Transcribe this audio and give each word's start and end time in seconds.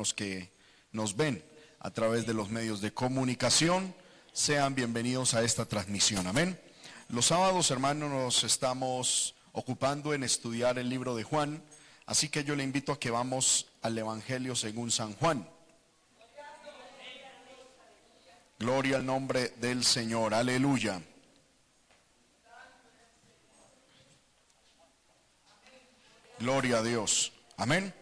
los 0.00 0.14
que 0.14 0.50
nos 0.92 1.14
ven 1.14 1.44
a 1.78 1.90
través 1.90 2.24
de 2.24 2.32
los 2.32 2.48
medios 2.48 2.80
de 2.80 2.90
comunicación, 2.90 3.94
sean 4.32 4.74
bienvenidos 4.74 5.34
a 5.34 5.42
esta 5.42 5.66
transmisión. 5.66 6.26
Amén. 6.26 6.58
Los 7.10 7.26
sábados, 7.26 7.70
hermanos, 7.70 8.08
nos 8.08 8.44
estamos 8.44 9.34
ocupando 9.52 10.14
en 10.14 10.22
estudiar 10.22 10.78
el 10.78 10.88
libro 10.88 11.14
de 11.14 11.22
Juan, 11.22 11.62
así 12.06 12.30
que 12.30 12.44
yo 12.44 12.56
le 12.56 12.64
invito 12.64 12.92
a 12.92 12.98
que 12.98 13.10
vamos 13.10 13.66
al 13.82 13.98
Evangelio 13.98 14.56
según 14.56 14.90
San 14.90 15.12
Juan. 15.16 15.46
Gloria 18.58 18.96
al 18.96 19.04
nombre 19.04 19.50
del 19.60 19.84
Señor, 19.84 20.32
aleluya. 20.32 21.02
Gloria 26.38 26.78
a 26.78 26.82
Dios, 26.82 27.34
amén. 27.58 27.99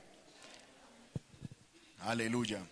Aleluya. 2.09 2.63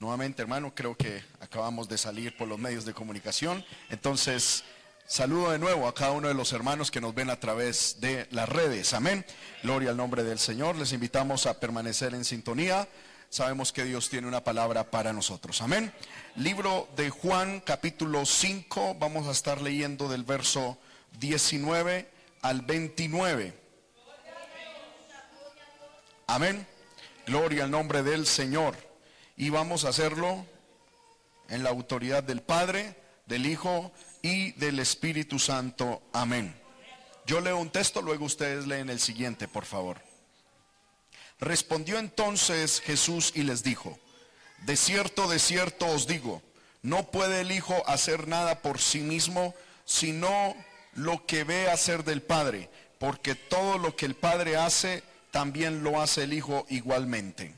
Nuevamente, 0.00 0.42
hermano, 0.42 0.74
creo 0.74 0.94
que 0.94 1.24
acabamos 1.40 1.88
de 1.88 1.96
salir 1.96 2.36
por 2.36 2.46
los 2.46 2.58
medios 2.58 2.84
de 2.84 2.92
comunicación. 2.92 3.64
Entonces, 3.88 4.64
saludo 5.06 5.52
de 5.52 5.58
nuevo 5.58 5.88
a 5.88 5.94
cada 5.94 6.12
uno 6.12 6.28
de 6.28 6.34
los 6.34 6.52
hermanos 6.52 6.90
que 6.90 7.00
nos 7.00 7.14
ven 7.14 7.30
a 7.30 7.40
través 7.40 8.02
de 8.02 8.28
las 8.32 8.50
redes. 8.50 8.92
Amén. 8.92 9.24
Gloria 9.62 9.88
al 9.88 9.96
nombre 9.96 10.24
del 10.24 10.38
Señor. 10.38 10.76
Les 10.76 10.92
invitamos 10.92 11.46
a 11.46 11.58
permanecer 11.58 12.12
en 12.12 12.22
sintonía. 12.22 12.86
Sabemos 13.30 13.72
que 13.72 13.84
Dios 13.84 14.10
tiene 14.10 14.28
una 14.28 14.44
palabra 14.44 14.90
para 14.90 15.14
nosotros. 15.14 15.62
Amén. 15.62 15.90
Libro 16.36 16.86
de 16.96 17.08
Juan, 17.08 17.60
capítulo 17.60 18.26
5. 18.26 18.96
Vamos 18.96 19.26
a 19.26 19.30
estar 19.30 19.62
leyendo 19.62 20.06
del 20.06 20.24
verso 20.24 20.76
19 21.18 22.10
al 22.42 22.60
29. 22.60 23.54
Amén. 26.26 26.66
Gloria 27.30 27.62
al 27.62 27.70
nombre 27.70 28.02
del 28.02 28.26
Señor. 28.26 28.74
Y 29.36 29.50
vamos 29.50 29.84
a 29.84 29.90
hacerlo 29.90 30.44
en 31.48 31.62
la 31.62 31.70
autoridad 31.70 32.24
del 32.24 32.42
Padre, 32.42 32.96
del 33.26 33.46
Hijo 33.46 33.92
y 34.20 34.50
del 34.54 34.80
Espíritu 34.80 35.38
Santo. 35.38 36.02
Amén. 36.12 36.52
Yo 37.26 37.40
leo 37.40 37.56
un 37.58 37.70
texto, 37.70 38.02
luego 38.02 38.24
ustedes 38.24 38.66
leen 38.66 38.90
el 38.90 38.98
siguiente, 38.98 39.46
por 39.46 39.64
favor. 39.64 40.02
Respondió 41.38 42.00
entonces 42.00 42.80
Jesús 42.80 43.30
y 43.36 43.44
les 43.44 43.62
dijo, 43.62 43.96
de 44.66 44.76
cierto, 44.76 45.28
de 45.28 45.38
cierto 45.38 45.86
os 45.86 46.08
digo, 46.08 46.42
no 46.82 47.12
puede 47.12 47.42
el 47.42 47.52
Hijo 47.52 47.80
hacer 47.86 48.26
nada 48.26 48.60
por 48.60 48.80
sí 48.80 49.02
mismo, 49.02 49.54
sino 49.84 50.56
lo 50.94 51.24
que 51.26 51.44
ve 51.44 51.70
hacer 51.70 52.02
del 52.02 52.22
Padre, 52.22 52.68
porque 52.98 53.36
todo 53.36 53.78
lo 53.78 53.94
que 53.94 54.06
el 54.06 54.16
Padre 54.16 54.56
hace, 54.56 55.04
también 55.30 55.82
lo 55.82 56.00
hace 56.00 56.24
el 56.24 56.32
Hijo 56.32 56.66
igualmente. 56.68 57.54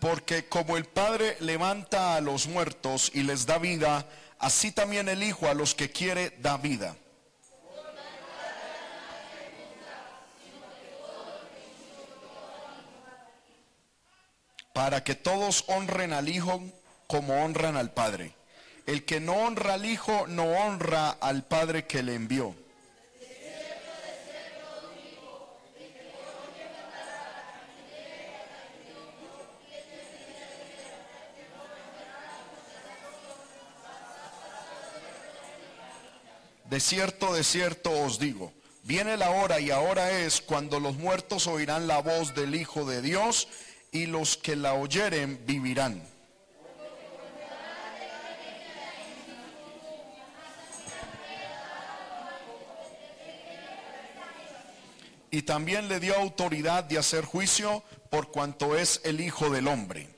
Porque 0.00 0.46
como 0.50 0.76
el 0.76 0.84
Padre 0.84 1.36
levanta 1.40 2.16
a 2.16 2.20
los 2.20 2.46
muertos 2.46 3.10
y 3.14 3.22
les 3.22 3.46
da 3.46 3.56
vida, 3.56 4.06
así 4.38 4.70
también 4.70 5.08
el 5.08 5.22
Hijo 5.22 5.48
a 5.48 5.54
los 5.54 5.74
que 5.74 5.90
quiere 5.90 6.36
da 6.42 6.58
vida. 6.58 6.94
Para 14.74 15.04
que 15.04 15.14
todos 15.14 15.64
honren 15.68 16.12
al 16.12 16.28
Hijo 16.28 16.60
como 17.06 17.44
honran 17.44 17.76
al 17.76 17.92
Padre. 17.92 18.34
El 18.86 19.04
que 19.04 19.20
no 19.20 19.34
honra 19.34 19.74
al 19.74 19.86
Hijo 19.86 20.26
no 20.26 20.44
honra 20.44 21.10
al 21.10 21.44
Padre 21.44 21.86
que 21.86 22.02
le 22.02 22.14
envió. 22.14 22.54
De 36.68 36.80
cierto, 36.80 37.32
de 37.32 37.44
cierto 37.44 37.92
os 37.92 38.18
digo, 38.18 38.52
viene 38.82 39.16
la 39.16 39.30
hora 39.30 39.60
y 39.60 39.70
ahora 39.70 40.10
es 40.10 40.40
cuando 40.40 40.80
los 40.80 40.96
muertos 40.96 41.46
oirán 41.46 41.86
la 41.86 42.00
voz 42.00 42.34
del 42.34 42.56
Hijo 42.56 42.84
de 42.84 43.00
Dios 43.00 43.46
y 43.94 44.06
los 44.06 44.36
que 44.36 44.56
la 44.56 44.74
oyeren 44.74 45.40
vivirán. 45.46 46.02
Y 55.30 55.42
también 55.42 55.88
le 55.88 56.00
dio 56.00 56.16
autoridad 56.16 56.82
de 56.82 56.98
hacer 56.98 57.24
juicio 57.24 57.84
por 58.10 58.32
cuanto 58.32 58.76
es 58.76 59.00
el 59.04 59.20
Hijo 59.20 59.48
del 59.50 59.68
Hombre. 59.68 60.13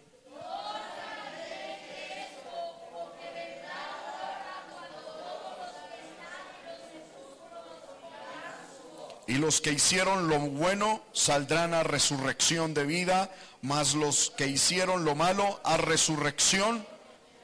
Y 9.36 9.38
los 9.38 9.60
que 9.60 9.70
hicieron 9.70 10.30
lo 10.30 10.38
bueno 10.38 11.04
saldrán 11.12 11.74
a 11.74 11.82
resurrección 11.82 12.72
de 12.72 12.86
vida, 12.86 13.30
mas 13.60 13.94
los 13.94 14.32
que 14.34 14.46
hicieron 14.46 15.04
lo 15.04 15.14
malo 15.14 15.60
a 15.62 15.76
resurrección 15.76 16.86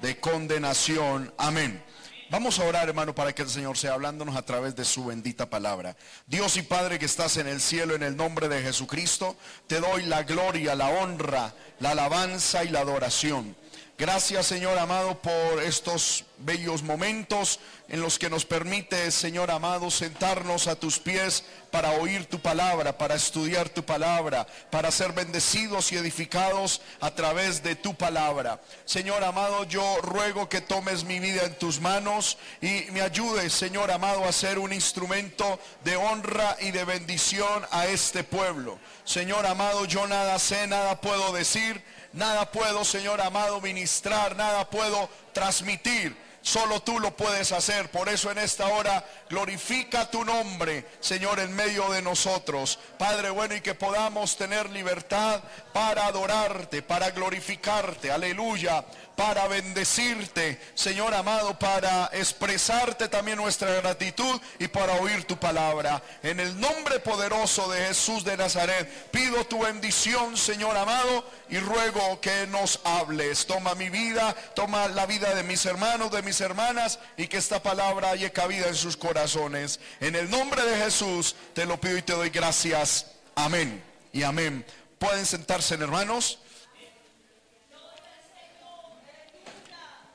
de 0.01 0.19
condenación. 0.19 1.35
Amén. 1.37 1.85
Vamos 2.31 2.59
a 2.59 2.65
orar, 2.65 2.89
hermano, 2.89 3.15
para 3.15 3.35
que 3.35 3.43
el 3.43 3.51
Señor 3.51 3.77
sea 3.77 3.93
hablándonos 3.93 4.37
a 4.37 4.47
través 4.47 4.75
de 4.75 4.87
su 4.87 5.05
bendita 5.05 5.51
palabra. 5.51 5.95
Dios 6.27 6.57
y 6.57 6.63
Padre 6.63 6.99
que 6.99 7.05
estás 7.05 7.37
en 7.37 7.47
el 7.47 7.61
cielo, 7.61 7.95
en 7.95 8.05
el 8.05 8.17
nombre 8.17 8.49
de 8.49 8.63
Jesucristo, 8.63 9.37
te 9.67 9.79
doy 9.79 10.05
la 10.05 10.23
gloria, 10.23 10.75
la 10.75 10.89
honra, 10.89 11.53
la 11.79 11.91
alabanza 11.91 12.65
y 12.65 12.71
la 12.71 12.81
adoración. 12.81 13.55
Gracias, 13.99 14.47
Señor 14.47 14.79
amado, 14.79 15.21
por 15.21 15.63
estos 15.63 16.25
bellos 16.39 16.83
momentos 16.83 17.61
en 17.89 18.01
los 18.01 18.19
que 18.19 18.31
nos 18.31 18.47
permite, 18.47 19.11
Señor 19.11 19.51
amado, 19.51 19.91
sentarnos 19.91 20.67
a 20.67 20.77
tus 20.77 20.99
pies 20.99 21.45
para 21.71 21.93
oír 21.93 22.25
tu 22.25 22.41
palabra, 22.41 22.97
para 22.97 23.15
estudiar 23.15 23.69
tu 23.69 23.85
palabra, 23.85 24.47
para 24.71 24.91
ser 24.91 25.13
bendecidos 25.13 25.93
y 25.93 25.99
edificados 25.99 26.81
a 27.01 27.11
través 27.11 27.63
de 27.63 27.77
tu 27.77 27.95
palabra. 27.95 28.61
Señor 28.87 29.23
amado, 29.23 29.65
yo 29.65 29.99
ruego 30.01 30.49
que 30.49 30.63
tomes 30.63 31.05
mi 31.05 31.21
vida 31.21 31.43
en 31.45 31.59
tus 31.59 31.79
manos 31.79 32.39
y 32.63 32.87
me 32.93 33.03
ayudes, 33.03 33.53
Señor 33.53 33.91
amado, 33.91 34.25
a 34.25 34.33
ser 34.33 34.59
un 34.59 34.73
instrumento 34.73 35.61
de 35.85 35.97
honra 35.97 36.57
y 36.61 36.71
de 36.71 36.85
bendición 36.85 37.67
a 37.71 37.87
este 37.87 38.25
pueblo. 38.25 38.79
Señor 39.05 39.47
amado, 39.47 39.85
yo 39.85 40.07
nada 40.07 40.39
sé, 40.39 40.67
nada 40.67 41.01
puedo 41.01 41.33
decir, 41.33 41.83
nada 42.13 42.51
puedo, 42.51 42.85
Señor 42.85 43.21
amado, 43.21 43.61
ministrar, 43.61 44.37
nada 44.37 44.69
puedo 44.69 45.09
transmitir 45.33 46.17
Solo 46.43 46.81
tú 46.81 46.99
lo 46.99 47.17
puedes 47.17 47.53
hacer. 47.53 47.89
Por 47.91 48.09
eso 48.09 48.31
en 48.31 48.39
esta 48.39 48.67
hora 48.67 49.05
glorifica 49.31 50.11
tu 50.11 50.25
nombre, 50.25 50.85
Señor, 50.99 51.39
en 51.39 51.55
medio 51.55 51.89
de 51.91 52.03
nosotros. 52.03 52.81
Padre 52.99 53.31
bueno, 53.31 53.55
y 53.55 53.61
que 53.61 53.75
podamos 53.75 54.37
tener 54.37 54.69
libertad 54.71 55.41
para 55.73 56.07
adorarte, 56.07 56.83
para 56.83 57.11
glorificarte. 57.11 58.11
Aleluya 58.11 58.85
para 59.23 59.47
bendecirte, 59.47 60.59
Señor 60.75 61.15
amado, 61.15 61.57
para 61.57 62.11
expresarte 62.13 63.07
también 63.07 63.39
nuestra 63.39 63.71
gratitud 63.75 64.41
y 64.59 64.67
para 64.67 64.95
oír 64.95 65.23
tu 65.27 65.39
palabra. 65.39 66.03
En 66.25 66.41
el 66.41 66.59
nombre 66.59 66.99
poderoso 66.99 67.71
de 67.71 67.87
Jesús 67.87 68.25
de 68.25 68.37
Nazaret, 68.37 68.91
pido 69.13 69.45
tu 69.45 69.61
bendición, 69.61 70.37
Señor 70.37 70.77
amado, 70.77 71.25
y 71.49 71.59
ruego 71.59 72.21
que 72.21 72.49
nos 72.49 72.81
hables. 72.83 73.47
Toma 73.47 73.77
mi 73.77 73.91
vida, 73.91 74.35
toma 74.57 74.89
la 74.89 75.07
vida 75.07 75.33
de 75.37 75.45
mis 75.45 75.65
hermanos, 75.67 76.11
de 76.11 76.23
mis 76.23 76.41
hermanas, 76.41 76.99
y 77.17 77.29
que 77.29 77.37
esta 77.37 77.63
palabra 77.63 78.11
haya 78.11 78.31
cabida 78.31 78.67
en 78.67 78.75
sus 78.75 78.97
corazones. 78.97 79.79
En 80.01 80.17
el 80.17 80.29
nombre 80.31 80.65
de 80.65 80.79
Jesús 80.79 81.37
te 81.55 81.65
lo 81.65 81.81
pido 81.81 81.97
y 81.97 82.03
te 82.03 82.15
doy 82.15 82.31
gracias. 82.31 83.07
Amén 83.37 83.85
y 84.13 84.25
amén. 84.25 84.67
Pueden 84.99 85.27
sentarse, 85.27 85.75
hermanos. 85.77 86.41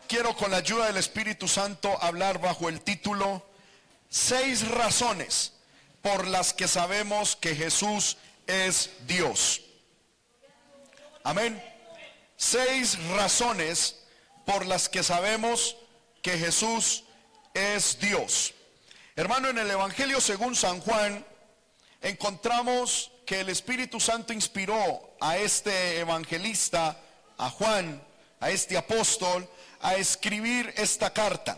Quiero 0.07 0.35
con 0.35 0.51
la 0.51 0.57
ayuda 0.57 0.87
del 0.87 0.97
Espíritu 0.97 1.47
Santo 1.47 2.01
hablar 2.01 2.39
bajo 2.39 2.69
el 2.69 2.81
título 2.81 3.45
Seis 4.09 4.65
razones 4.69 5.53
por 6.01 6.27
las 6.27 6.53
que 6.53 6.67
sabemos 6.67 7.35
que 7.35 7.55
Jesús 7.55 8.17
es 8.47 8.89
Dios. 9.05 9.61
Amén. 11.23 11.61
Seis 12.37 12.97
razones 13.09 13.99
por 14.45 14.65
las 14.65 14.87
que 14.87 15.03
sabemos 15.03 15.75
que 16.21 16.37
Jesús 16.37 17.03
es 17.53 17.99
Dios. 17.99 18.53
Hermano, 19.17 19.49
en 19.49 19.57
el 19.57 19.69
Evangelio 19.69 20.21
según 20.21 20.55
San 20.55 20.79
Juan 20.79 21.25
encontramos 22.01 23.11
que 23.25 23.41
el 23.41 23.49
Espíritu 23.49 23.99
Santo 23.99 24.31
inspiró 24.31 25.17
a 25.19 25.37
este 25.37 25.99
evangelista, 25.99 26.97
a 27.37 27.49
Juan, 27.49 28.01
a 28.39 28.49
este 28.49 28.77
apóstol 28.77 29.49
a 29.87 29.95
escribir 29.95 30.73
esta 30.75 31.13
carta. 31.13 31.57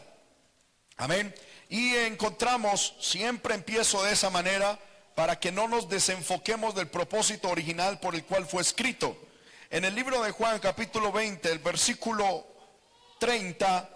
Amén. 0.97 1.33
Y 1.67 1.95
encontramos, 1.95 2.95
siempre 2.99 3.55
empiezo 3.55 4.03
de 4.03 4.13
esa 4.13 4.29
manera, 4.29 4.77
para 5.15 5.39
que 5.39 5.51
no 5.51 5.67
nos 5.67 5.89
desenfoquemos 5.89 6.75
del 6.75 6.89
propósito 6.89 7.49
original 7.49 7.99
por 7.99 8.13
el 8.13 8.23
cual 8.23 8.45
fue 8.45 8.61
escrito. 8.61 9.17
En 9.71 9.83
el 9.83 9.95
libro 9.95 10.21
de 10.21 10.29
Juan 10.29 10.59
capítulo 10.59 11.11
20, 11.11 11.51
el 11.51 11.57
versículo 11.57 12.45
30, 13.19 13.89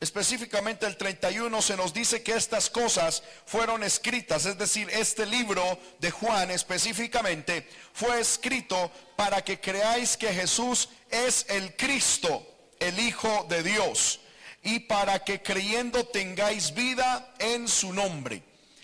específicamente 0.00 0.86
el 0.86 0.96
31, 0.96 1.62
se 1.62 1.76
nos 1.76 1.94
dice 1.94 2.24
que 2.24 2.34
estas 2.34 2.68
cosas 2.68 3.22
fueron 3.46 3.84
escritas, 3.84 4.46
es 4.46 4.58
decir, 4.58 4.90
este 4.90 5.26
libro 5.26 5.78
de 6.00 6.10
Juan 6.10 6.50
específicamente 6.50 7.68
fue 7.92 8.18
escrito 8.18 8.90
para 9.14 9.44
que 9.44 9.60
creáis 9.60 10.16
que 10.16 10.34
Jesús 10.34 10.88
es 11.08 11.46
el 11.48 11.76
Cristo, 11.76 12.44
el 12.80 12.98
Hijo 12.98 13.46
de 13.48 13.62
Dios, 13.62 14.20
y 14.62 14.80
para 14.80 15.24
que 15.24 15.42
creyendo 15.42 16.04
tengáis 16.06 16.74
vida 16.74 17.34
en 17.38 17.68
su 17.68 17.92
nombre. 17.92 18.42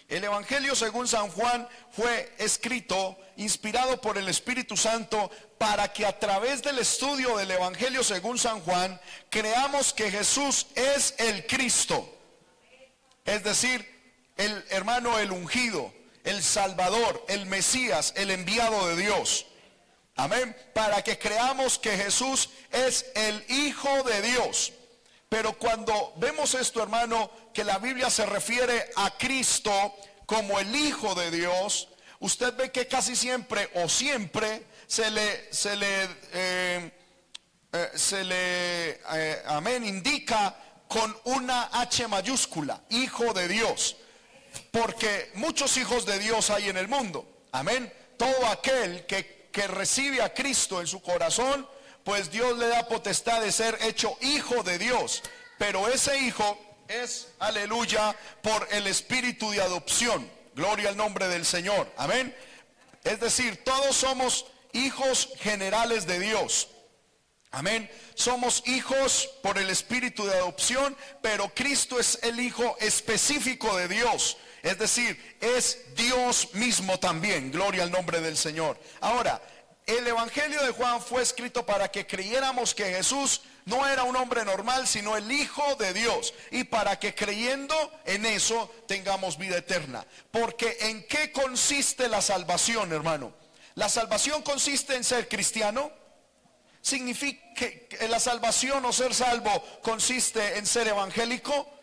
El 0.08 0.23
Evangelio 0.23 0.75
según 0.75 1.08
San 1.08 1.29
Juan 1.31 1.67
fue 1.91 2.32
escrito, 2.38 3.19
inspirado 3.37 4.00
por 4.00 4.19
el 4.19 4.29
Espíritu 4.29 4.76
Santo, 4.76 5.31
para 5.58 5.93
que 5.93 6.05
a 6.05 6.19
través 6.19 6.62
del 6.62 6.79
estudio 6.79 7.37
del 7.37 7.50
Evangelio 7.50 8.05
según 8.05 8.38
San 8.38 8.61
Juan, 8.61 9.00
creamos 9.31 9.93
que 9.93 10.11
Jesús 10.11 10.67
es 10.75 11.14
el 11.19 11.47
Cristo. 11.47 12.08
Es 13.25 13.43
decir, 13.43 13.90
el 14.37 14.64
hermano, 14.69 15.19
el 15.19 15.32
ungido, 15.32 15.93
el 16.25 16.43
Salvador, 16.43 17.25
el 17.29 17.47
Mesías, 17.47 18.12
el 18.17 18.31
enviado 18.31 18.88
de 18.88 18.97
Dios. 19.02 19.47
Amén. 20.16 20.56
Para 20.72 21.02
que 21.02 21.19
creamos 21.19 21.78
que 21.78 21.96
Jesús 21.96 22.50
es 22.70 23.06
el 23.14 23.44
Hijo 23.49 24.02
de 24.05 24.22
Dios. 24.22 24.72
Pero 25.28 25.58
cuando 25.58 26.12
vemos 26.16 26.55
esto, 26.55 26.82
hermano, 26.82 27.31
que 27.52 27.64
la 27.64 27.78
Biblia 27.78 28.08
se 28.11 28.25
refiere 28.25 28.90
a 28.96 29.16
Cristo 29.19 29.72
como 30.26 30.61
el 30.61 30.75
Hijo 30.75 31.14
de 31.14 31.31
Dios, 31.31 31.88
usted 32.20 32.55
ve 32.55 32.70
que 32.70 32.87
casi 32.87 33.16
siempre 33.16 33.70
o 33.75 33.88
siempre 33.88 34.62
se 34.87 35.11
le, 35.11 35.52
se 35.52 35.75
le, 35.75 36.05
eh, 36.32 36.93
eh, 37.72 37.90
se 37.96 38.22
le, 38.22 38.90
eh, 39.12 39.43
amén, 39.46 39.84
indica 39.84 40.55
con 40.87 41.16
una 41.25 41.70
H 41.72 42.06
mayúscula, 42.06 42.81
Hijo 42.90 43.32
de 43.32 43.49
Dios. 43.49 43.96
Porque 44.70 45.32
muchos 45.34 45.76
hijos 45.76 46.06
de 46.06 46.20
Dios 46.20 46.50
hay 46.50 46.69
en 46.69 46.76
el 46.76 46.87
mundo. 46.87 47.46
Amén. 47.50 47.93
Todo 48.16 48.46
aquel 48.46 49.05
que, 49.06 49.33
que 49.54 49.66
recibe 49.68 50.20
a 50.20 50.34
Cristo 50.34 50.80
en 50.80 50.86
su 50.86 51.00
corazón 51.00 51.66
pues 52.04 52.30
Dios 52.30 52.58
le 52.58 52.68
da 52.68 52.86
potestad 52.86 53.40
de 53.40 53.50
ser 53.50 53.78
hecho 53.82 54.16
hijo 54.20 54.62
de 54.62 54.78
Dios. 54.78 55.22
Pero 55.58 55.88
ese 55.88 56.18
hijo 56.18 56.58
es, 56.86 57.28
aleluya, 57.38 58.14
por 58.42 58.68
el 58.70 58.86
espíritu 58.86 59.50
de 59.50 59.62
adopción. 59.62 60.30
Gloria 60.54 60.90
al 60.90 60.96
nombre 60.96 61.26
del 61.28 61.46
Señor. 61.46 61.90
Amén. 61.96 62.36
Es 63.02 63.20
decir, 63.20 63.64
todos 63.64 63.96
somos 63.96 64.46
hijos 64.72 65.30
generales 65.38 66.06
de 66.06 66.18
Dios. 66.20 66.68
Amén. 67.50 67.90
Somos 68.14 68.62
hijos 68.66 69.30
por 69.42 69.58
el 69.58 69.70
espíritu 69.70 70.26
de 70.26 70.34
adopción, 70.34 70.96
pero 71.22 71.48
Cristo 71.54 71.98
es 71.98 72.18
el 72.22 72.38
hijo 72.38 72.76
específico 72.80 73.74
de 73.76 73.88
Dios. 73.88 74.36
Es 74.64 74.78
decir, 74.78 75.37
es 75.43 75.94
Dios 75.94 76.55
mismo 76.55 76.99
también. 76.99 77.52
Gloria 77.52 77.82
al 77.82 77.90
nombre 77.90 78.22
del 78.22 78.34
Señor. 78.34 78.81
Ahora, 79.02 79.38
el 79.87 80.06
Evangelio 80.06 80.64
de 80.64 80.72
Juan 80.72 81.02
fue 81.02 81.22
escrito 81.22 81.66
para 81.66 81.90
que 81.90 82.06
creyéramos 82.06 82.75
que 82.75 82.87
Jesús 82.87 83.43
no 83.66 83.87
era 83.87 84.05
un 84.05 84.16
hombre 84.16 84.43
normal, 84.43 84.88
sino 84.88 85.19
el 85.19 85.31
Hijo 85.31 85.75
de 85.75 85.93
Dios. 85.93 86.32
Y 86.50 86.64
para 86.64 86.99
que 86.99 87.14
creyendo 87.14 87.75
en 88.06 88.25
eso 88.25 88.72
tengamos 88.88 89.37
vida 89.37 89.58
eterna. 89.58 90.06
Porque 90.31 90.78
¿en 90.81 91.06
qué 91.08 91.31
consiste 91.31 92.08
la 92.08 92.22
salvación, 92.22 92.90
hermano? 92.94 93.34
La 93.75 93.90
salvación 93.90 94.40
consiste 94.40 94.96
en 94.96 95.05
ser 95.05 95.28
cristiano. 95.28 95.93
¿Significa 96.81 97.52
que 97.52 97.88
la 98.08 98.19
salvación 98.19 98.82
o 98.87 98.94
ser 98.94 99.14
salvo 99.14 99.62
consiste 99.82 100.56
en 100.56 100.64
ser 100.64 100.88
evangélico? 100.88 101.74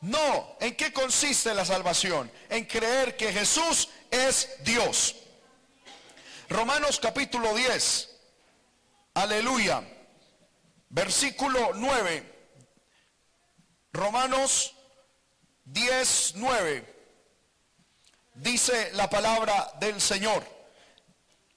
No. 0.00 0.56
¿En 0.60 0.74
qué 0.76 0.92
consiste 0.92 1.52
la 1.54 1.64
salvación? 1.64 2.30
En 2.48 2.64
creer 2.64 3.16
que 3.16 3.32
Jesús 3.32 3.88
es 4.10 4.62
Dios. 4.64 5.16
Romanos 6.48 7.00
capítulo 7.00 7.54
10. 7.54 8.10
Aleluya. 9.14 9.82
Versículo 10.88 11.72
9. 11.74 12.34
Romanos 13.92 14.74
10, 15.64 16.32
9. 16.36 16.94
Dice 18.34 18.92
la 18.92 19.08
palabra 19.08 19.72
del 19.80 20.00
Señor. 20.00 20.44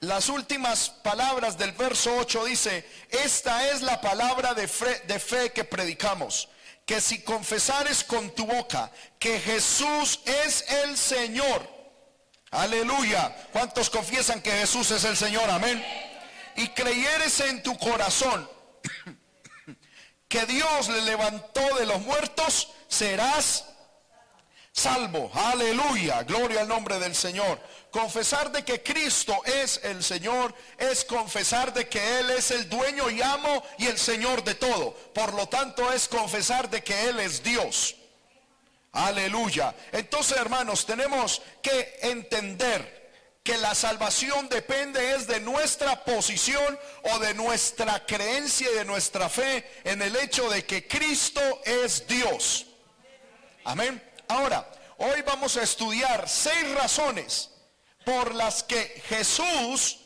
Las 0.00 0.30
últimas 0.30 0.88
palabras 0.88 1.58
del 1.58 1.72
verso 1.72 2.16
8 2.16 2.46
dice, 2.46 2.88
esta 3.10 3.68
es 3.68 3.82
la 3.82 4.00
palabra 4.00 4.54
de 4.54 4.66
fe, 4.66 5.02
de 5.06 5.20
fe 5.20 5.52
que 5.52 5.64
predicamos, 5.64 6.48
que 6.90 7.00
si 7.00 7.20
confesares 7.20 8.02
con 8.02 8.34
tu 8.34 8.44
boca 8.44 8.90
que 9.16 9.38
Jesús 9.38 10.18
es 10.24 10.64
el 10.82 10.98
Señor, 10.98 11.64
Aleluya. 12.50 13.32
¿Cuántos 13.52 13.88
confiesan 13.88 14.42
que 14.42 14.50
Jesús 14.50 14.90
es 14.90 15.04
el 15.04 15.16
Señor? 15.16 15.48
Amén. 15.48 15.80
Y 16.56 16.66
creyeres 16.70 17.38
en 17.38 17.62
tu 17.62 17.78
corazón 17.78 18.50
que 20.28 20.44
Dios 20.46 20.88
le 20.88 21.02
levantó 21.02 21.60
de 21.76 21.86
los 21.86 22.00
muertos, 22.00 22.72
serás 22.88 23.66
salvo. 24.72 25.30
Aleluya. 25.32 26.24
Gloria 26.24 26.62
al 26.62 26.68
nombre 26.68 26.98
del 26.98 27.14
Señor. 27.14 27.60
Confesar 27.90 28.52
de 28.52 28.64
que 28.64 28.82
Cristo 28.82 29.36
es 29.44 29.80
el 29.82 30.04
Señor 30.04 30.54
es 30.78 31.04
confesar 31.04 31.74
de 31.74 31.88
que 31.88 32.20
Él 32.20 32.30
es 32.30 32.52
el 32.52 32.68
dueño 32.68 33.10
y 33.10 33.20
amo 33.20 33.64
y 33.78 33.86
el 33.86 33.98
Señor 33.98 34.44
de 34.44 34.54
todo. 34.54 34.92
Por 35.12 35.34
lo 35.34 35.48
tanto 35.48 35.92
es 35.92 36.06
confesar 36.06 36.70
de 36.70 36.84
que 36.84 37.08
Él 37.08 37.18
es 37.18 37.42
Dios. 37.42 37.96
Aleluya. 38.92 39.74
Entonces, 39.92 40.36
hermanos, 40.36 40.86
tenemos 40.86 41.42
que 41.62 41.98
entender 42.02 43.00
que 43.42 43.56
la 43.58 43.74
salvación 43.74 44.48
depende 44.48 45.14
es 45.14 45.26
de 45.26 45.40
nuestra 45.40 46.04
posición 46.04 46.78
o 47.12 47.18
de 47.18 47.34
nuestra 47.34 48.04
creencia 48.06 48.70
y 48.70 48.74
de 48.76 48.84
nuestra 48.84 49.28
fe 49.28 49.68
en 49.82 50.02
el 50.02 50.14
hecho 50.14 50.48
de 50.48 50.64
que 50.64 50.86
Cristo 50.86 51.40
es 51.64 52.06
Dios. 52.06 52.66
Amén. 53.64 54.00
Ahora, 54.28 54.70
hoy 54.98 55.22
vamos 55.22 55.56
a 55.56 55.62
estudiar 55.62 56.28
seis 56.28 56.70
razones 56.74 57.49
por 58.10 58.34
las 58.34 58.64
que 58.64 59.04
Jesús, 59.08 60.00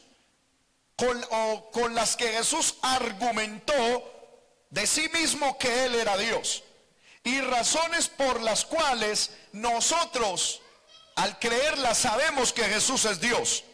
con, 0.95 1.27
o 1.31 1.71
con 1.71 1.95
las 1.95 2.17
que 2.17 2.29
Jesús 2.29 2.75
argumentó 2.83 4.13
de 4.69 4.87
sí 4.87 5.09
mismo 5.15 5.57
que 5.57 5.87
Él 5.87 5.95
era 5.95 6.19
Dios 6.19 6.65
y 7.23 7.41
razones 7.41 8.09
por 8.09 8.43
las 8.43 8.67
cuales 8.67 9.31
nosotros 9.53 10.61
al 11.17 11.39
creerlas 11.39 11.97
sabemos 11.97 12.53
que 12.53 12.65
Jesús 12.65 13.07
es 13.07 13.23
Dios. 13.23 13.65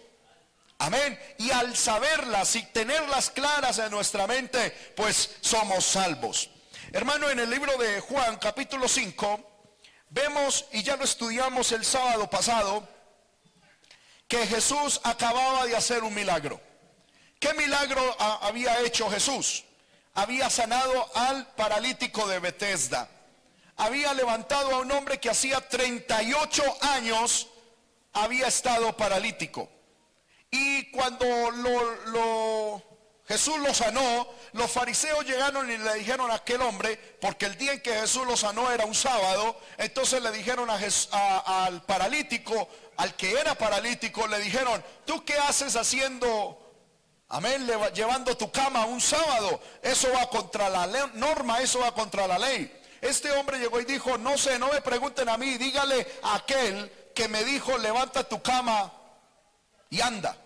Amén. 0.79 1.19
Y 1.39 1.51
al 1.51 1.77
saberlas 1.77 2.55
y 2.55 2.63
tenerlas 2.67 3.31
claras 3.31 3.79
en 3.81 3.91
nuestra 3.91 4.29
mente, 4.29 4.93
pues 4.95 5.39
somos 5.41 5.85
salvos. 5.85 6.51
Hermano, 6.93 7.29
en 7.31 7.41
el 7.41 7.51
libro 7.51 7.77
de 7.79 7.99
Juan 7.99 8.37
capítulo 8.37 8.87
5, 8.87 9.41
vemos, 10.11 10.67
y 10.71 10.85
ya 10.85 10.95
lo 10.95 11.03
estudiamos 11.03 11.73
el 11.73 11.85
sábado 11.85 12.31
pasado, 12.31 12.89
que 14.31 14.47
Jesús 14.47 14.99
acababa 15.05 15.67
de 15.67 15.77
hacer 15.77 16.03
un 16.03 16.15
milagro. 16.15 16.59
¿Qué 17.39 17.53
milagro 17.53 18.01
había 18.41 18.81
hecho 18.81 19.11
Jesús? 19.11 19.65
Había 20.15 20.49
sanado 20.49 21.11
al 21.15 21.47
paralítico 21.49 22.27
de 22.27 22.39
Bethesda 22.39 23.11
había 23.81 24.13
levantado 24.13 24.75
a 24.75 24.81
un 24.81 24.93
hombre 24.93 25.19
que 25.19 25.31
hacía 25.31 25.67
38 25.67 26.63
años 26.83 27.49
había 28.13 28.47
estado 28.47 28.95
paralítico. 28.95 29.71
Y 30.51 30.91
cuando 30.91 31.25
lo, 31.51 32.83
Jesús 33.27 33.57
lo 33.59 33.73
sanó, 33.73 34.29
los 34.53 34.71
fariseos 34.71 35.25
llegaron 35.25 35.71
y 35.71 35.79
le 35.79 35.95
dijeron 35.95 36.31
a 36.31 36.35
aquel 36.35 36.61
hombre, 36.61 36.99
porque 37.23 37.47
el 37.47 37.57
día 37.57 37.73
en 37.73 37.81
que 37.81 37.95
Jesús 38.01 38.27
lo 38.27 38.37
sanó 38.37 38.71
era 38.71 38.85
un 38.85 38.95
sábado, 38.95 39.59
entonces 39.79 40.23
le 40.23 40.31
dijeron 40.33 40.69
al 40.69 41.83
paralítico, 41.85 42.69
al 43.01 43.15
que 43.17 43.33
era 43.33 43.55
paralítico, 43.55 44.27
le 44.27 44.39
dijeron, 44.41 44.85
¿tú 45.07 45.25
qué 45.25 45.33
haces 45.39 45.75
haciendo, 45.75 46.61
amén, 47.31 47.67
llevando 47.95 48.37
tu 48.37 48.53
cama 48.53 48.85
un 48.85 49.01
sábado? 49.01 49.59
Eso 49.83 50.13
va 50.13 50.29
contra 50.29 50.69
la 50.69 50.87
norma, 51.15 51.63
eso 51.63 51.79
va 51.79 51.95
contra 51.95 52.27
la 52.27 52.39
ley. 52.39 52.71
Este 53.01 53.31
hombre 53.33 53.59
llegó 53.59 53.81
y 53.81 53.87
dijo, 53.87 54.19
no 54.19 54.37
sé, 54.37 54.59
no 54.59 54.71
me 54.71 54.83
pregunten 54.83 55.31
a 55.31 55.39
mí, 55.39 55.57
dígale 55.57 56.07
a 56.23 56.35
aquel 56.35 56.93
que 57.15 57.27
me 57.27 57.43
dijo, 57.43 57.79
levanta 57.79 58.29
tu 58.29 58.43
cama 58.43 58.93
y 59.89 60.03
anda. 60.03 60.37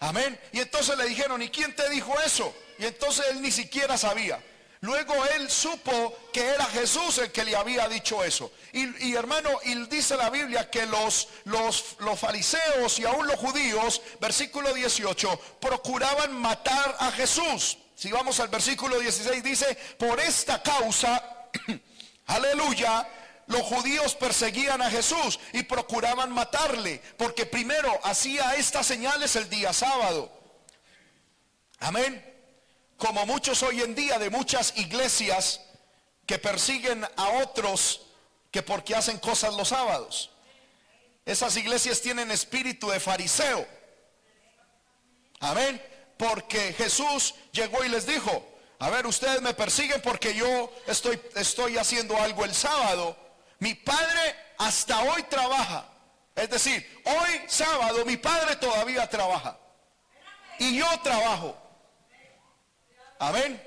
Amén. 0.00 0.40
Y 0.50 0.58
entonces 0.58 0.98
le 0.98 1.04
dijeron, 1.04 1.40
¿y 1.40 1.50
quién 1.50 1.76
te 1.76 1.88
dijo 1.88 2.12
eso? 2.26 2.52
Y 2.80 2.86
entonces 2.86 3.24
él 3.30 3.42
ni 3.42 3.52
siquiera 3.52 3.96
sabía. 3.96 4.42
Luego 4.82 5.14
él 5.36 5.50
supo 5.50 6.16
que 6.32 6.40
era 6.40 6.64
Jesús 6.64 7.18
el 7.18 7.30
que 7.30 7.44
le 7.44 7.54
había 7.54 7.86
dicho 7.86 8.24
eso. 8.24 8.50
Y, 8.72 9.14
hermano, 9.14 9.50
y 9.64 9.74
dice 9.86 10.16
la 10.16 10.30
Biblia 10.30 10.70
que 10.70 10.86
los, 10.86 11.28
los, 11.44 11.96
los 11.98 12.18
fariseos 12.18 12.98
y 12.98 13.04
aún 13.04 13.26
los 13.26 13.38
judíos, 13.38 14.00
versículo 14.20 14.72
18, 14.72 15.38
procuraban 15.60 16.32
matar 16.32 16.96
a 16.98 17.12
Jesús. 17.12 17.76
Si 17.94 18.10
vamos 18.10 18.40
al 18.40 18.48
versículo 18.48 18.98
16, 18.98 19.42
dice, 19.42 19.76
por 19.98 20.18
esta 20.18 20.62
causa, 20.62 21.22
aleluya, 22.26 23.06
los 23.48 23.60
judíos 23.62 24.14
perseguían 24.14 24.80
a 24.80 24.90
Jesús 24.90 25.38
y 25.52 25.62
procuraban 25.64 26.32
matarle, 26.32 27.02
porque 27.18 27.44
primero 27.44 28.00
hacía 28.02 28.54
estas 28.54 28.86
señales 28.86 29.36
el 29.36 29.50
día 29.50 29.74
sábado. 29.74 30.32
Amén 31.80 32.29
como 33.00 33.24
muchos 33.26 33.62
hoy 33.62 33.80
en 33.80 33.94
día 33.94 34.18
de 34.18 34.30
muchas 34.30 34.76
iglesias 34.76 35.60
que 36.26 36.38
persiguen 36.38 37.04
a 37.16 37.28
otros 37.42 38.02
que 38.52 38.62
porque 38.62 38.94
hacen 38.94 39.18
cosas 39.18 39.54
los 39.54 39.68
sábados. 39.68 40.30
Esas 41.24 41.56
iglesias 41.56 42.00
tienen 42.02 42.30
espíritu 42.30 42.90
de 42.90 43.00
fariseo. 43.00 43.66
Amén. 45.40 45.82
Porque 46.18 46.74
Jesús 46.74 47.34
llegó 47.52 47.82
y 47.84 47.88
les 47.88 48.06
dijo, 48.06 48.46
a 48.78 48.90
ver, 48.90 49.06
ustedes 49.06 49.40
me 49.40 49.54
persiguen 49.54 50.02
porque 50.02 50.34
yo 50.34 50.70
estoy, 50.86 51.18
estoy 51.36 51.78
haciendo 51.78 52.16
algo 52.20 52.44
el 52.44 52.54
sábado. 52.54 53.16
Mi 53.60 53.74
padre 53.74 54.36
hasta 54.58 55.00
hoy 55.04 55.22
trabaja. 55.24 55.88
Es 56.36 56.50
decir, 56.50 57.02
hoy 57.06 57.40
sábado 57.48 58.04
mi 58.04 58.18
padre 58.18 58.56
todavía 58.56 59.08
trabaja. 59.08 59.58
Y 60.58 60.76
yo 60.76 60.86
trabajo. 61.02 61.69
Amén. 63.20 63.62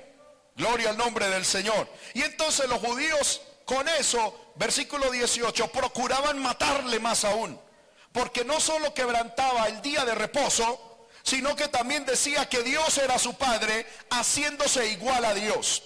Gloria 0.56 0.90
al 0.90 0.96
nombre 0.96 1.28
del 1.28 1.44
Señor. 1.44 1.88
Y 2.12 2.22
entonces 2.22 2.68
los 2.68 2.80
judíos 2.80 3.40
con 3.64 3.88
eso, 3.88 4.52
versículo 4.56 5.10
18, 5.10 5.68
procuraban 5.68 6.42
matarle 6.42 6.98
más 7.00 7.24
aún. 7.24 7.58
Porque 8.12 8.44
no 8.44 8.60
solo 8.60 8.92
quebrantaba 8.92 9.66
el 9.68 9.80
día 9.80 10.04
de 10.04 10.14
reposo, 10.14 11.06
sino 11.22 11.56
que 11.56 11.68
también 11.68 12.04
decía 12.04 12.48
que 12.48 12.62
Dios 12.62 12.98
era 12.98 13.18
su 13.18 13.34
Padre, 13.34 13.86
haciéndose 14.10 14.88
igual 14.88 15.24
a 15.24 15.34
Dios. 15.34 15.84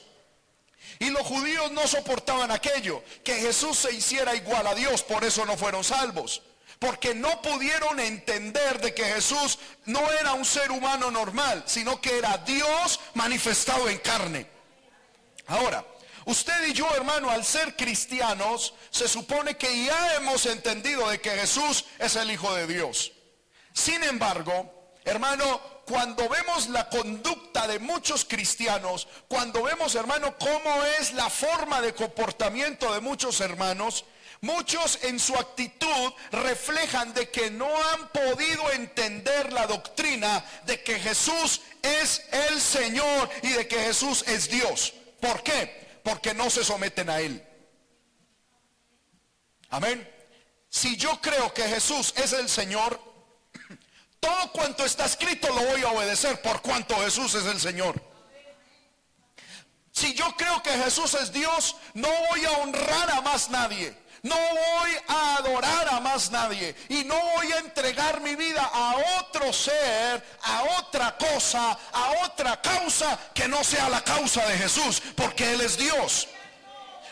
Y 0.98 1.10
los 1.10 1.26
judíos 1.26 1.70
no 1.70 1.86
soportaban 1.86 2.50
aquello, 2.50 3.02
que 3.22 3.34
Jesús 3.34 3.78
se 3.78 3.92
hiciera 3.92 4.34
igual 4.34 4.66
a 4.66 4.74
Dios, 4.74 5.02
por 5.02 5.24
eso 5.24 5.46
no 5.46 5.56
fueron 5.56 5.84
salvos 5.84 6.42
porque 6.78 7.14
no 7.14 7.42
pudieron 7.42 7.98
entender 7.98 8.80
de 8.80 8.94
que 8.94 9.04
Jesús 9.04 9.58
no 9.86 10.10
era 10.12 10.34
un 10.34 10.44
ser 10.44 10.70
humano 10.70 11.10
normal, 11.10 11.64
sino 11.66 12.00
que 12.00 12.18
era 12.18 12.38
Dios 12.38 13.00
manifestado 13.14 13.88
en 13.88 13.98
carne. 13.98 14.46
Ahora, 15.48 15.84
usted 16.26 16.68
y 16.68 16.72
yo, 16.72 16.88
hermano, 16.94 17.30
al 17.30 17.44
ser 17.44 17.74
cristianos, 17.74 18.74
se 18.90 19.08
supone 19.08 19.56
que 19.56 19.84
ya 19.84 20.14
hemos 20.16 20.46
entendido 20.46 21.08
de 21.08 21.20
que 21.20 21.30
Jesús 21.30 21.84
es 21.98 22.14
el 22.16 22.30
Hijo 22.30 22.54
de 22.54 22.66
Dios. 22.66 23.12
Sin 23.72 24.02
embargo, 24.04 24.92
hermano, 25.04 25.60
cuando 25.84 26.28
vemos 26.28 26.68
la 26.68 26.88
conducta 26.88 27.66
de 27.66 27.78
muchos 27.78 28.24
cristianos, 28.24 29.08
cuando 29.26 29.62
vemos, 29.62 29.94
hermano, 29.94 30.36
cómo 30.38 30.84
es 31.00 31.12
la 31.14 31.30
forma 31.30 31.80
de 31.80 31.94
comportamiento 31.94 32.92
de 32.92 33.00
muchos 33.00 33.40
hermanos, 33.40 34.04
Muchos 34.40 35.00
en 35.02 35.18
su 35.18 35.34
actitud 35.34 36.12
reflejan 36.30 37.12
de 37.12 37.28
que 37.28 37.50
no 37.50 37.68
han 37.90 38.08
podido 38.08 38.70
entender 38.72 39.52
la 39.52 39.66
doctrina 39.66 40.44
de 40.64 40.80
que 40.82 40.98
Jesús 41.00 41.60
es 41.82 42.24
el 42.30 42.60
Señor 42.60 43.28
y 43.42 43.48
de 43.48 43.66
que 43.66 43.80
Jesús 43.80 44.22
es 44.28 44.48
Dios. 44.48 44.94
¿Por 45.20 45.42
qué? 45.42 46.00
Porque 46.04 46.34
no 46.34 46.50
se 46.50 46.64
someten 46.64 47.10
a 47.10 47.20
Él. 47.20 47.44
Amén. 49.70 50.08
Si 50.68 50.96
yo 50.96 51.20
creo 51.20 51.52
que 51.52 51.62
Jesús 51.62 52.14
es 52.16 52.32
el 52.32 52.48
Señor, 52.48 53.00
todo 54.20 54.52
cuanto 54.52 54.84
está 54.84 55.06
escrito 55.06 55.48
lo 55.48 55.64
voy 55.64 55.82
a 55.82 55.90
obedecer 55.90 56.40
por 56.42 56.62
cuanto 56.62 56.96
Jesús 57.00 57.34
es 57.34 57.46
el 57.46 57.60
Señor. 57.60 58.00
Si 59.90 60.14
yo 60.14 60.32
creo 60.36 60.62
que 60.62 60.70
Jesús 60.70 61.14
es 61.14 61.32
Dios, 61.32 61.74
no 61.94 62.08
voy 62.30 62.44
a 62.44 62.52
honrar 62.58 63.10
a 63.10 63.20
más 63.20 63.50
nadie. 63.50 63.96
No 64.28 64.36
voy 64.36 64.90
a 65.08 65.36
adorar 65.36 65.88
a 65.88 66.00
más 66.00 66.30
nadie 66.30 66.74
y 66.88 67.04
no 67.04 67.14
voy 67.34 67.50
a 67.52 67.58
entregar 67.58 68.20
mi 68.20 68.36
vida 68.36 68.62
a 68.72 68.96
otro 69.20 69.52
ser, 69.52 70.22
a 70.42 70.62
otra 70.78 71.16
cosa, 71.16 71.78
a 71.92 72.10
otra 72.24 72.60
causa 72.60 73.18
que 73.34 73.48
no 73.48 73.64
sea 73.64 73.88
la 73.88 74.02
causa 74.02 74.44
de 74.46 74.58
Jesús, 74.58 75.02
porque 75.16 75.52
Él 75.52 75.62
es 75.62 75.76
Dios. 75.78 76.28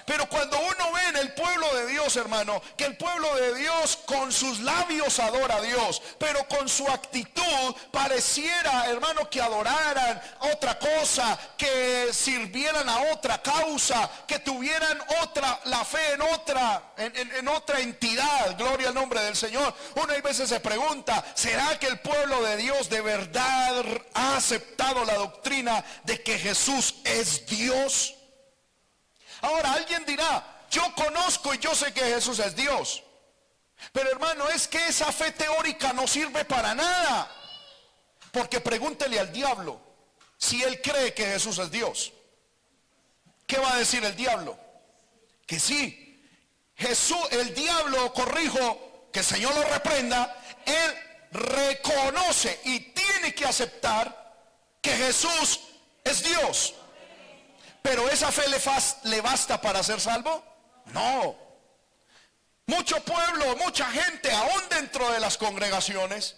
Pero 0.07 0.29
cuando 0.29 0.57
uno 0.61 0.93
ve 0.93 1.09
en 1.09 1.17
el 1.17 1.35
pueblo 1.35 1.75
de 1.75 1.89
Dios, 1.89 2.15
hermano, 2.15 2.63
que 2.77 2.85
el 2.85 2.97
pueblo 2.97 3.35
de 3.35 3.57
Dios 3.57 3.99
con 4.07 4.31
sus 4.31 4.61
labios 4.61 5.19
adora 5.19 5.57
a 5.57 5.61
Dios, 5.61 6.01
pero 6.17 6.47
con 6.47 6.69
su 6.69 6.87
actitud 6.89 7.75
pareciera, 7.91 8.87
hermano, 8.87 9.29
que 9.29 9.43
adoraran 9.43 10.23
otra 10.53 10.79
cosa, 10.79 11.37
que 11.59 12.11
sirvieran 12.13 12.89
a 12.89 13.13
otra 13.13 13.43
causa, 13.43 14.09
que 14.29 14.39
tuvieran 14.39 14.97
otra, 15.23 15.61
la 15.65 15.85
fe 15.85 16.13
en 16.13 16.23
otra, 16.23 16.93
en, 16.99 17.49
otra 17.49 17.81
entidad. 17.81 18.57
Gloria 18.57 18.91
al 18.91 18.95
nombre 18.95 19.21
del 19.23 19.35
Señor. 19.35 19.75
Uno 19.97 20.13
hay 20.13 20.21
veces 20.21 20.49
se 20.49 20.61
pregunta, 20.61 21.25
¿será 21.35 21.81
que 21.81 21.89
el 21.89 21.99
pueblo 21.99 22.45
de 22.45 22.57
Dios 22.59 22.89
de 22.89 23.01
verdad 23.01 23.85
ha 24.15 24.37
aceptado 24.37 25.05
la 25.05 25.15
doctrina 25.15 25.85
de 26.05 26.23
que 26.23 26.39
Jesús 26.39 26.95
es 27.03 27.45
Dios? 27.47 28.16
Ahora 29.47 29.75
alguien 29.75 30.05
dirá, 30.05 30.45
yo 30.69 30.83
conozco 30.97 31.55
y 31.55 31.59
yo 31.59 31.73
sé 31.73 31.93
que 31.93 32.01
Jesús 32.01 32.41
es 32.41 32.57
Dios. 32.57 33.05
Pero 33.93 34.11
hermano, 34.11 34.49
es 34.49 34.67
que 34.67 34.89
esa 34.89 35.13
fe 35.13 35.31
teórica 35.31 35.93
no 35.93 36.09
sirve 36.09 36.45
para 36.45 36.75
nada. 36.75 37.31
Porque 38.33 38.61
pregúntele 38.61 39.21
al 39.21 39.33
diablo 39.33 39.81
si 40.37 40.63
él 40.65 40.83
cree 40.83 41.15
que 41.15 41.27
Jesús 41.27 41.59
es 41.59 41.71
Dios. 41.71 42.13
¿Qué 43.47 43.59
va 43.59 43.75
a 43.75 43.79
decir 43.79 44.05
el 44.05 44.17
diablo? 44.17 44.59
Que 45.47 45.61
sí. 45.61 46.21
Jesús, 46.75 47.25
el 47.31 47.55
diablo, 47.55 48.13
corrijo, 48.13 49.09
que 49.13 49.21
el 49.21 49.25
Señor 49.25 49.55
lo 49.55 49.63
reprenda, 49.63 50.43
él 50.65 50.97
reconoce 51.31 52.61
y 52.65 52.81
tiene 52.81 53.33
que 53.33 53.45
aceptar 53.45 54.35
que 54.83 54.91
Jesús 54.91 55.61
es 56.03 56.25
Dios. 56.25 56.75
Pero 57.87 58.09
esa 58.09 58.33
fe 58.33 58.43
le, 59.05 59.21
basta 59.21 59.61
para 59.61 59.81
ser 59.81 60.01
salvo? 60.01 60.43
No. 60.87 61.37
Mucho 62.67 63.01
pueblo, 63.05 63.57
mucha 63.59 63.89
gente, 63.93 64.29
aún 64.33 64.63
dentro 64.69 65.13
de 65.13 65.21
las 65.21 65.39
congregaciones, 65.39 66.35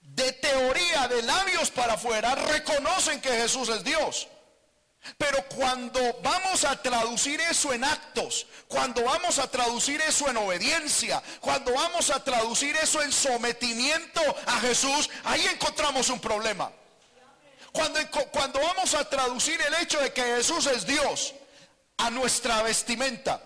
de 0.00 0.32
teoría, 0.32 1.06
de 1.06 1.22
labios 1.22 1.70
para 1.70 1.92
afuera, 1.92 2.34
reconocen 2.34 3.20
que 3.20 3.28
Jesús 3.28 3.68
es 3.68 3.84
Dios. 3.84 4.26
Pero 5.16 5.40
cuando 5.54 6.00
vamos 6.20 6.64
a 6.64 6.82
traducir 6.82 7.40
eso 7.42 7.72
en 7.72 7.84
actos, 7.84 8.48
cuando 8.66 9.04
vamos 9.04 9.38
a 9.38 9.48
traducir 9.48 10.00
eso 10.00 10.28
en 10.28 10.38
obediencia, 10.38 11.22
cuando 11.40 11.74
vamos 11.74 12.10
a 12.10 12.24
traducir 12.24 12.74
eso 12.74 13.00
en 13.02 13.12
sometimiento 13.12 14.20
a 14.46 14.58
Jesús, 14.58 15.08
ahí 15.22 15.46
encontramos 15.46 16.10
un 16.10 16.18
problema. 16.18 16.72
Cuando, 18.32 18.58
vamos 18.58 18.92
a 18.94 19.08
traducir 19.08 19.60
el 19.60 19.74
hecho 19.74 20.00
de 20.00 20.12
que 20.12 20.20
Jesús 20.20 20.66
es 20.66 20.84
Dios 20.84 21.32
a 21.98 22.10
nuestra 22.10 22.60
vestimenta, 22.62 23.40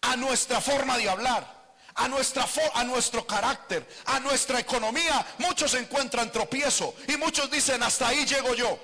a 0.00 0.16
nuestra 0.16 0.60
forma 0.60 0.98
de 0.98 1.08
hablar, 1.08 1.46
a, 1.94 2.08
nuestra, 2.08 2.48
a 2.74 2.82
nuestro 2.82 3.24
carácter, 3.24 3.86
a 4.06 4.18
nuestra 4.18 4.58
economía, 4.58 5.24
muchos 5.38 5.74
encuentran 5.74 6.32
tropiezo 6.32 6.96
y 7.06 7.16
muchos 7.16 7.48
dicen, 7.48 7.80
hasta 7.84 8.08
ahí 8.08 8.26
llego 8.26 8.54
yo. 8.54 8.76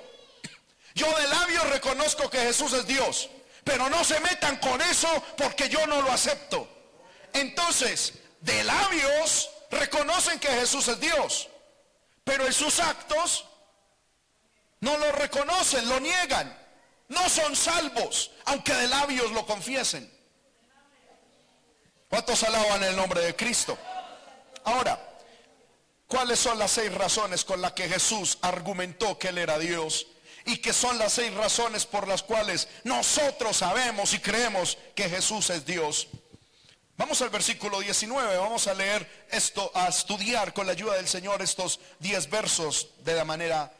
Yo 0.95 1.13
de 1.17 1.27
labios 1.27 1.69
reconozco 1.69 2.29
que 2.29 2.39
Jesús 2.39 2.71
es 2.71 2.87
Dios, 2.87 3.29
pero 3.65 3.89
no 3.89 4.05
se 4.05 4.21
metan 4.21 4.55
con 4.57 4.81
eso 4.81 5.09
porque 5.35 5.67
yo 5.67 5.85
no 5.85 6.01
lo 6.01 6.13
acepto. 6.13 6.65
Entonces, 7.33 8.13
de 8.39 8.63
labios 8.63 9.49
reconocen 9.69 10.39
que 10.39 10.47
Jesús 10.47 10.87
es 10.87 10.99
Dios, 11.01 11.49
pero 12.23 12.45
en 12.45 12.53
sus 12.53 12.79
actos 12.79 13.43
no 14.81 14.97
lo 14.97 15.11
reconocen, 15.11 15.87
lo 15.87 15.99
niegan. 15.99 16.55
No 17.09 17.29
son 17.29 17.55
salvos, 17.55 18.31
aunque 18.45 18.73
de 18.73 18.87
labios 18.87 19.31
lo 19.31 19.45
confiesen. 19.45 20.11
¿Cuántos 22.09 22.43
alaban 22.43 22.83
el 22.83 22.95
nombre 22.95 23.21
de 23.21 23.35
Cristo? 23.35 23.77
Ahora, 24.63 24.99
¿cuáles 26.07 26.39
son 26.39 26.59
las 26.59 26.71
seis 26.71 26.93
razones 26.93 27.45
con 27.45 27.61
las 27.61 27.73
que 27.73 27.87
Jesús 27.87 28.37
argumentó 28.41 29.17
que 29.17 29.29
Él 29.29 29.37
era 29.37 29.57
Dios? 29.57 30.07
Y 30.45 30.57
que 30.57 30.71
son 30.71 30.97
las 30.97 31.13
seis 31.13 31.33
razones 31.33 31.85
por 31.85 32.07
las 32.07 32.23
cuales 32.23 32.69
nosotros 32.83 33.57
sabemos 33.57 34.13
y 34.13 34.19
creemos 34.19 34.77
que 34.95 35.09
Jesús 35.09 35.49
es 35.49 35.65
Dios. 35.65 36.07
Vamos 36.97 37.21
al 37.21 37.29
versículo 37.29 37.79
19, 37.79 38.37
vamos 38.37 38.65
a 38.65 38.73
leer 38.73 39.27
esto, 39.29 39.71
a 39.75 39.87
estudiar 39.87 40.51
con 40.53 40.65
la 40.65 40.71
ayuda 40.71 40.95
del 40.95 41.07
Señor 41.07 41.43
estos 41.43 41.79
10 41.99 42.29
versos 42.29 42.89
de 43.03 43.13
la 43.13 43.23
manera, 43.23 43.71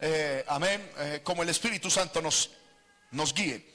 eh, 0.00 0.44
amén, 0.48 0.90
eh, 0.98 1.20
como 1.22 1.42
el 1.42 1.48
Espíritu 1.48 1.90
Santo 1.90 2.22
nos, 2.22 2.50
nos 3.10 3.34
guíe. 3.34 3.74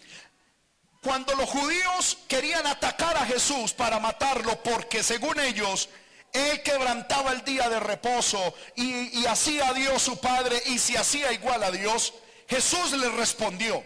Cuando 1.01 1.35
los 1.35 1.49
judíos 1.49 2.17
querían 2.27 2.65
atacar 2.65 3.15
a 3.15 3.25
Jesús 3.25 3.73
para 3.73 3.99
matarlo, 3.99 4.61
porque 4.63 5.03
según 5.03 5.39
ellos, 5.39 5.89
él 6.33 6.63
quebrantaba 6.63 7.31
el 7.31 7.43
día 7.43 7.69
de 7.69 7.79
reposo 7.79 8.55
y, 8.75 9.19
y 9.19 9.25
hacía 9.27 9.69
a 9.69 9.73
Dios 9.73 10.01
su 10.01 10.19
Padre 10.19 10.61
y 10.65 10.79
se 10.79 10.97
hacía 10.97 11.31
igual 11.31 11.63
a 11.63 11.71
Dios, 11.71 12.13
Jesús 12.47 12.91
les 12.93 13.13
respondió. 13.13 13.83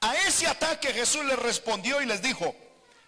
A 0.00 0.14
ese 0.26 0.46
ataque 0.46 0.92
Jesús 0.92 1.24
les 1.24 1.38
respondió 1.38 2.00
y 2.00 2.06
les 2.06 2.22
dijo, 2.22 2.54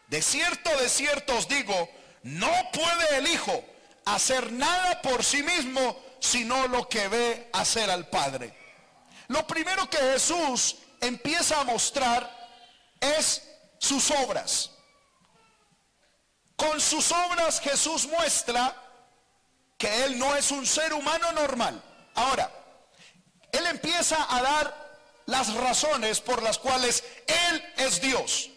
de 0.08 0.20
cierto, 0.20 0.70
de 0.78 0.88
cierto 0.88 1.36
os 1.36 1.48
digo, 1.48 1.88
no 2.22 2.52
puede 2.72 3.18
el 3.18 3.26
Hijo 3.28 3.64
hacer 4.04 4.52
nada 4.52 5.00
por 5.00 5.24
sí 5.24 5.42
mismo, 5.42 5.96
sino 6.22 6.68
lo 6.68 6.88
que 6.88 7.08
ve 7.08 7.50
hacer 7.52 7.90
al 7.90 8.08
Padre. 8.08 8.56
Lo 9.26 9.44
primero 9.44 9.90
que 9.90 9.98
Jesús 9.98 10.76
empieza 11.00 11.60
a 11.60 11.64
mostrar 11.64 12.30
es 13.00 13.42
sus 13.78 14.08
obras. 14.12 14.70
Con 16.54 16.80
sus 16.80 17.10
obras 17.10 17.60
Jesús 17.60 18.06
muestra 18.06 18.72
que 19.76 20.04
Él 20.04 20.16
no 20.16 20.36
es 20.36 20.52
un 20.52 20.64
ser 20.64 20.92
humano 20.94 21.32
normal. 21.32 21.82
Ahora, 22.14 22.48
Él 23.50 23.66
empieza 23.66 24.24
a 24.32 24.42
dar 24.42 24.92
las 25.26 25.52
razones 25.54 26.20
por 26.20 26.40
las 26.40 26.56
cuales 26.56 27.02
Él 27.26 27.72
es 27.78 28.00
Dios. 28.00 28.48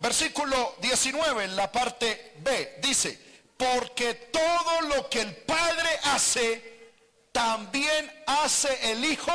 Versículo 0.00 0.74
19 0.80 1.44
en 1.44 1.54
la 1.54 1.70
parte 1.70 2.34
B 2.38 2.80
dice, 2.82 3.23
porque 3.56 4.14
todo 4.14 4.80
lo 4.82 5.08
que 5.08 5.20
el 5.20 5.36
Padre 5.36 5.88
hace, 6.04 6.92
también 7.32 8.24
hace 8.26 8.92
el 8.92 9.04
Hijo 9.04 9.32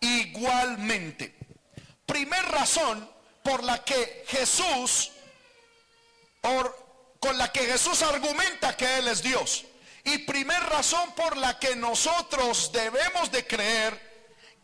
igualmente. 0.00 1.34
Primer 2.06 2.42
razón 2.46 3.08
por 3.42 3.62
la 3.62 3.84
que 3.84 4.24
Jesús, 4.28 5.12
con 7.20 7.38
la 7.38 7.52
que 7.52 7.60
Jesús 7.60 8.02
argumenta 8.02 8.76
que 8.76 8.98
Él 8.98 9.08
es 9.08 9.22
Dios. 9.22 9.64
Y 10.04 10.18
primer 10.18 10.60
razón 10.64 11.12
por 11.14 11.36
la 11.36 11.58
que 11.58 11.76
nosotros 11.76 12.72
debemos 12.72 13.30
de 13.30 13.46
creer 13.46 14.10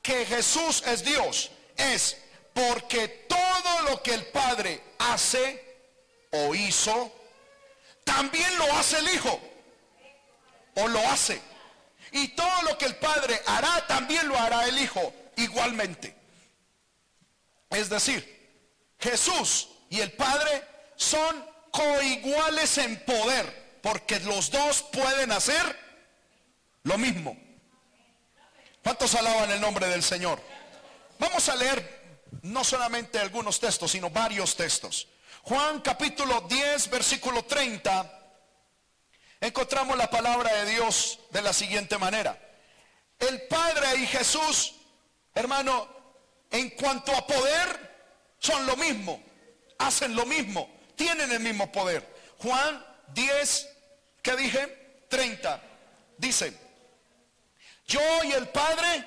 que 0.03 0.25
Jesús 0.25 0.83
es 0.87 1.05
Dios 1.05 1.51
es 1.77 2.17
porque 2.55 3.09
todo 3.29 3.83
lo 3.91 4.03
que 4.03 4.15
el 4.15 4.27
Padre 4.27 4.83
hace 4.99 5.63
o 6.31 6.55
hizo, 6.55 7.13
también 8.07 8.57
lo 8.57 8.73
hace 8.77 8.99
el 8.99 9.09
Hijo. 9.15 9.41
O 10.77 10.89
lo 10.89 11.01
hace. 11.09 11.43
Y 12.13 12.29
todo 12.29 12.63
lo 12.63 12.79
que 12.79 12.87
el 12.87 12.97
Padre 12.97 13.39
hará, 13.47 13.87
también 13.87 14.27
lo 14.29 14.39
hará 14.39 14.67
el 14.67 14.79
Hijo 14.79 15.13
igualmente. 15.37 16.17
Es 17.69 17.91
decir, 17.91 18.95
Jesús 19.01 19.69
y 19.91 20.01
el 20.01 20.13
Padre 20.13 20.63
son 20.95 21.45
coiguales 21.71 22.79
en 22.79 23.05
poder, 23.05 23.81
porque 23.83 24.21
los 24.21 24.51
dos 24.51 24.83
pueden 24.85 25.33
hacer 25.33 25.79
lo 26.85 26.97
mismo. 26.97 27.37
¿Cuántos 28.83 29.15
alaban 29.17 29.51
el 29.51 29.61
nombre 29.61 29.89
del 29.89 30.03
Señor? 30.03 30.41
Vamos 31.19 31.49
a 31.49 31.57
leer 31.57 32.25
no 32.43 32.63
solamente 32.63 33.19
algunos 33.19 33.59
textos, 33.59 33.91
sino 33.91 34.11
varios 34.11 34.55
textos. 34.55 35.09
Juan 35.49 35.81
capítulo 35.81 36.41
10, 36.41 36.91
versículo 36.91 37.45
30, 37.45 38.35
encontramos 39.41 39.97
la 39.97 40.11
palabra 40.11 40.53
de 40.53 40.73
Dios 40.73 41.21
de 41.31 41.41
la 41.41 41.53
siguiente 41.53 41.97
manera. 41.99 42.37
El 43.17 43.43
Padre 43.43 43.95
y 43.97 44.09
Jesús, 44.09 44.75
hermano, 45.33 45.89
en 46.51 46.71
cuanto 46.71 47.15
a 47.15 47.25
poder, 47.25 48.35
son 48.41 48.67
lo 48.67 48.77
mismo, 48.77 49.23
hacen 49.79 50.17
lo 50.17 50.27
mismo, 50.27 50.69
tienen 50.97 51.31
el 51.31 51.39
mismo 51.39 51.71
poder. 51.71 52.05
Juan 52.39 52.85
10, 53.15 53.69
¿qué 54.23 54.35
dije? 54.35 55.05
30, 55.09 55.63
dice, 56.19 56.59
yo 57.87 58.01
y 58.25 58.33
el 58.33 58.49
Padre, 58.49 59.07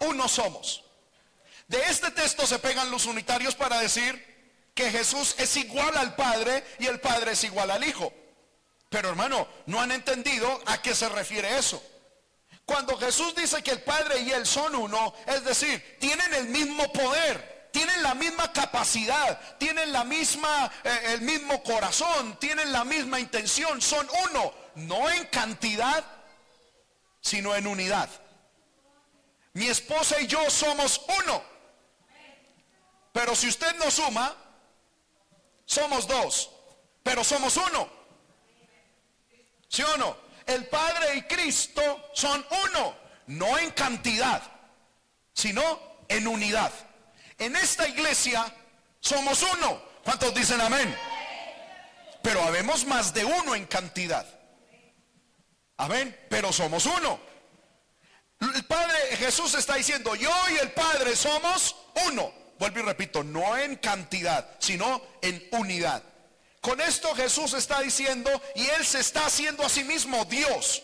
uno 0.00 0.28
somos. 0.28 0.84
De 1.68 1.80
este 1.84 2.10
texto 2.10 2.46
se 2.46 2.58
pegan 2.58 2.90
los 2.90 3.06
unitarios 3.06 3.54
para 3.54 3.80
decir 3.80 4.33
que 4.74 4.90
Jesús 4.90 5.36
es 5.38 5.56
igual 5.56 5.96
al 5.96 6.14
Padre 6.14 6.64
y 6.78 6.86
el 6.86 7.00
Padre 7.00 7.32
es 7.32 7.44
igual 7.44 7.70
al 7.70 7.84
Hijo. 7.84 8.12
Pero 8.88 9.08
hermano, 9.08 9.48
no 9.66 9.80
han 9.80 9.92
entendido 9.92 10.60
a 10.66 10.82
qué 10.82 10.94
se 10.94 11.08
refiere 11.08 11.58
eso. 11.58 11.82
Cuando 12.64 12.96
Jesús 12.96 13.34
dice 13.34 13.62
que 13.62 13.72
el 13.72 13.82
Padre 13.82 14.20
y 14.20 14.30
Él 14.30 14.46
son 14.46 14.74
uno, 14.74 15.14
es 15.26 15.44
decir, 15.44 15.98
tienen 16.00 16.32
el 16.34 16.46
mismo 16.46 16.90
poder, 16.92 17.68
tienen 17.72 18.02
la 18.02 18.14
misma 18.14 18.52
capacidad, 18.52 19.38
tienen 19.58 19.92
la 19.92 20.04
misma, 20.04 20.70
eh, 20.82 21.00
el 21.08 21.20
mismo 21.20 21.62
corazón, 21.62 22.38
tienen 22.38 22.72
la 22.72 22.84
misma 22.84 23.20
intención, 23.20 23.82
son 23.82 24.08
uno, 24.30 24.54
no 24.76 25.10
en 25.10 25.26
cantidad, 25.26 26.04
sino 27.20 27.54
en 27.54 27.66
unidad. 27.66 28.08
Mi 29.52 29.66
esposa 29.66 30.20
y 30.20 30.26
yo 30.26 30.48
somos 30.50 31.00
uno. 31.22 31.42
Pero 33.12 33.36
si 33.36 33.48
usted 33.48 33.74
no 33.76 33.90
suma, 33.90 34.34
somos 35.64 36.06
dos, 36.06 36.50
pero 37.02 37.24
somos 37.24 37.56
uno. 37.56 37.88
¿Sí 39.68 39.82
o 39.82 39.96
no? 39.96 40.16
El 40.46 40.66
Padre 40.66 41.16
y 41.16 41.22
Cristo 41.22 42.10
son 42.12 42.44
uno, 42.64 42.96
no 43.26 43.58
en 43.58 43.70
cantidad, 43.70 44.42
sino 45.32 45.62
en 46.08 46.28
unidad. 46.28 46.72
En 47.38 47.56
esta 47.56 47.88
iglesia 47.88 48.44
somos 49.00 49.42
uno. 49.42 49.82
¿Cuántos 50.04 50.34
dicen 50.34 50.60
amén? 50.60 50.94
Pero 52.22 52.42
habemos 52.42 52.84
más 52.86 53.12
de 53.12 53.24
uno 53.24 53.54
en 53.54 53.66
cantidad. 53.66 54.26
Amén. 55.76 56.16
Pero 56.28 56.52
somos 56.52 56.86
uno. 56.86 57.18
El 58.40 58.64
Padre 58.64 59.16
Jesús 59.16 59.54
está 59.54 59.76
diciendo, 59.76 60.14
yo 60.14 60.30
y 60.50 60.58
el 60.58 60.72
Padre 60.72 61.16
somos 61.16 61.74
uno 62.06 62.43
vuelvo 62.58 62.80
y 62.80 62.82
repito, 62.82 63.22
no 63.24 63.56
en 63.56 63.76
cantidad, 63.76 64.48
sino 64.58 65.02
en 65.22 65.46
unidad. 65.52 66.02
Con 66.60 66.80
esto 66.80 67.14
Jesús 67.14 67.52
está 67.52 67.80
diciendo, 67.80 68.30
y 68.54 68.66
Él 68.66 68.84
se 68.86 69.00
está 69.00 69.26
haciendo 69.26 69.64
a 69.64 69.68
sí 69.68 69.84
mismo 69.84 70.24
Dios. 70.24 70.82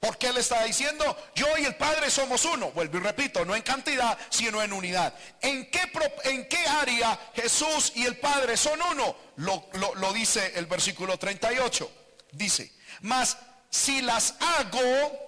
Porque 0.00 0.28
Él 0.28 0.36
está 0.36 0.62
diciendo, 0.64 1.04
yo 1.34 1.46
y 1.58 1.64
el 1.64 1.74
Padre 1.74 2.08
somos 2.10 2.44
uno. 2.44 2.70
Vuelvo 2.70 2.98
y 2.98 3.00
repito, 3.00 3.44
no 3.44 3.56
en 3.56 3.62
cantidad, 3.62 4.16
sino 4.30 4.62
en 4.62 4.72
unidad. 4.72 5.12
¿En 5.40 5.70
qué, 5.70 5.90
en 6.24 6.48
qué 6.48 6.64
área 6.66 7.18
Jesús 7.34 7.92
y 7.96 8.06
el 8.06 8.16
Padre 8.16 8.56
son 8.56 8.80
uno? 8.80 9.16
Lo, 9.36 9.68
lo 9.72 10.12
dice 10.12 10.52
el 10.54 10.66
versículo 10.66 11.18
38. 11.18 11.90
Dice, 12.32 12.72
mas 13.00 13.36
si 13.70 14.00
las 14.00 14.34
hago 14.40 15.27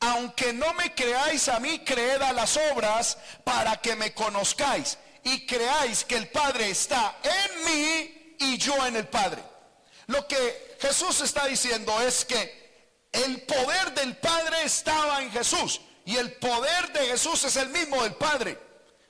aunque 0.00 0.52
no 0.54 0.72
me 0.74 0.94
creáis 0.94 1.48
a 1.48 1.60
mí, 1.60 1.80
creed 1.80 2.22
a 2.22 2.32
las 2.32 2.56
obras 2.72 3.18
para 3.44 3.76
que 3.76 3.94
me 3.94 4.14
conozcáis 4.14 4.98
y 5.22 5.46
creáis 5.46 6.04
que 6.04 6.16
el 6.16 6.28
Padre 6.28 6.70
está 6.70 7.18
en 7.22 7.64
mí 7.64 8.36
y 8.38 8.56
yo 8.56 8.86
en 8.86 8.96
el 8.96 9.06
Padre. 9.06 9.42
Lo 10.06 10.26
que 10.26 10.76
Jesús 10.80 11.20
está 11.20 11.46
diciendo 11.46 12.00
es 12.00 12.24
que 12.24 12.60
el 13.12 13.42
poder 13.42 13.92
del 13.94 14.16
Padre 14.16 14.64
estaba 14.64 15.22
en 15.22 15.30
Jesús 15.30 15.80
y 16.06 16.16
el 16.16 16.32
poder 16.32 16.92
de 16.92 17.06
Jesús 17.08 17.44
es 17.44 17.56
el 17.56 17.68
mismo 17.68 18.02
del 18.02 18.14
Padre, 18.14 18.58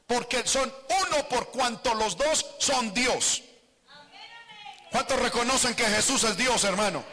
porque 0.08 0.44
son 0.46 0.74
uno 1.06 1.28
por 1.28 1.50
cuanto 1.50 1.94
los 1.94 2.16
dos 2.16 2.44
son 2.58 2.92
Dios. 2.92 3.44
¿Cuántos 4.90 5.20
reconocen 5.20 5.76
que 5.76 5.84
Jesús 5.84 6.24
es 6.24 6.36
Dios, 6.36 6.64
hermano? 6.64 7.04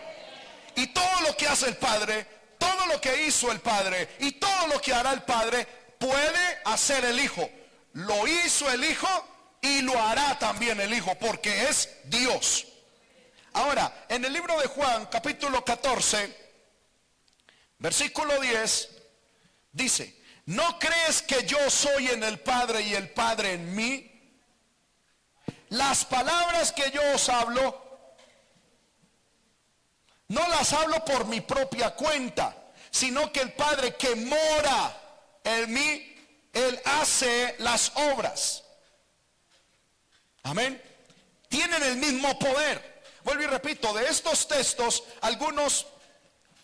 Y 0.75 0.87
todo 0.87 1.21
lo 1.21 1.37
que 1.37 1.47
hace 1.47 1.67
el 1.67 1.77
Padre 1.77 2.36
lo 2.97 3.01
que 3.01 3.27
hizo 3.27 3.51
el 3.51 3.59
Padre 3.59 4.09
y 4.19 4.31
todo 4.33 4.67
lo 4.67 4.81
que 4.81 4.91
hará 4.91 5.13
el 5.13 5.21
Padre 5.21 5.67
puede 5.99 6.59
hacer 6.65 7.05
el 7.05 7.19
Hijo. 7.19 7.47
Lo 7.93 8.27
hizo 8.27 8.69
el 8.71 8.83
Hijo 8.83 9.07
y 9.61 9.81
lo 9.81 10.01
hará 10.01 10.39
también 10.39 10.81
el 10.81 10.91
Hijo 10.91 11.13
porque 11.19 11.69
es 11.69 11.89
Dios. 12.05 12.65
Ahora, 13.53 14.05
en 14.09 14.25
el 14.25 14.33
libro 14.33 14.59
de 14.59 14.67
Juan, 14.67 15.05
capítulo 15.11 15.63
14, 15.63 16.35
versículo 17.77 18.39
10, 18.41 18.89
dice, 19.71 20.19
¿no 20.47 20.79
crees 20.79 21.21
que 21.21 21.45
yo 21.45 21.69
soy 21.69 22.07
en 22.07 22.23
el 22.23 22.39
Padre 22.39 22.81
y 22.81 22.95
el 22.95 23.09
Padre 23.11 23.53
en 23.53 23.75
mí? 23.75 24.11
Las 25.69 26.03
palabras 26.03 26.71
que 26.71 26.89
yo 26.89 27.01
os 27.13 27.29
hablo, 27.29 28.09
no 30.29 30.47
las 30.49 30.73
hablo 30.73 31.05
por 31.05 31.25
mi 31.25 31.41
propia 31.41 31.91
cuenta, 31.91 32.55
sino 32.91 33.31
que 33.31 33.41
el 33.41 33.53
Padre 33.53 33.95
que 33.95 34.15
mora 34.15 34.95
en 35.43 35.73
mí, 35.73 36.15
Él 36.53 36.79
hace 36.85 37.55
las 37.59 37.91
obras. 37.95 38.63
Amén. 40.43 40.81
Tiene 41.49 41.77
tienen 41.77 41.83
el 41.83 41.97
mismo 41.97 42.37
poder. 42.39 43.03
Vuelvo 43.23 43.43
y 43.43 43.47
repito, 43.47 43.93
de 43.93 44.07
estos 44.07 44.47
textos, 44.47 45.03
algunos 45.21 45.87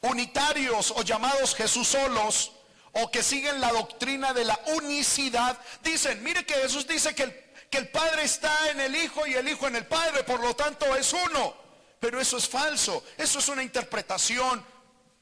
unitarios 0.01 0.91
o 0.95 1.01
llamados 1.01 1.55
Jesús 1.55 1.87
solos, 1.87 2.51
o 2.93 3.09
que 3.09 3.23
siguen 3.23 3.59
la 3.59 3.71
doctrina 3.71 4.33
de 4.33 4.45
la 4.45 4.59
unicidad, 4.77 5.57
dicen, 5.81 6.23
mire 6.23 6.45
que 6.45 6.53
Jesús 6.53 6.87
dice 6.87 7.15
que 7.15 7.23
el, 7.23 7.43
que 7.69 7.79
el 7.79 7.89
Padre 7.89 8.23
está 8.23 8.69
en 8.69 8.79
el 8.79 8.95
Hijo 8.95 9.25
y 9.25 9.33
el 9.33 9.47
Hijo 9.47 9.67
en 9.67 9.75
el 9.75 9.87
Padre, 9.87 10.23
por 10.23 10.39
lo 10.39 10.55
tanto 10.55 10.95
es 10.95 11.11
uno. 11.13 11.55
Pero 11.99 12.19
eso 12.21 12.37
es 12.37 12.47
falso, 12.47 13.03
eso 13.17 13.39
es 13.39 13.47
una 13.47 13.63
interpretación, 13.63 14.63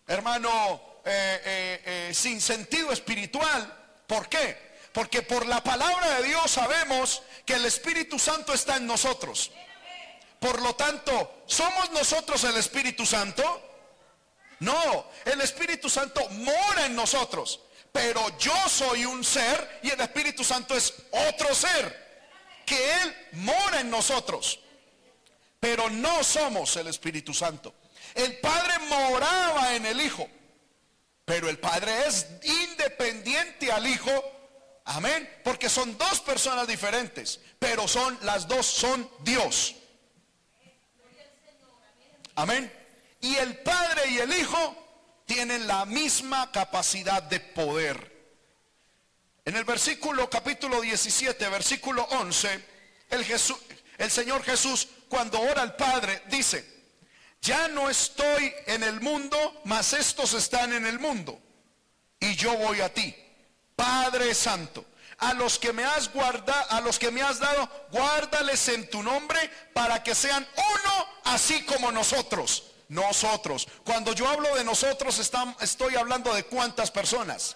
hermano, 0.07 0.81
eh, 1.03 1.41
eh, 1.45 1.81
eh, 2.09 2.13
sin 2.13 2.39
sentido 2.39 2.91
espiritual. 2.91 3.77
¿Por 4.07 4.29
qué? 4.29 4.71
Porque 4.91 5.21
por 5.21 5.45
la 5.45 5.63
palabra 5.63 6.19
de 6.19 6.27
Dios 6.27 6.51
sabemos 6.51 7.23
que 7.45 7.53
el 7.53 7.65
Espíritu 7.65 8.19
Santo 8.19 8.53
está 8.53 8.77
en 8.77 8.85
nosotros. 8.85 9.51
Por 10.39 10.61
lo 10.61 10.75
tanto, 10.75 11.43
¿somos 11.45 11.91
nosotros 11.91 12.43
el 12.43 12.57
Espíritu 12.57 13.05
Santo? 13.05 13.69
No, 14.59 15.05
el 15.25 15.41
Espíritu 15.41 15.89
Santo 15.89 16.27
mora 16.29 16.85
en 16.85 16.95
nosotros, 16.95 17.61
pero 17.91 18.37
yo 18.37 18.53
soy 18.69 19.05
un 19.05 19.23
ser 19.23 19.79
y 19.81 19.89
el 19.89 20.01
Espíritu 20.01 20.43
Santo 20.43 20.75
es 20.75 20.93
otro 21.29 21.53
ser, 21.55 22.11
que 22.65 22.93
Él 23.01 23.27
mora 23.33 23.79
en 23.79 23.89
nosotros, 23.89 24.59
pero 25.59 25.89
no 25.89 26.23
somos 26.23 26.75
el 26.75 26.87
Espíritu 26.87 27.33
Santo. 27.33 27.73
El 28.13 28.39
Padre 28.39 28.79
moraba 28.87 29.75
en 29.75 29.85
el 29.85 29.99
Hijo, 30.01 30.27
pero 31.31 31.47
el 31.47 31.59
Padre 31.59 31.93
es 32.07 32.27
independiente 32.43 33.71
al 33.71 33.87
Hijo, 33.87 34.11
amén, 34.83 35.29
porque 35.45 35.69
son 35.69 35.97
dos 35.97 36.19
personas 36.19 36.67
diferentes, 36.67 37.39
pero 37.57 37.87
son 37.87 38.19
las 38.23 38.49
dos 38.49 38.65
son 38.65 39.09
Dios. 39.21 39.75
Amén. 42.35 42.69
Y 43.21 43.33
el 43.37 43.59
Padre 43.59 44.09
y 44.09 44.17
el 44.17 44.33
Hijo 44.37 44.75
tienen 45.25 45.67
la 45.67 45.85
misma 45.85 46.51
capacidad 46.51 47.23
de 47.23 47.39
poder. 47.39 48.11
En 49.45 49.55
el 49.55 49.63
versículo 49.63 50.29
capítulo 50.29 50.81
17, 50.81 51.47
versículo 51.47 52.03
11, 52.11 52.65
el, 53.09 53.23
Jesús, 53.23 53.57
el 53.97 54.11
Señor 54.11 54.43
Jesús 54.43 54.85
cuando 55.07 55.39
ora 55.39 55.61
al 55.61 55.77
Padre 55.77 56.23
dice, 56.27 56.70
ya 57.41 57.67
no 57.67 57.89
estoy 57.89 58.53
en 58.67 58.83
el 58.83 59.01
mundo, 59.01 59.61
mas 59.65 59.93
estos 59.93 60.33
están 60.33 60.73
en 60.73 60.85
el 60.85 60.99
mundo. 60.99 61.39
Y 62.19 62.35
yo 62.35 62.55
voy 62.55 62.81
a 62.81 62.93
ti, 62.93 63.15
Padre 63.75 64.33
Santo. 64.33 64.85
A 65.17 65.33
los 65.33 65.59
que 65.59 65.71
me 65.71 65.83
has 65.83 66.11
guardado, 66.11 66.71
a 66.71 66.81
los 66.81 66.97
que 66.97 67.11
me 67.11 67.21
has 67.21 67.39
dado, 67.39 67.69
guárdales 67.91 68.67
en 68.69 68.89
tu 68.89 69.03
nombre 69.03 69.39
para 69.73 70.01
que 70.01 70.15
sean 70.15 70.47
uno 70.55 71.07
así 71.25 71.63
como 71.65 71.91
nosotros 71.91 72.63
nosotros. 72.91 73.67
Cuando 73.85 74.13
yo 74.13 74.27
hablo 74.27 74.53
de 74.55 74.65
nosotros, 74.65 75.17
estoy 75.61 75.95
hablando 75.95 76.33
de 76.33 76.43
cuántas 76.43 76.91
personas. 76.91 77.55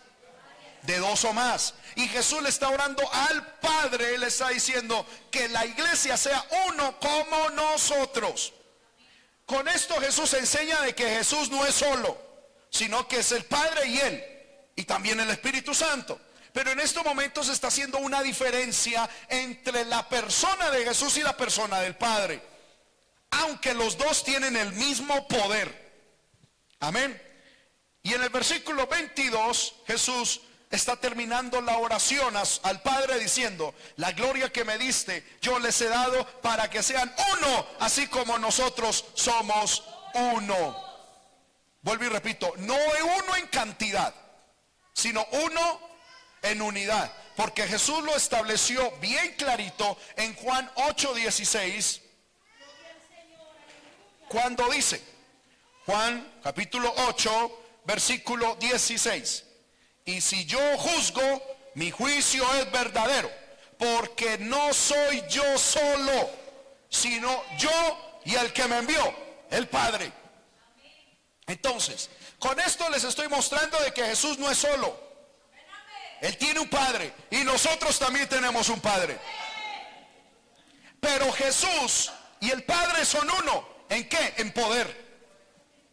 De 0.83 0.97
dos 0.97 1.25
o 1.25 1.33
más. 1.33 1.73
Y 1.95 2.07
Jesús 2.07 2.41
le 2.41 2.49
está 2.49 2.69
orando 2.69 3.03
al 3.11 3.45
Padre, 3.57 4.17
le 4.17 4.27
está 4.27 4.49
diciendo 4.49 5.05
que 5.31 5.49
la 5.49 5.65
iglesia 5.65 6.15
sea 6.15 6.45
uno 6.67 6.97
como 6.99 7.49
nosotros. 7.49 8.53
Con 9.45 9.67
esto 9.67 9.99
Jesús 9.99 10.33
enseña 10.33 10.81
de 10.81 10.95
que 10.95 11.09
Jesús 11.09 11.49
no 11.49 11.65
es 11.65 11.75
solo, 11.75 12.17
sino 12.69 13.07
que 13.07 13.19
es 13.19 13.31
el 13.31 13.45
Padre 13.45 13.87
y 13.87 13.99
Él. 13.99 14.23
Y 14.75 14.83
también 14.83 15.19
el 15.19 15.29
Espíritu 15.29 15.73
Santo. 15.73 16.19
Pero 16.51 16.71
en 16.71 16.79
estos 16.79 17.03
momentos 17.03 17.49
está 17.49 17.67
haciendo 17.67 17.97
una 17.99 18.21
diferencia 18.21 19.09
entre 19.29 19.85
la 19.85 20.07
persona 20.09 20.71
de 20.71 20.85
Jesús 20.85 21.17
y 21.17 21.21
la 21.21 21.35
persona 21.35 21.79
del 21.81 21.95
Padre 21.95 22.41
aunque 23.41 23.73
los 23.73 23.97
dos 23.97 24.23
tienen 24.23 24.55
el 24.55 24.71
mismo 24.73 25.27
poder. 25.27 25.83
Amén. 26.79 27.21
Y 28.03 28.13
en 28.13 28.21
el 28.21 28.29
versículo 28.29 28.87
22 28.87 29.75
Jesús 29.87 30.41
está 30.75 30.95
terminando 30.95 31.61
la 31.61 31.77
oración 31.77 32.35
al 32.35 32.81
Padre 32.81 33.19
diciendo, 33.19 33.73
la 33.97 34.11
gloria 34.11 34.51
que 34.51 34.63
me 34.63 34.77
diste, 34.77 35.23
yo 35.41 35.59
les 35.59 35.79
he 35.81 35.87
dado 35.87 36.25
para 36.41 36.69
que 36.69 36.83
sean 36.83 37.13
uno, 37.33 37.65
así 37.79 38.07
como 38.07 38.37
nosotros 38.37 39.05
somos 39.13 39.83
uno. 40.13 40.83
Vuelvo 41.81 42.05
y 42.05 42.09
repito, 42.09 42.53
no 42.57 42.75
uno 42.75 43.35
en 43.37 43.47
cantidad, 43.47 44.13
sino 44.93 45.25
uno 45.31 45.79
en 46.41 46.61
unidad. 46.61 47.11
Porque 47.35 47.67
Jesús 47.67 48.03
lo 48.03 48.15
estableció 48.15 48.91
bien 48.99 49.35
clarito 49.37 49.97
en 50.15 50.33
Juan 50.35 50.71
8:16 50.75 52.01
cuando 54.27 54.69
dice, 54.69 55.01
Juan 55.85 56.39
capítulo 56.41 56.93
8, 57.09 57.81
versículo 57.85 58.55
16, 58.55 59.43
y 60.05 60.21
si 60.21 60.45
yo 60.45 60.59
juzgo, 60.77 61.21
mi 61.73 61.89
juicio 61.89 62.45
es 62.55 62.71
verdadero, 62.71 63.29
porque 63.77 64.37
no 64.37 64.73
soy 64.73 65.23
yo 65.27 65.57
solo, 65.57 66.29
sino 66.89 67.43
yo 67.57 68.21
y 68.23 68.35
el 68.35 68.53
que 68.53 68.65
me 68.67 68.77
envió, 68.77 69.15
el 69.49 69.67
Padre. 69.67 70.11
Entonces, 71.47 72.09
con 72.39 72.59
esto 72.59 72.87
les 72.89 73.03
estoy 73.03 73.27
mostrando 73.27 73.79
de 73.81 73.91
que 73.93 74.05
Jesús 74.05 74.37
no 74.37 74.49
es 74.49 74.57
solo. 74.57 75.05
Él 76.21 76.37
tiene 76.37 76.59
un 76.59 76.69
Padre 76.69 77.11
y 77.31 77.43
nosotros 77.43 77.97
también 77.99 78.29
tenemos 78.29 78.69
un 78.69 78.79
Padre. 78.79 79.17
Pero 80.99 81.31
Jesús 81.33 82.11
y 82.39 82.51
el 82.51 82.63
Padre 82.63 83.05
son 83.05 83.29
uno. 83.29 83.67
¿En 83.89 84.07
qué? 84.07 84.35
En 84.37 84.51
poder. 84.51 85.05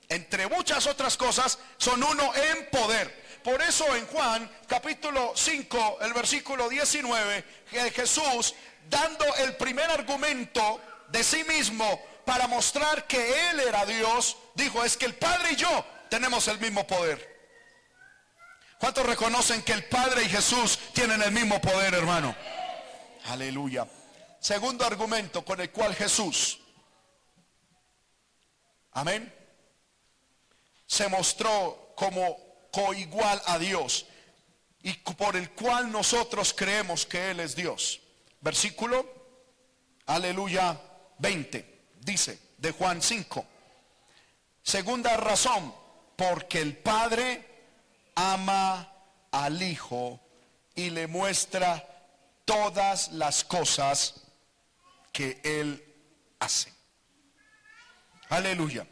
Entre 0.08 0.46
muchas 0.46 0.86
otras 0.86 1.16
cosas, 1.16 1.58
son 1.78 2.02
uno 2.02 2.34
en 2.34 2.70
poder. 2.70 3.21
Por 3.42 3.60
eso 3.62 3.94
en 3.96 4.06
Juan 4.06 4.50
capítulo 4.66 5.32
5, 5.34 5.98
el 6.02 6.12
versículo 6.12 6.68
19, 6.68 7.44
Jesús 7.94 8.54
dando 8.88 9.24
el 9.36 9.56
primer 9.56 9.90
argumento 9.90 10.80
de 11.08 11.24
sí 11.24 11.44
mismo 11.44 12.00
para 12.24 12.46
mostrar 12.46 13.06
que 13.06 13.50
Él 13.50 13.60
era 13.60 13.84
Dios, 13.84 14.36
dijo, 14.54 14.84
es 14.84 14.96
que 14.96 15.06
el 15.06 15.14
Padre 15.14 15.52
y 15.52 15.56
yo 15.56 15.84
tenemos 16.08 16.46
el 16.48 16.58
mismo 16.58 16.86
poder. 16.86 17.30
¿Cuántos 18.78 19.06
reconocen 19.06 19.62
que 19.62 19.72
el 19.72 19.84
Padre 19.84 20.24
y 20.24 20.28
Jesús 20.28 20.78
tienen 20.92 21.22
el 21.22 21.32
mismo 21.32 21.60
poder, 21.60 21.94
hermano? 21.94 22.34
Aleluya. 23.26 23.86
Segundo 24.40 24.84
argumento 24.84 25.44
con 25.44 25.60
el 25.60 25.70
cual 25.70 25.94
Jesús 25.94 26.58
Amén. 28.92 29.32
Se 30.86 31.08
mostró 31.08 31.92
como 31.96 32.36
coigual 32.72 33.40
a 33.46 33.58
Dios 33.58 34.06
y 34.82 34.94
por 34.94 35.36
el 35.36 35.50
cual 35.50 35.92
nosotros 35.92 36.52
creemos 36.52 37.06
que 37.06 37.30
Él 37.30 37.38
es 37.38 37.54
Dios. 37.54 38.00
Versículo, 38.40 39.06
aleluya, 40.06 40.80
20, 41.18 41.84
dice 42.00 42.40
de 42.58 42.72
Juan 42.72 43.00
5. 43.00 43.46
Segunda 44.62 45.16
razón, 45.16 45.72
porque 46.16 46.60
el 46.60 46.76
Padre 46.76 47.46
ama 48.14 48.92
al 49.30 49.62
Hijo 49.62 50.20
y 50.74 50.90
le 50.90 51.06
muestra 51.06 51.88
todas 52.44 53.12
las 53.12 53.44
cosas 53.44 54.14
que 55.12 55.40
Él 55.44 55.84
hace. 56.40 56.72
Aleluya. 58.28 58.86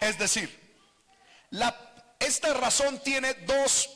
Es 0.00 0.18
decir, 0.18 0.48
esta 2.18 2.54
razón 2.54 2.98
tiene 3.02 3.34
dos, 3.34 3.90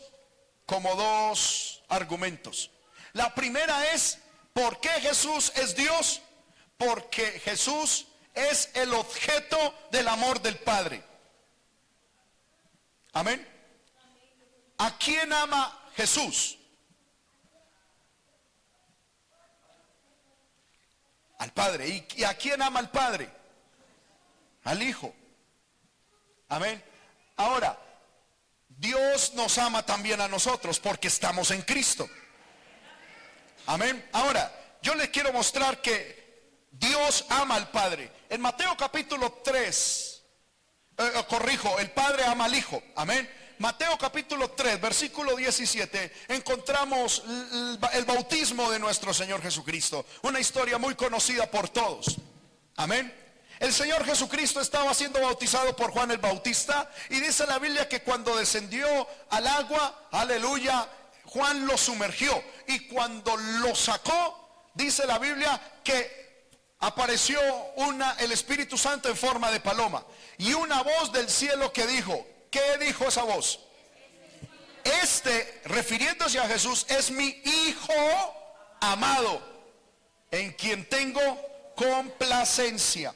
como 0.67 0.95
dos 0.95 1.83
argumentos. 1.89 2.71
La 3.13 3.35
primera 3.35 3.93
es, 3.93 4.19
¿por 4.53 4.81
qué 4.81 4.91
Jesús 5.01 5.53
es 5.57 5.75
Dios? 5.75 6.23
Porque 6.77 7.41
Jesús 7.41 8.07
es 8.35 8.71
el 8.75 8.93
objeto 8.95 9.75
del 9.91 10.09
amor 10.09 10.41
del 10.41 10.59
Padre. 10.59 11.03
Amén. 13.13 13.47
¿A 14.79 14.97
quién 14.97 15.33
ama 15.33 15.91
Jesús? 15.97 16.57
Al 21.39 21.53
Padre. 21.53 22.07
¿Y 22.17 22.25
a 22.25 22.35
quién 22.35 22.63
ama 22.63 22.81
al 22.81 22.91
Padre? 22.91 23.41
al 24.65 24.83
Hijo. 24.83 25.15
Amén. 26.49 26.83
Ahora, 27.37 27.79
Dios 28.81 29.35
nos 29.35 29.59
ama 29.59 29.85
también 29.85 30.23
a 30.23 30.29
nosotros 30.29 30.81
porque 30.81 31.09
estamos 31.09 31.51
en 31.51 31.61
Cristo. 31.61 32.09
Amén. 33.67 34.09
Ahora, 34.13 34.51
yo 34.81 34.95
les 34.95 35.11
quiero 35.11 35.35
mostrar 35.35 35.83
que 35.83 36.65
Dios 36.71 37.27
ama 37.29 37.57
al 37.57 37.71
Padre. 37.71 38.11
En 38.31 38.41
Mateo 38.41 38.75
capítulo 38.79 39.43
3, 39.45 40.23
eh, 40.97 41.13
eh, 41.15 41.25
corrijo, 41.29 41.79
el 41.79 41.91
Padre 41.91 42.25
ama 42.25 42.47
al 42.47 42.55
Hijo. 42.55 42.83
Amén. 42.97 43.31
Mateo 43.59 43.99
capítulo 43.99 44.53
3, 44.53 44.81
versículo 44.81 45.37
17, 45.37 46.13
encontramos 46.29 47.23
el 47.93 48.07
bautismo 48.07 48.71
de 48.71 48.79
nuestro 48.79 49.13
Señor 49.13 49.43
Jesucristo. 49.43 50.07
Una 50.23 50.41
historia 50.41 50.79
muy 50.79 50.95
conocida 50.95 51.51
por 51.51 51.69
todos. 51.69 52.17
Amén. 52.77 53.20
El 53.61 53.75
Señor 53.75 54.07
Jesucristo 54.07 54.59
estaba 54.63 54.95
siendo 54.95 55.21
bautizado 55.21 55.77
por 55.77 55.91
Juan 55.91 56.11
el 56.11 56.17
Bautista 56.17 56.91
y 57.11 57.21
dice 57.21 57.47
la 57.47 57.59
Biblia 57.59 57.87
que 57.87 58.03
cuando 58.03 58.35
descendió 58.35 59.07
al 59.29 59.47
agua, 59.47 60.09
aleluya, 60.11 60.89
Juan 61.27 61.67
lo 61.67 61.77
sumergió 61.77 62.43
y 62.67 62.89
cuando 62.89 63.37
lo 63.37 63.75
sacó, 63.75 64.71
dice 64.73 65.07
la 65.07 65.19
Biblia 65.19 65.61
que 65.85 66.55
apareció 66.79 67.39
una, 67.77 68.13
el 68.13 68.33
Espíritu 68.33 68.79
Santo 68.79 69.11
en 69.11 69.17
forma 69.17 69.51
de 69.51 69.61
paloma 69.61 70.07
y 70.39 70.55
una 70.55 70.83
voz 70.83 71.13
del 71.13 71.29
cielo 71.29 71.71
que 71.71 71.87
dijo, 71.87 72.27
¿qué 72.51 72.79
dijo 72.79 73.09
esa 73.09 73.25
voz? 73.25 73.61
Este, 75.03 75.61
refiriéndose 75.67 76.39
a 76.39 76.49
Jesús, 76.49 76.87
es 76.89 77.11
mi 77.11 77.43
Hijo 77.45 77.93
amado, 78.81 79.43
en 80.31 80.51
quien 80.55 80.89
tengo 80.89 81.21
complacencia. 81.77 83.15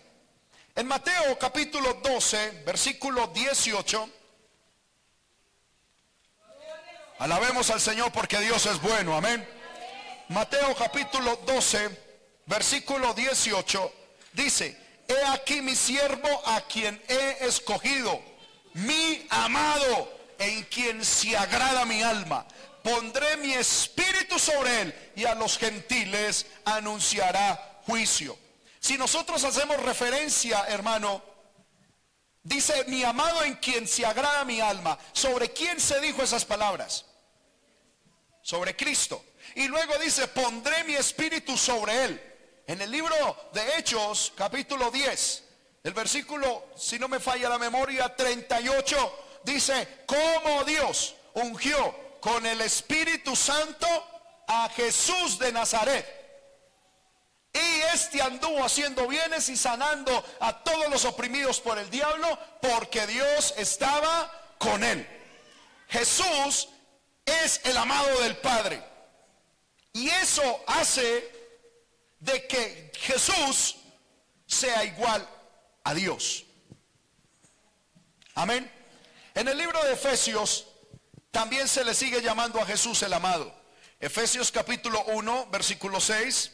En 0.76 0.88
Mateo 0.88 1.38
capítulo 1.38 1.94
12, 2.02 2.62
versículo 2.66 3.28
18, 3.28 4.08
alabemos 7.20 7.70
al 7.70 7.80
Señor 7.80 8.10
porque 8.10 8.40
Dios 8.40 8.66
es 8.66 8.80
bueno, 8.82 9.16
amén. 9.16 9.48
Mateo 10.30 10.74
capítulo 10.74 11.36
12, 11.46 11.90
versículo 12.46 13.14
18, 13.14 13.92
dice, 14.32 14.76
he 15.06 15.24
aquí 15.26 15.62
mi 15.62 15.76
siervo 15.76 16.28
a 16.44 16.60
quien 16.62 17.00
he 17.06 17.46
escogido, 17.46 18.20
mi 18.72 19.28
amado, 19.30 20.12
en 20.40 20.64
quien 20.64 21.04
se 21.04 21.36
agrada 21.36 21.84
mi 21.84 22.02
alma. 22.02 22.44
Pondré 22.82 23.36
mi 23.36 23.52
espíritu 23.52 24.40
sobre 24.40 24.80
él 24.80 25.12
y 25.14 25.24
a 25.24 25.36
los 25.36 25.56
gentiles 25.56 26.46
anunciará 26.64 27.80
juicio. 27.86 28.36
Si 28.84 28.98
nosotros 28.98 29.42
hacemos 29.44 29.82
referencia, 29.82 30.66
hermano, 30.68 31.22
dice, 32.42 32.84
mi 32.84 33.02
amado 33.02 33.42
en 33.42 33.54
quien 33.54 33.88
se 33.88 34.04
agrada 34.04 34.44
mi 34.44 34.60
alma, 34.60 34.98
¿sobre 35.14 35.54
quién 35.54 35.80
se 35.80 35.98
dijo 36.00 36.22
esas 36.22 36.44
palabras? 36.44 37.06
Sobre 38.42 38.76
Cristo. 38.76 39.24
Y 39.54 39.68
luego 39.68 39.96
dice, 39.96 40.28
pondré 40.28 40.84
mi 40.84 40.96
espíritu 40.96 41.56
sobre 41.56 42.04
él. 42.04 42.62
En 42.66 42.82
el 42.82 42.90
libro 42.90 43.14
de 43.54 43.78
Hechos, 43.78 44.34
capítulo 44.36 44.90
10, 44.90 45.44
el 45.82 45.94
versículo, 45.94 46.66
si 46.76 46.98
no 46.98 47.08
me 47.08 47.20
falla 47.20 47.48
la 47.48 47.58
memoria, 47.58 48.14
38, 48.14 49.40
dice, 49.44 50.04
como 50.04 50.62
Dios 50.64 51.14
ungió 51.32 52.18
con 52.20 52.44
el 52.44 52.60
Espíritu 52.60 53.34
Santo 53.34 53.86
a 54.46 54.68
Jesús 54.68 55.38
de 55.38 55.52
Nazaret 55.52 56.23
y 57.54 57.82
este 57.94 58.20
anduvo 58.20 58.64
haciendo 58.64 59.06
bienes 59.06 59.48
y 59.48 59.56
sanando 59.56 60.24
a 60.40 60.64
todos 60.64 60.90
los 60.90 61.04
oprimidos 61.04 61.60
por 61.60 61.78
el 61.78 61.88
diablo, 61.88 62.38
porque 62.60 63.06
Dios 63.06 63.54
estaba 63.56 64.30
con 64.58 64.82
él. 64.82 65.06
Jesús 65.88 66.68
es 67.24 67.60
el 67.64 67.76
amado 67.76 68.20
del 68.22 68.36
Padre. 68.38 68.82
Y 69.92 70.08
eso 70.08 70.64
hace 70.66 71.30
de 72.18 72.44
que 72.48 72.90
Jesús 72.98 73.76
sea 74.46 74.84
igual 74.84 75.26
a 75.84 75.94
Dios. 75.94 76.44
Amén. 78.34 78.68
En 79.34 79.46
el 79.46 79.56
libro 79.56 79.80
de 79.84 79.92
Efesios 79.92 80.66
también 81.30 81.68
se 81.68 81.84
le 81.84 81.94
sigue 81.94 82.20
llamando 82.20 82.60
a 82.60 82.66
Jesús 82.66 83.00
el 83.04 83.12
amado. 83.12 83.54
Efesios 84.00 84.50
capítulo 84.50 85.04
1, 85.04 85.46
versículo 85.52 86.00
6 86.00 86.53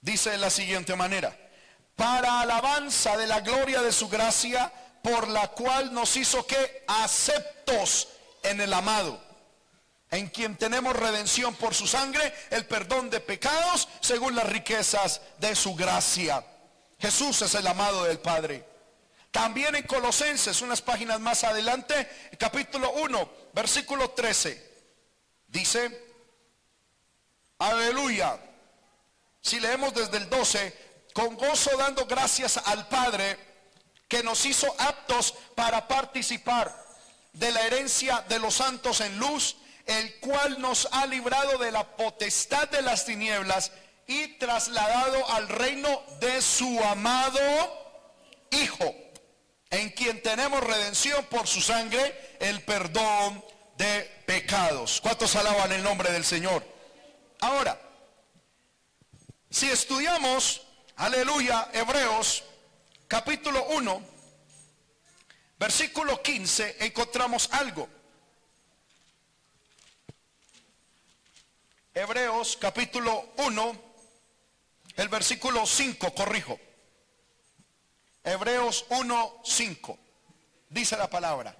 dice 0.00 0.30
de 0.30 0.38
la 0.38 0.50
siguiente 0.50 0.94
manera, 0.96 1.36
para 1.96 2.40
alabanza 2.40 3.16
de 3.16 3.26
la 3.26 3.40
gloria 3.40 3.82
de 3.82 3.92
su 3.92 4.08
gracia, 4.08 4.72
por 5.02 5.28
la 5.28 5.48
cual 5.48 5.92
nos 5.92 6.16
hizo 6.16 6.46
que 6.46 6.84
aceptos 6.86 8.08
en 8.42 8.60
el 8.60 8.72
amado, 8.72 9.20
en 10.10 10.28
quien 10.28 10.56
tenemos 10.56 10.94
redención 10.94 11.54
por 11.54 11.74
su 11.74 11.86
sangre, 11.86 12.32
el 12.50 12.66
perdón 12.66 13.10
de 13.10 13.20
pecados, 13.20 13.88
según 14.00 14.34
las 14.34 14.48
riquezas 14.48 15.20
de 15.38 15.54
su 15.54 15.74
gracia. 15.74 16.44
Jesús 16.98 17.42
es 17.42 17.54
el 17.54 17.66
amado 17.66 18.04
del 18.04 18.18
Padre. 18.18 18.64
También 19.30 19.74
en 19.74 19.82
Colosenses, 19.82 20.62
unas 20.62 20.80
páginas 20.80 21.20
más 21.20 21.44
adelante, 21.44 22.08
capítulo 22.38 22.92
1, 22.92 23.30
versículo 23.52 24.10
13, 24.10 24.86
dice, 25.48 26.06
aleluya, 27.58 28.38
si 29.40 29.60
leemos 29.60 29.94
desde 29.94 30.18
el 30.18 30.28
12, 30.28 30.88
con 31.14 31.36
gozo 31.36 31.76
dando 31.76 32.06
gracias 32.06 32.56
al 32.58 32.88
Padre 32.88 33.38
que 34.08 34.22
nos 34.22 34.44
hizo 34.46 34.74
aptos 34.78 35.34
para 35.54 35.86
participar 35.86 36.74
de 37.32 37.52
la 37.52 37.62
herencia 37.62 38.24
de 38.28 38.38
los 38.38 38.54
santos 38.54 39.00
en 39.00 39.18
luz, 39.18 39.56
el 39.86 40.18
cual 40.20 40.60
nos 40.60 40.88
ha 40.92 41.06
librado 41.06 41.58
de 41.58 41.70
la 41.70 41.96
potestad 41.96 42.68
de 42.68 42.82
las 42.82 43.04
tinieblas 43.04 43.72
y 44.06 44.38
trasladado 44.38 45.30
al 45.30 45.48
reino 45.48 46.02
de 46.20 46.40
su 46.42 46.82
amado 46.84 47.40
Hijo, 48.50 48.94
en 49.70 49.90
quien 49.90 50.22
tenemos 50.22 50.64
redención 50.64 51.22
por 51.26 51.46
su 51.46 51.60
sangre, 51.60 52.36
el 52.40 52.62
perdón 52.62 53.44
de 53.76 54.22
pecados. 54.26 55.00
¿Cuántos 55.02 55.36
alaban 55.36 55.70
el 55.72 55.82
nombre 55.82 56.10
del 56.10 56.24
Señor? 56.24 56.64
Ahora, 57.40 57.78
si 59.50 59.70
estudiamos, 59.70 60.62
aleluya, 60.96 61.70
Hebreos 61.72 62.44
capítulo 63.06 63.64
1, 63.68 64.02
versículo 65.58 66.22
15, 66.22 66.76
encontramos 66.80 67.48
algo. 67.52 67.88
Hebreos 71.94 72.56
capítulo 72.60 73.32
1, 73.38 73.82
el 74.96 75.08
versículo 75.08 75.66
5, 75.66 76.14
corrijo. 76.14 76.60
Hebreos 78.22 78.84
1, 78.90 79.40
5. 79.44 79.98
Dice 80.68 80.96
la 80.96 81.08
palabra. 81.08 81.56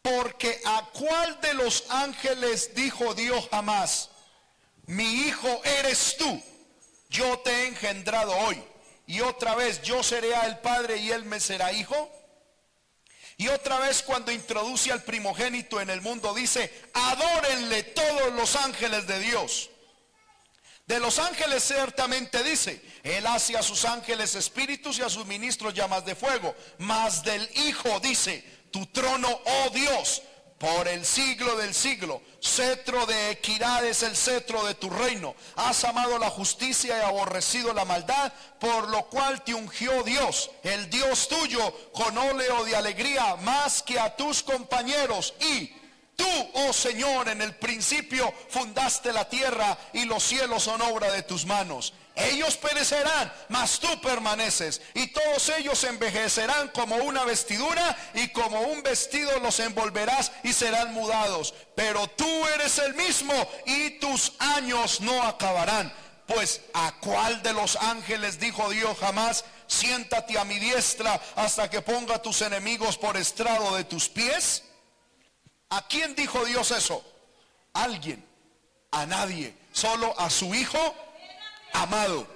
Porque 0.00 0.60
a 0.64 0.88
cuál 0.92 1.40
de 1.40 1.54
los 1.54 1.90
ángeles 1.90 2.74
dijo 2.74 3.14
Dios 3.14 3.48
jamás, 3.50 4.10
mi 4.86 5.04
hijo 5.04 5.60
eres 5.64 6.16
tú 6.16 6.42
yo 7.12 7.38
te 7.40 7.50
he 7.50 7.66
engendrado 7.68 8.36
hoy 8.36 8.60
y 9.06 9.20
otra 9.20 9.54
vez 9.54 9.82
yo 9.82 10.02
seré 10.02 10.32
el 10.46 10.58
padre 10.58 10.96
y 10.96 11.10
él 11.10 11.24
me 11.24 11.38
será 11.38 11.72
hijo. 11.72 12.10
Y 13.36 13.48
otra 13.48 13.78
vez 13.78 14.02
cuando 14.02 14.32
introduce 14.32 14.90
al 14.90 15.02
primogénito 15.02 15.80
en 15.80 15.90
el 15.90 16.00
mundo 16.00 16.34
dice, 16.34 16.72
adórenle 16.92 17.82
todos 17.82 18.32
los 18.32 18.56
ángeles 18.56 19.06
de 19.06 19.18
Dios. 19.20 19.70
De 20.86 20.98
los 21.00 21.18
ángeles 21.18 21.62
ciertamente 21.62 22.42
dice, 22.42 22.82
Él 23.02 23.26
hace 23.26 23.56
a 23.56 23.62
sus 23.62 23.84
ángeles 23.84 24.34
espíritus 24.34 24.98
y 24.98 25.02
a 25.02 25.08
sus 25.08 25.26
ministros 25.26 25.74
llamas 25.74 26.04
de 26.04 26.14
fuego. 26.14 26.54
Mas 26.78 27.22
del 27.22 27.48
Hijo 27.66 28.00
dice, 28.00 28.44
tu 28.70 28.86
trono, 28.86 29.28
oh 29.44 29.70
Dios, 29.70 30.22
por 30.62 30.86
el 30.86 31.04
siglo 31.04 31.56
del 31.56 31.74
siglo. 31.74 32.22
Cetro 32.40 33.04
de 33.06 33.32
equidad 33.32 33.84
es 33.84 34.04
el 34.04 34.16
cetro 34.16 34.64
de 34.64 34.76
tu 34.76 34.88
reino. 34.88 35.34
Has 35.56 35.82
amado 35.82 36.20
la 36.20 36.30
justicia 36.30 36.96
y 36.96 37.00
aborrecido 37.00 37.74
la 37.74 37.84
maldad, 37.84 38.32
por 38.60 38.88
lo 38.88 39.06
cual 39.06 39.42
te 39.42 39.54
ungió 39.54 40.04
Dios, 40.04 40.52
el 40.62 40.88
Dios 40.88 41.26
tuyo, 41.26 41.90
con 41.92 42.16
óleo 42.16 42.64
de 42.64 42.76
alegría 42.76 43.34
más 43.42 43.82
que 43.82 43.98
a 43.98 44.14
tus 44.14 44.44
compañeros. 44.44 45.34
Y 45.40 45.66
tú, 46.14 46.28
oh 46.54 46.72
Señor, 46.72 47.28
en 47.28 47.42
el 47.42 47.56
principio 47.56 48.32
fundaste 48.48 49.12
la 49.12 49.28
tierra 49.28 49.76
y 49.92 50.04
los 50.04 50.22
cielos 50.22 50.62
son 50.62 50.80
obra 50.82 51.10
de 51.10 51.24
tus 51.24 51.44
manos. 51.44 51.92
Ellos 52.14 52.56
perecerán, 52.56 53.32
mas 53.48 53.78
tú 53.78 53.88
permaneces. 54.02 54.82
Y 54.94 55.08
todos 55.08 55.48
ellos 55.50 55.82
envejecerán 55.84 56.68
como 56.68 56.96
una 56.96 57.24
vestidura 57.24 57.96
y 58.14 58.28
como 58.28 58.60
un 58.60 58.82
vestido 58.82 59.38
los 59.40 59.60
envolverás 59.60 60.30
y 60.42 60.52
serán 60.52 60.92
mudados. 60.92 61.54
Pero 61.74 62.06
tú 62.08 62.46
eres 62.48 62.78
el 62.78 62.94
mismo 62.94 63.32
y 63.64 63.98
tus 63.98 64.32
años 64.38 65.00
no 65.00 65.22
acabarán. 65.22 65.92
Pues 66.26 66.60
a 66.74 66.92
cuál 67.00 67.42
de 67.42 67.52
los 67.52 67.76
ángeles 67.76 68.38
dijo 68.38 68.68
Dios 68.70 68.96
jamás, 68.98 69.44
siéntate 69.66 70.38
a 70.38 70.44
mi 70.44 70.58
diestra 70.58 71.20
hasta 71.34 71.68
que 71.70 71.80
ponga 71.80 72.20
tus 72.20 72.42
enemigos 72.42 72.98
por 72.98 73.16
estrado 73.16 73.74
de 73.76 73.84
tus 73.84 74.08
pies? 74.08 74.64
¿A 75.70 75.86
quién 75.88 76.14
dijo 76.14 76.44
Dios 76.44 76.70
eso? 76.70 77.02
Alguien, 77.72 78.24
a 78.90 79.06
nadie, 79.06 79.54
solo 79.72 80.14
a 80.18 80.28
su 80.28 80.54
Hijo 80.54 80.94
amado. 81.72 82.26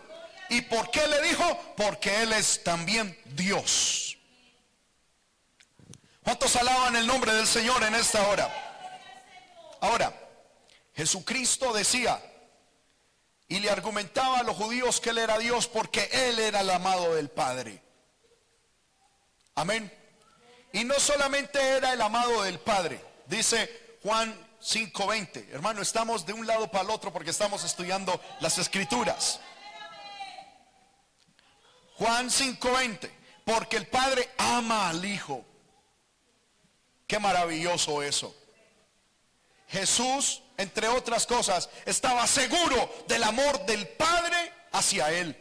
¿Y 0.49 0.63
por 0.63 0.91
qué 0.91 1.07
le 1.09 1.23
dijo? 1.23 1.75
Porque 1.77 2.23
Él 2.23 2.33
es 2.33 2.63
también 2.63 3.19
Dios. 3.27 4.17
¿Cuántos 6.23 6.57
alaban 6.57 6.97
el 6.97 7.07
nombre 7.07 7.33
del 7.33 7.47
Señor 7.47 7.83
en 7.85 7.95
esta 7.95 8.27
hora? 8.29 8.53
Ahora, 9.81 10.13
Jesucristo 10.95 11.73
decía 11.73 12.21
y 13.49 13.61
le 13.61 13.71
argumentaba 13.71 14.41
a 14.41 14.43
los 14.43 14.57
judíos 14.57 15.01
que 15.01 15.11
Él 15.11 15.19
era 15.19 15.39
Dios 15.39 15.69
porque 15.69 16.09
Él 16.13 16.39
era 16.39 16.61
el 16.61 16.71
amado 16.71 17.15
del 17.15 17.29
Padre. 17.29 17.83
Amén. 19.55 19.93
Y 20.73 20.85
no 20.85 20.99
solamente 20.99 21.61
era 21.61 21.93
el 21.93 22.03
amado 22.03 22.43
del 22.43 22.59
Padre, 22.59 23.01
dice 23.27 23.99
Juan 24.03 24.46
5:20. 24.67 25.49
Hermano, 25.53 25.81
estamos 25.81 26.27
de 26.27 26.33
un 26.33 26.45
lado 26.45 26.69
para 26.69 26.83
el 26.83 26.91
otro 26.91 27.13
porque 27.13 27.31
estamos 27.31 27.63
estudiando 27.63 28.21
las 28.41 28.59
escrituras. 28.59 29.39
Juan 31.95 32.31
5:20, 32.31 33.11
porque 33.45 33.77
el 33.77 33.87
Padre 33.87 34.29
ama 34.37 34.89
al 34.89 35.05
Hijo. 35.05 35.45
Qué 37.07 37.21
maravilloso 37.21 38.03
eso. 38.03 38.35
Jesús, 39.69 40.43
entre 40.57 40.89
otras 40.89 41.27
cosas, 41.27 41.69
estaba 41.85 42.27
seguro 42.27 42.93
del 43.07 43.23
amor 43.23 43.65
del 43.67 43.87
Padre 43.89 44.53
hacia 44.73 45.11
él. 45.13 45.37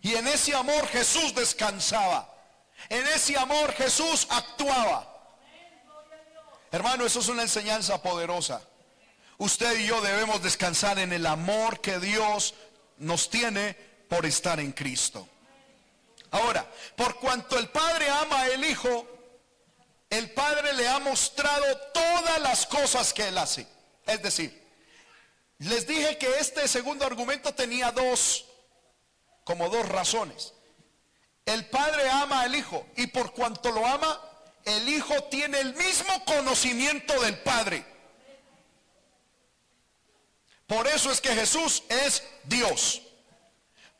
Y 0.00 0.16
en 0.16 0.26
ese 0.26 0.56
amor 0.56 0.88
Jesús 0.88 1.32
descansaba. 1.36 2.28
En 2.88 3.06
ese 3.06 3.38
amor 3.38 3.72
Jesús 3.74 4.26
actuaba. 4.28 5.11
Hermano, 6.72 7.04
eso 7.04 7.20
es 7.20 7.28
una 7.28 7.42
enseñanza 7.42 8.02
poderosa. 8.02 8.62
Usted 9.36 9.78
y 9.78 9.86
yo 9.86 10.00
debemos 10.00 10.42
descansar 10.42 10.98
en 10.98 11.12
el 11.12 11.26
amor 11.26 11.80
que 11.80 11.98
Dios 11.98 12.54
nos 12.96 13.28
tiene 13.28 13.74
por 14.08 14.24
estar 14.24 14.58
en 14.58 14.72
Cristo. 14.72 15.28
Ahora, 16.30 16.66
por 16.96 17.16
cuanto 17.16 17.58
el 17.58 17.68
Padre 17.68 18.08
ama 18.08 18.42
al 18.42 18.64
Hijo, 18.64 19.06
el 20.08 20.30
Padre 20.30 20.72
le 20.72 20.88
ha 20.88 20.98
mostrado 20.98 21.76
todas 21.92 22.40
las 22.40 22.66
cosas 22.66 23.12
que 23.12 23.28
Él 23.28 23.36
hace. 23.36 23.66
Es 24.06 24.22
decir, 24.22 24.62
les 25.58 25.86
dije 25.86 26.16
que 26.16 26.38
este 26.38 26.66
segundo 26.68 27.04
argumento 27.04 27.54
tenía 27.54 27.90
dos, 27.92 28.46
como 29.44 29.68
dos 29.68 29.86
razones. 29.88 30.54
El 31.44 31.68
Padre 31.68 32.08
ama 32.08 32.40
al 32.40 32.54
Hijo 32.54 32.86
y 32.96 33.08
por 33.08 33.34
cuanto 33.34 33.70
lo 33.72 33.86
ama, 33.86 34.18
el 34.64 34.88
Hijo 34.88 35.24
tiene 35.24 35.60
el 35.60 35.74
mismo 35.74 36.24
conocimiento 36.24 37.20
del 37.20 37.38
Padre. 37.38 37.84
Por 40.66 40.86
eso 40.86 41.10
es 41.10 41.20
que 41.20 41.34
Jesús 41.34 41.82
es 41.88 42.22
Dios. 42.44 43.02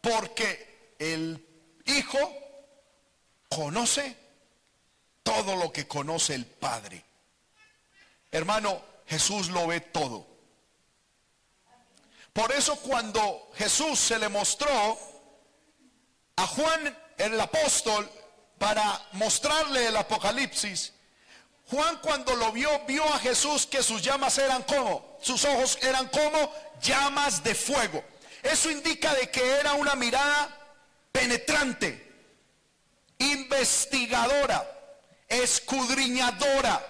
Porque 0.00 0.94
el 0.98 1.46
Hijo 1.86 2.18
conoce 3.48 4.16
todo 5.22 5.56
lo 5.56 5.72
que 5.72 5.86
conoce 5.86 6.34
el 6.34 6.46
Padre. 6.46 7.04
Hermano, 8.30 8.80
Jesús 9.06 9.48
lo 9.48 9.66
ve 9.66 9.80
todo. 9.80 10.26
Por 12.32 12.50
eso 12.52 12.76
cuando 12.76 13.50
Jesús 13.54 13.98
se 13.98 14.18
le 14.18 14.28
mostró 14.28 14.98
a 16.36 16.46
Juan 16.46 16.98
el 17.18 17.38
apóstol 17.38 18.10
para 18.62 19.08
mostrarle 19.14 19.88
el 19.88 19.96
Apocalipsis, 19.96 20.92
Juan 21.68 21.98
cuando 22.00 22.36
lo 22.36 22.52
vio, 22.52 22.70
vio 22.86 23.02
a 23.12 23.18
Jesús 23.18 23.66
que 23.66 23.82
sus 23.82 24.00
llamas 24.00 24.38
eran 24.38 24.62
como, 24.62 25.18
sus 25.20 25.44
ojos 25.44 25.76
eran 25.82 26.06
como 26.10 26.54
llamas 26.80 27.42
de 27.42 27.56
fuego. 27.56 28.04
Eso 28.40 28.70
indica 28.70 29.12
de 29.14 29.28
que 29.30 29.44
era 29.56 29.72
una 29.72 29.96
mirada 29.96 30.48
penetrante, 31.10 32.08
investigadora 33.18 34.64
escudriñadora. 35.28 36.86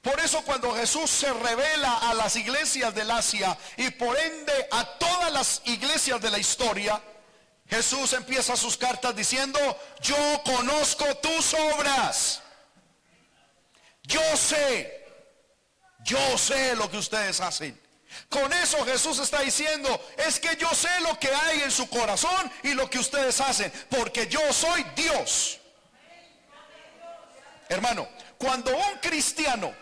Por 0.00 0.18
eso 0.20 0.40
cuando 0.46 0.74
Jesús 0.74 1.10
se 1.10 1.30
revela 1.30 2.08
a 2.08 2.14
las 2.14 2.36
iglesias 2.36 2.94
del 2.94 3.10
Asia 3.10 3.54
y 3.76 3.90
por 3.90 4.16
ende 4.16 4.68
a 4.70 4.96
todas 4.96 5.30
las 5.30 5.60
iglesias 5.66 6.22
de 6.22 6.30
la 6.30 6.38
historia, 6.38 7.02
Jesús 7.70 8.12
empieza 8.14 8.56
sus 8.56 8.76
cartas 8.76 9.14
diciendo, 9.14 9.58
yo 10.00 10.42
conozco 10.44 11.04
tus 11.18 11.54
obras. 11.54 12.42
Yo 14.02 14.36
sé, 14.36 15.06
yo 16.00 16.36
sé 16.36 16.74
lo 16.74 16.90
que 16.90 16.98
ustedes 16.98 17.40
hacen. 17.40 17.80
Con 18.28 18.52
eso 18.52 18.84
Jesús 18.84 19.20
está 19.20 19.40
diciendo, 19.40 20.04
es 20.16 20.40
que 20.40 20.56
yo 20.56 20.68
sé 20.74 20.88
lo 21.02 21.16
que 21.20 21.32
hay 21.32 21.60
en 21.60 21.70
su 21.70 21.88
corazón 21.88 22.50
y 22.64 22.74
lo 22.74 22.90
que 22.90 22.98
ustedes 22.98 23.40
hacen, 23.40 23.72
porque 23.88 24.26
yo 24.26 24.52
soy 24.52 24.84
Dios. 24.96 25.60
Hermano, 27.68 28.08
cuando 28.36 28.76
un 28.76 28.98
cristiano, 28.98 29.72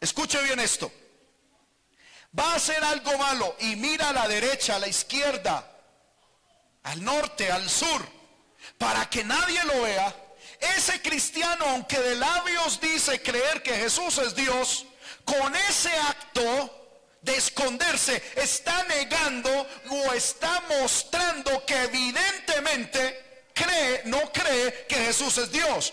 escuche 0.00 0.42
bien 0.44 0.60
esto, 0.60 0.90
va 2.38 2.52
a 2.52 2.56
hacer 2.56 2.82
algo 2.82 3.18
malo 3.18 3.54
y 3.60 3.76
mira 3.76 4.08
a 4.08 4.12
la 4.14 4.26
derecha, 4.26 4.76
a 4.76 4.78
la 4.78 4.88
izquierda, 4.88 5.77
al 6.88 7.04
norte, 7.04 7.50
al 7.50 7.68
sur, 7.68 8.02
para 8.78 9.08
que 9.10 9.22
nadie 9.22 9.62
lo 9.64 9.82
vea, 9.82 10.14
ese 10.76 11.00
cristiano, 11.02 11.66
aunque 11.66 11.98
de 11.98 12.16
labios 12.16 12.80
dice 12.80 13.22
creer 13.22 13.62
que 13.62 13.74
Jesús 13.74 14.16
es 14.18 14.34
Dios, 14.34 14.86
con 15.24 15.54
ese 15.54 15.92
acto 15.92 16.74
de 17.20 17.36
esconderse 17.36 18.22
está 18.36 18.84
negando 18.84 19.50
o 19.90 20.12
está 20.14 20.62
mostrando 20.80 21.64
que 21.66 21.82
evidentemente 21.82 23.44
cree, 23.52 24.02
no 24.06 24.32
cree 24.32 24.86
que 24.88 24.96
Jesús 24.96 25.36
es 25.36 25.52
Dios. 25.52 25.92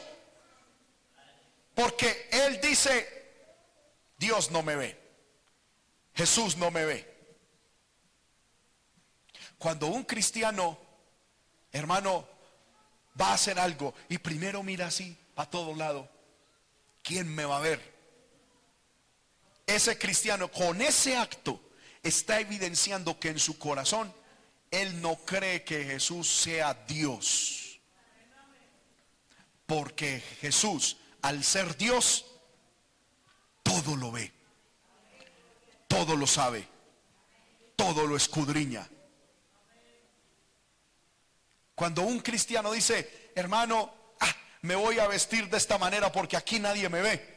Porque 1.74 2.30
él 2.32 2.62
dice, 2.62 3.26
Dios 4.18 4.50
no 4.50 4.64
me 4.64 4.78
ve. 4.78 4.98
Jesús 6.14 6.56
no 6.56 6.72
me 6.72 6.86
ve. 6.86 7.16
Cuando 9.58 9.88
un 9.88 10.04
cristiano, 10.04 10.85
hermano, 11.78 12.28
va 13.20 13.30
a 13.30 13.34
hacer 13.34 13.60
algo 13.60 13.94
y 14.10 14.18
primero 14.18 14.64
mira 14.64 14.88
así, 14.88 15.18
a 15.36 15.46
todo 15.46 15.76
lado, 15.76 16.10
¿quién 17.04 17.34
me 17.34 17.46
va 17.46 17.58
a 17.58 17.62
ver? 17.62 17.94
Ese 19.68 19.98
cristiano 19.98 20.52
con 20.52 20.82
ese 20.82 21.18
acto 21.18 21.60
está 22.02 22.40
evidenciando 22.40 23.20
que 23.20 23.30
en 23.30 23.40
su 23.40 23.58
corazón 23.58 24.14
él 24.72 25.02
no 25.02 25.16
cree 25.18 25.64
que 25.64 25.84
Jesús 25.84 26.30
sea 26.30 26.74
Dios. 26.88 27.80
Porque 29.66 30.22
Jesús 30.42 30.98
al 31.22 31.44
ser 31.44 31.76
Dios, 31.76 32.26
todo 33.64 33.96
lo 33.96 34.12
ve, 34.12 34.32
todo 35.88 36.16
lo 36.16 36.28
sabe, 36.28 36.68
todo 37.76 38.06
lo 38.06 38.16
escudriña. 38.16 38.88
Cuando 41.76 42.04
un 42.04 42.20
cristiano 42.20 42.72
dice, 42.72 43.32
hermano, 43.36 43.94
ah, 44.22 44.36
me 44.62 44.76
voy 44.76 44.98
a 45.00 45.08
vestir 45.08 45.50
de 45.50 45.58
esta 45.58 45.78
manera 45.78 46.12
porque 46.12 46.38
aquí 46.38 46.60
nadie 46.60 46.88
me 46.90 47.02
ve. 47.02 47.36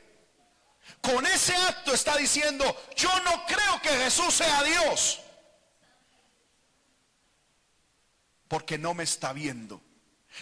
Con 1.01 1.27
ese 1.27 1.55
acto 1.55 1.93
está 1.93 2.17
diciendo, 2.17 2.65
yo 2.97 3.11
no 3.25 3.45
creo 3.47 3.83
que 3.83 3.91
Jesús 3.91 4.35
sea 4.35 4.63
Dios. 4.63 5.21
Porque 8.47 8.79
no 8.79 8.95
me 8.95 9.05
está 9.05 9.33
viendo. 9.33 9.83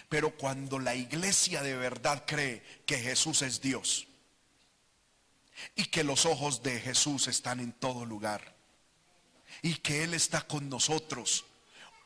Pero 0.08 0.36
cuando 0.36 0.78
la 0.78 0.94
iglesia 0.94 1.62
de 1.62 1.76
verdad 1.76 2.24
cree 2.26 2.62
que 2.86 2.98
Jesús 2.98 3.42
es 3.42 3.60
Dios 3.60 4.06
y 5.74 5.86
que 5.86 6.04
los 6.04 6.26
ojos 6.26 6.62
de 6.62 6.78
Jesús 6.80 7.28
están 7.28 7.60
en 7.60 7.72
todo 7.72 8.04
lugar 8.04 8.54
y 9.62 9.76
que 9.76 10.04
Él 10.04 10.12
está 10.12 10.42
con 10.42 10.68
nosotros, 10.68 11.46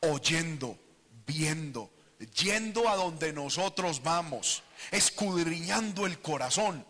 oyendo, 0.01 0.79
viendo, 1.31 1.91
yendo 2.35 2.89
a 2.89 2.95
donde 2.95 3.31
nosotros 3.33 4.03
vamos, 4.03 4.63
escudriñando 4.91 6.05
el 6.05 6.19
corazón, 6.19 6.85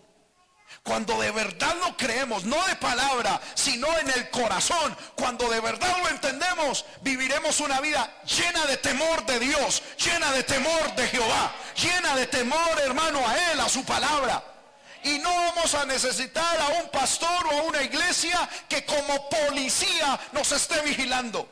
cuando 0.84 1.22
de 1.22 1.30
verdad 1.32 1.76
lo 1.80 1.96
creemos, 1.96 2.44
no 2.44 2.58
de 2.66 2.76
palabra, 2.78 3.40
sino 3.54 3.88
en 4.00 4.10
el 4.10 4.30
corazón, 4.32 4.98
cuando 5.16 5.48
de 5.48 5.60
verdad 5.60 5.96
lo 6.02 6.10
entendemos, 6.10 6.86
viviremos 7.02 7.60
una 7.60 7.80
vida 7.82 8.12
llena 8.26 8.66
de 8.66 8.78
temor 8.78 9.26
de 9.26 9.40
Dios, 9.40 9.84
llena 10.04 10.32
de 10.32 10.44
temor 10.44 10.96
de 10.96 11.08
Jehová, 11.08 11.54
llena 11.76 12.16
de 12.16 12.26
temor, 12.26 12.82
hermano, 12.84 13.28
a 13.28 13.52
Él, 13.52 13.60
a 13.60 13.70
su 13.70 13.84
palabra. 13.86 14.44
Y 15.04 15.20
no 15.20 15.30
vamos 15.30 15.74
a 15.76 15.86
necesitar 15.86 16.60
a 16.60 16.82
un 16.82 16.90
pastor 16.90 17.48
o 17.48 17.60
a 17.60 17.64
una 17.64 17.84
iglesia 17.84 18.50
que 18.68 18.84
como 18.86 19.30
policía 19.30 20.20
nos 20.32 20.52
esté 20.52 20.82
vigilando. 20.82 21.48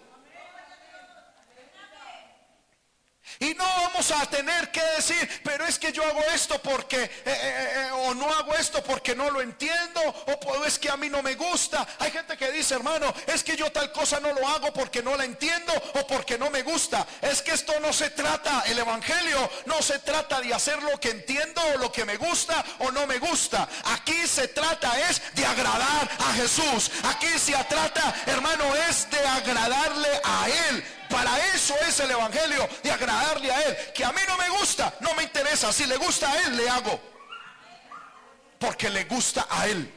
Y 3.41 3.53
no 3.53 3.63
vamos 3.63 4.11
a 4.11 4.25
tener 4.25 4.69
que 4.69 4.83
decir, 4.97 5.41
pero 5.45 5.65
es 5.65 5.79
que 5.79 5.93
yo 5.93 6.03
hago 6.03 6.21
esto 6.33 6.61
porque, 6.61 7.03
eh, 7.03 7.09
eh, 7.25 7.73
eh, 7.73 7.91
o 7.93 8.13
no 8.13 8.29
hago 8.33 8.53
esto 8.53 8.83
porque 8.83 9.15
no 9.15 9.31
lo 9.31 9.39
entiendo, 9.39 10.01
o 10.01 10.65
es 10.65 10.77
que 10.77 10.89
a 10.89 10.97
mí 10.97 11.09
no 11.09 11.23
me 11.23 11.35
gusta. 11.35 11.87
Hay 11.99 12.11
gente 12.11 12.35
que 12.35 12.51
dice, 12.51 12.75
hermano, 12.75 13.13
es 13.27 13.41
que 13.41 13.55
yo 13.55 13.71
tal 13.71 13.93
cosa 13.93 14.19
no 14.19 14.33
lo 14.33 14.45
hago 14.45 14.73
porque 14.73 15.01
no 15.01 15.15
la 15.15 15.23
entiendo 15.23 15.71
o 15.93 16.05
porque 16.05 16.37
no 16.37 16.49
me 16.49 16.63
gusta. 16.63 17.07
Es 17.21 17.41
que 17.41 17.51
esto 17.51 17.79
no 17.79 17.93
se 17.93 18.09
trata, 18.09 18.63
el 18.65 18.77
Evangelio 18.77 19.49
no 19.67 19.81
se 19.81 19.99
trata 19.99 20.41
de 20.41 20.53
hacer 20.53 20.83
lo 20.83 20.99
que 20.99 21.11
entiendo 21.11 21.61
o 21.73 21.77
lo 21.77 21.93
que 21.93 22.03
me 22.03 22.17
gusta 22.17 22.61
o 22.79 22.91
no 22.91 23.07
me 23.07 23.19
gusta. 23.19 23.69
Aquí 23.85 24.27
se 24.27 24.49
trata 24.49 24.99
es 25.09 25.21
de 25.35 25.45
agradar 25.45 26.09
a 26.19 26.33
Jesús. 26.33 26.91
Aquí 27.05 27.39
se 27.39 27.53
trata, 27.69 28.13
hermano, 28.25 28.75
es 28.89 29.09
de 29.09 29.19
agradarle 29.19 30.09
a 30.25 30.49
Él. 30.49 30.98
Para 31.09 31.53
eso 31.53 31.75
es 31.87 31.99
el 31.99 32.11
Evangelio, 32.11 32.69
de 32.83 32.91
agradarle 32.91 33.51
a 33.51 33.61
Él. 33.63 33.77
Que 33.93 34.05
a 34.05 34.11
mí 34.11 34.21
no 34.27 34.37
me 34.37 34.49
gusta, 34.49 34.93
no 35.01 35.13
me 35.15 35.23
interesa. 35.23 35.73
Si 35.73 35.85
le 35.85 35.97
gusta 35.97 36.31
a 36.31 36.41
Él, 36.43 36.55
le 36.55 36.69
hago. 36.69 36.99
Porque 38.59 38.89
le 38.89 39.05
gusta 39.05 39.47
a 39.49 39.67
Él. 39.67 39.91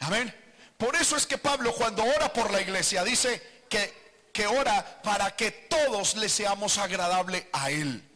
Amén. 0.00 0.34
Por 0.76 0.96
eso 0.96 1.16
es 1.16 1.26
que 1.26 1.38
Pablo 1.38 1.72
cuando 1.74 2.02
ora 2.02 2.32
por 2.32 2.50
la 2.50 2.60
iglesia 2.60 3.04
dice 3.04 3.64
que, 3.68 4.28
que 4.32 4.48
ora 4.48 5.00
para 5.02 5.36
que 5.36 5.52
todos 5.52 6.16
le 6.16 6.28
seamos 6.28 6.78
agradable 6.78 7.48
a 7.52 7.70
Él. 7.70 8.08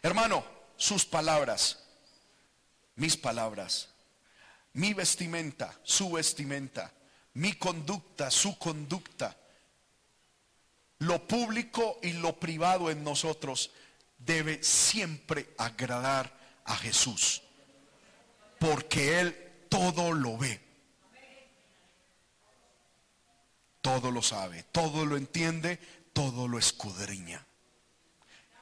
Hermano, 0.00 0.44
sus 0.76 1.04
palabras, 1.04 1.80
mis 2.94 3.16
palabras, 3.16 3.88
mi 4.74 4.94
vestimenta, 4.94 5.76
su 5.82 6.12
vestimenta, 6.12 6.92
mi 7.34 7.52
conducta, 7.54 8.30
su 8.30 8.58
conducta, 8.58 9.36
lo 11.00 11.26
público 11.26 11.98
y 12.02 12.12
lo 12.14 12.38
privado 12.38 12.90
en 12.90 13.04
nosotros 13.04 13.70
debe 14.18 14.62
siempre 14.62 15.54
agradar 15.56 16.32
a 16.64 16.76
Jesús, 16.76 17.42
porque 18.58 19.20
Él 19.20 19.66
todo 19.68 20.12
lo 20.12 20.36
ve, 20.36 20.60
todo 23.80 24.10
lo 24.10 24.22
sabe, 24.22 24.64
todo 24.64 25.06
lo 25.06 25.16
entiende, 25.16 25.78
todo 26.12 26.48
lo 26.48 26.58
escudriña. 26.58 27.46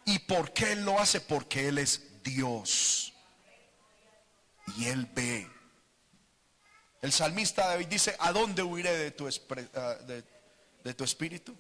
¿Y 0.05 0.21
por 0.21 0.53
qué 0.53 0.73
Él 0.73 0.85
lo 0.85 1.01
hace? 1.01 1.21
Porque 1.21 1.69
Él 1.69 1.79
es 1.79 2.23
Dios. 2.23 3.13
Y 4.77 4.85
Él 4.87 5.07
ve 5.15 5.51
el 7.07 7.13
salmista 7.13 7.69
David 7.69 7.87
dice, 7.87 8.17
¿a 8.19 8.33
dónde 8.33 8.65
huiré 8.65 8.93
de 8.97 9.13
tu, 9.13 9.29
ah, 9.29 9.97
espíritu? 11.05 11.55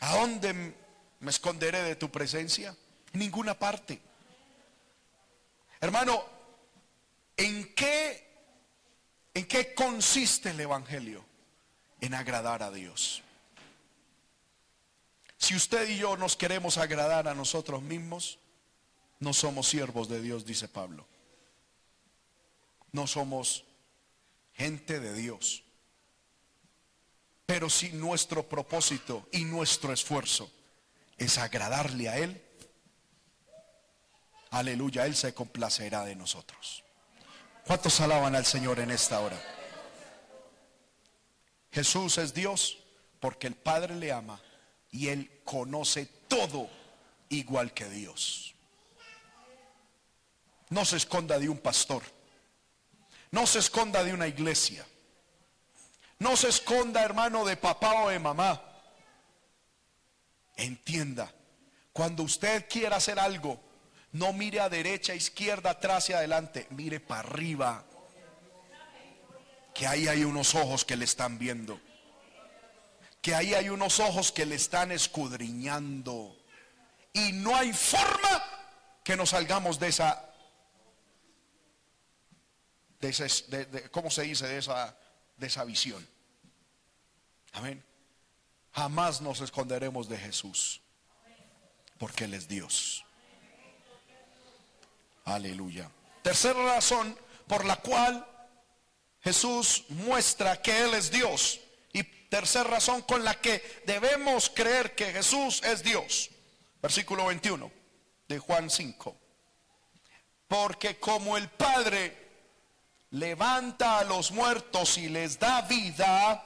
¿A 0.00 0.16
dónde 0.16 0.74
me 1.20 1.30
esconderé 1.30 1.84
de 1.84 1.94
tu 1.94 2.10
presencia? 2.10 2.76
En 3.12 3.20
ninguna 3.20 3.56
parte. 3.56 4.00
Hermano, 5.80 6.24
¿en 7.36 7.72
qué, 7.74 8.28
¿en 9.34 9.46
qué 9.46 9.72
consiste 9.72 10.50
el 10.50 10.58
Evangelio? 10.58 11.24
En 12.00 12.14
agradar 12.14 12.64
a 12.64 12.72
Dios. 12.72 13.22
Si 15.38 15.54
usted 15.54 15.88
y 15.88 15.98
yo 15.98 16.16
nos 16.16 16.34
queremos 16.34 16.76
agradar 16.76 17.28
a 17.28 17.34
nosotros 17.34 17.82
mismos, 17.82 18.40
no 19.20 19.32
somos 19.32 19.68
siervos 19.68 20.08
de 20.08 20.20
Dios, 20.20 20.44
dice 20.44 20.66
Pablo. 20.66 21.06
No 22.90 23.06
somos 23.06 23.64
gente 24.62 25.00
de 25.00 25.12
Dios. 25.14 25.64
Pero 27.46 27.68
si 27.68 27.90
nuestro 27.90 28.48
propósito 28.48 29.26
y 29.32 29.44
nuestro 29.44 29.92
esfuerzo 29.92 30.48
es 31.18 31.36
agradarle 31.36 32.08
a 32.08 32.16
Él, 32.16 32.40
aleluya, 34.50 35.04
Él 35.04 35.16
se 35.16 35.34
complacerá 35.34 36.04
de 36.04 36.14
nosotros. 36.14 36.84
¿Cuántos 37.66 38.00
alaban 38.00 38.36
al 38.36 38.46
Señor 38.46 38.78
en 38.78 38.92
esta 38.92 39.20
hora? 39.20 39.40
Jesús 41.72 42.18
es 42.18 42.32
Dios 42.32 42.78
porque 43.18 43.48
el 43.48 43.56
Padre 43.56 43.96
le 43.96 44.12
ama 44.12 44.40
y 44.92 45.08
Él 45.08 45.40
conoce 45.44 46.06
todo 46.28 46.70
igual 47.30 47.74
que 47.74 47.88
Dios. 47.88 48.54
No 50.70 50.84
se 50.84 50.98
esconda 50.98 51.40
de 51.40 51.48
un 51.48 51.58
pastor. 51.58 52.02
No 53.32 53.46
se 53.46 53.58
esconda 53.58 54.04
de 54.04 54.12
una 54.12 54.28
iglesia. 54.28 54.86
No 56.18 56.36
se 56.36 56.48
esconda, 56.48 57.02
hermano, 57.02 57.44
de 57.44 57.56
papá 57.56 58.04
o 58.04 58.10
de 58.10 58.18
mamá. 58.18 58.62
Entienda, 60.54 61.32
cuando 61.92 62.22
usted 62.22 62.68
quiera 62.68 62.96
hacer 62.96 63.18
algo, 63.18 63.58
no 64.12 64.34
mire 64.34 64.60
a 64.60 64.68
derecha, 64.68 65.14
izquierda, 65.14 65.70
atrás 65.70 66.10
y 66.10 66.12
adelante, 66.12 66.66
mire 66.70 67.00
para 67.00 67.20
arriba. 67.20 67.84
Que 69.74 69.86
ahí 69.86 70.06
hay 70.06 70.24
unos 70.24 70.54
ojos 70.54 70.84
que 70.84 70.96
le 70.96 71.06
están 71.06 71.38
viendo. 71.38 71.80
Que 73.22 73.34
ahí 73.34 73.54
hay 73.54 73.70
unos 73.70 73.98
ojos 73.98 74.30
que 74.30 74.44
le 74.44 74.56
están 74.56 74.92
escudriñando. 74.92 76.36
Y 77.14 77.32
no 77.32 77.56
hay 77.56 77.72
forma 77.72 78.44
que 79.02 79.16
nos 79.16 79.30
salgamos 79.30 79.80
de 79.80 79.88
esa 79.88 80.31
de, 83.02 83.88
¿cómo 83.90 84.10
se 84.10 84.22
dice? 84.22 84.46
De 84.46 84.58
esa, 84.58 84.96
de 85.36 85.46
esa 85.46 85.64
visión. 85.64 86.06
Amén. 87.52 87.84
Jamás 88.72 89.20
nos 89.20 89.40
esconderemos 89.40 90.08
de 90.08 90.16
Jesús, 90.16 90.80
porque 91.98 92.24
Él 92.24 92.34
es 92.34 92.48
Dios. 92.48 93.04
Aleluya. 95.24 95.90
Tercera 96.22 96.62
razón 96.64 97.18
por 97.46 97.64
la 97.64 97.76
cual 97.76 98.26
Jesús 99.20 99.84
muestra 99.88 100.62
que 100.62 100.84
Él 100.84 100.94
es 100.94 101.10
Dios. 101.10 101.60
Y 101.92 102.04
tercera 102.04 102.64
razón 102.64 103.02
con 103.02 103.24
la 103.24 103.34
que 103.40 103.82
debemos 103.84 104.48
creer 104.48 104.94
que 104.94 105.12
Jesús 105.12 105.60
es 105.64 105.82
Dios. 105.82 106.30
Versículo 106.80 107.26
21 107.26 107.70
de 108.28 108.38
Juan 108.38 108.70
5. 108.70 109.16
Porque 110.48 110.98
como 110.98 111.36
el 111.36 111.48
Padre 111.50 112.21
levanta 113.12 113.98
a 113.98 114.04
los 114.04 114.30
muertos 114.32 114.98
y 114.98 115.08
les 115.08 115.38
da 115.38 115.62
vida, 115.62 116.42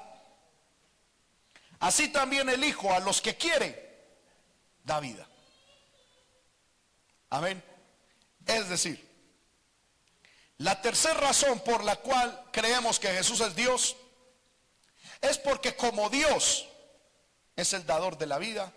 así 1.80 2.08
también 2.08 2.48
el 2.48 2.62
Hijo 2.64 2.92
a 2.92 3.00
los 3.00 3.20
que 3.20 3.36
quiere 3.36 3.86
da 4.84 5.00
vida. 5.00 5.26
Amén. 7.30 7.62
Es 8.46 8.68
decir, 8.68 9.04
la 10.58 10.80
tercera 10.80 11.14
razón 11.14 11.60
por 11.60 11.84
la 11.84 11.96
cual 11.96 12.44
creemos 12.52 12.98
que 12.98 13.08
Jesús 13.08 13.40
es 13.40 13.54
Dios 13.54 13.96
es 15.20 15.38
porque 15.38 15.76
como 15.76 16.08
Dios 16.08 16.66
es 17.56 17.72
el 17.72 17.84
dador 17.86 18.18
de 18.18 18.26
la 18.26 18.38
vida 18.38 18.72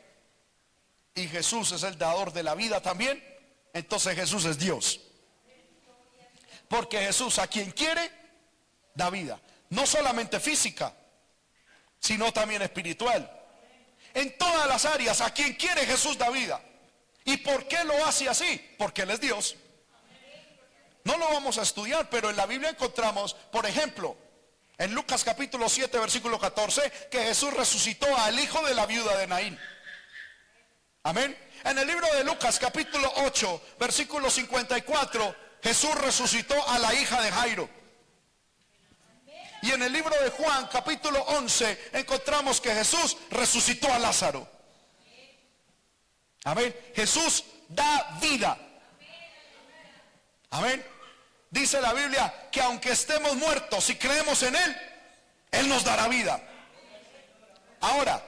y 1.16 1.28
Jesús 1.28 1.72
es 1.72 1.84
el 1.84 1.98
dador 1.98 2.34
de 2.34 2.44
la 2.44 2.56
vida 2.56 2.82
también, 2.82 3.24
entonces 3.74 4.16
Jesús 4.16 4.46
es 4.46 4.58
Dios. 4.58 5.02
Porque 6.70 7.00
Jesús 7.00 7.40
a 7.40 7.48
quien 7.48 7.72
quiere, 7.72 8.10
da 8.94 9.10
vida. 9.10 9.40
No 9.70 9.86
solamente 9.86 10.40
física, 10.40 10.94
sino 12.00 12.32
también 12.32 12.62
espiritual. 12.62 13.30
En 14.14 14.38
todas 14.38 14.68
las 14.68 14.86
áreas, 14.86 15.20
a 15.22 15.34
quien 15.34 15.54
quiere 15.56 15.86
Jesús 15.86 16.18
da 16.18 16.30
vida. 16.30 16.62
¿Y 17.26 17.38
por 17.38 17.68
qué 17.68 17.84
lo 17.84 18.06
hace 18.06 18.30
así? 18.30 18.74
Porque 18.78 19.02
Él 19.02 19.12
es 19.12 19.20
Dios. 19.20 19.56
No 21.04 21.18
lo 21.18 21.28
vamos 21.30 21.58
a 21.58 21.64
estudiar, 21.64 22.10
pero 22.10 22.30
en 22.30 22.38
la 22.38 22.46
Biblia 22.46 22.70
encontramos, 22.70 23.34
por 23.52 23.66
ejemplo, 23.66 24.16
en 24.78 24.94
Lucas 24.94 25.24
capítulo 25.24 25.68
7, 25.68 25.98
versículo 26.00 26.40
14, 26.40 26.92
que 27.12 27.24
Jesús 27.24 27.54
resucitó 27.54 28.16
al 28.18 28.40
hijo 28.40 28.66
de 28.66 28.76
la 28.76 28.86
viuda 28.86 29.18
de 29.18 29.28
Naín. 29.28 29.60
Amén. 31.04 31.38
En 31.64 31.78
el 31.78 31.88
libro 31.88 32.08
de 32.14 32.24
Lucas 32.24 32.60
capítulo 32.60 33.12
8, 33.18 33.62
versículo 33.80 34.30
54, 34.30 35.36
Jesús 35.62 35.94
resucitó 35.96 36.68
a 36.70 36.80
la 36.80 36.94
hija 36.94 37.22
de 37.22 37.32
Jairo. 37.32 37.70
Y 39.62 39.72
en 39.72 39.84
el 39.84 39.92
libro 39.92 40.16
de 40.24 40.30
Juan, 40.30 40.68
capítulo 40.72 41.22
11, 41.22 41.90
encontramos 41.94 42.62
que 42.62 42.74
Jesús 42.74 43.18
resucitó 43.30 43.94
a 43.94 44.00
Lázaro. 44.00 44.48
Amén. 46.46 46.74
Jesús 46.96 47.44
da 47.68 48.18
vida. 48.22 48.58
Amén. 50.52 50.86
Dice 51.50 51.82
la 51.82 51.94
Biblia 51.94 52.50
que 52.52 52.62
aunque 52.62 52.92
estemos 52.92 53.36
muertos 53.36 53.90
y 53.90 53.96
creemos 53.96 54.42
en 54.44 54.56
Él, 54.56 54.78
Él 55.52 55.68
nos 55.68 55.84
dará 55.84 56.08
vida. 56.08 56.42
Ahora, 57.82 58.24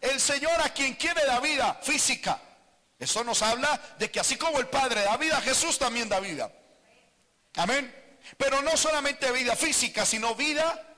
el 0.00 0.20
Señor 0.20 0.60
a 0.60 0.70
quien 0.70 0.94
quiere 0.94 1.24
la 1.26 1.38
vida 1.38 1.78
física, 1.82 2.40
eso 2.98 3.22
nos 3.22 3.40
habla 3.42 3.80
de 3.98 4.10
que 4.10 4.20
así 4.20 4.36
como 4.36 4.58
el 4.58 4.66
Padre 4.66 5.02
da 5.02 5.16
vida, 5.16 5.40
Jesús 5.40 5.78
también 5.78 6.08
da 6.08 6.18
vida. 6.18 6.50
Amén. 7.56 7.94
Pero 8.36 8.62
no 8.62 8.76
solamente 8.76 9.30
vida 9.32 9.56
física, 9.56 10.06
sino 10.06 10.34
vida 10.34 10.96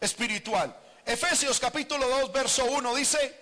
espiritual. 0.00 0.76
Efesios 1.04 1.60
capítulo 1.60 2.08
2, 2.08 2.32
verso 2.32 2.64
1 2.64 2.94
dice, 2.94 3.38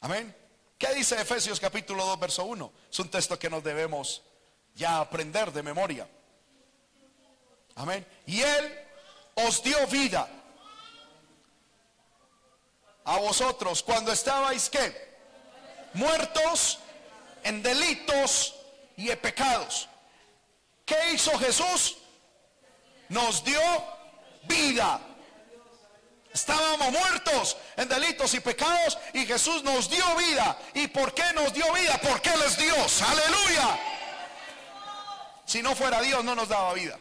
amén. 0.00 0.34
¿Qué 0.78 0.94
dice 0.94 1.20
Efesios 1.20 1.60
capítulo 1.60 2.04
2, 2.06 2.20
verso 2.20 2.44
1? 2.44 2.72
Es 2.90 2.98
un 2.98 3.08
texto 3.08 3.38
que 3.38 3.48
nos 3.48 3.62
debemos 3.62 4.22
ya 4.74 5.00
aprender 5.00 5.52
de 5.52 5.62
memoria. 5.62 6.08
Amén. 7.76 8.06
Y 8.26 8.42
Él 8.42 8.78
os 9.34 9.62
dio 9.62 9.86
vida 9.86 10.28
a 13.04 13.18
vosotros 13.18 13.82
cuando 13.82 14.12
estabais 14.12 14.68
que 14.68 15.12
muertos 15.94 16.78
en 17.42 17.62
delitos 17.62 18.54
y 18.96 19.10
en 19.10 19.18
pecados. 19.18 19.88
¿Qué 20.84 20.96
hizo 21.12 21.36
Jesús? 21.38 21.96
Nos 23.08 23.44
dio 23.44 23.60
vida. 24.44 25.00
Estábamos 26.32 26.90
muertos 26.92 27.56
en 27.76 27.88
delitos 27.88 28.32
y 28.34 28.40
pecados 28.40 28.98
y 29.12 29.26
Jesús 29.26 29.62
nos 29.62 29.90
dio 29.90 30.04
vida. 30.16 30.58
¿Y 30.74 30.86
por 30.88 31.12
qué 31.12 31.24
nos 31.34 31.52
dio 31.52 31.70
vida? 31.74 32.00
Porque 32.02 32.30
Él 32.30 32.40
es 32.46 32.56
Dios. 32.56 33.02
Aleluya. 33.02 33.78
Si 35.44 35.62
no 35.62 35.76
fuera 35.76 36.00
Dios 36.00 36.24
no 36.24 36.34
nos 36.34 36.48
daba 36.48 36.72
vida. 36.72 36.98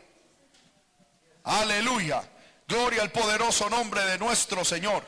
Aleluya. 1.44 2.24
Gloria 2.68 3.02
al 3.02 3.12
poderoso 3.12 3.70
nombre 3.70 4.04
de 4.06 4.18
nuestro 4.18 4.66
Señor. 4.66 5.06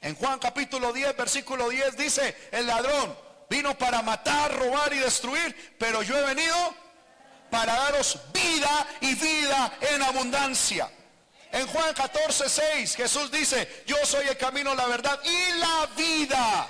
En 0.00 0.16
Juan 0.16 0.38
capítulo 0.38 0.92
10, 0.92 1.16
versículo 1.16 1.68
10 1.68 1.96
dice, 1.96 2.48
el 2.52 2.66
ladrón 2.66 3.16
vino 3.48 3.76
para 3.78 4.02
matar, 4.02 4.54
robar 4.54 4.92
y 4.92 4.98
destruir, 4.98 5.76
pero 5.78 6.02
yo 6.02 6.18
he 6.18 6.22
venido 6.22 6.74
para 7.54 7.72
daros 7.72 8.18
vida 8.32 8.84
y 9.00 9.14
vida 9.14 9.78
en 9.80 10.02
abundancia. 10.02 10.90
En 11.52 11.64
Juan 11.68 11.94
14, 11.94 12.48
6 12.48 12.96
Jesús 12.96 13.30
dice, 13.30 13.84
yo 13.86 13.96
soy 14.04 14.26
el 14.26 14.36
camino, 14.36 14.74
la 14.74 14.88
verdad 14.88 15.20
y 15.22 15.58
la 15.60 15.86
vida. 15.96 16.68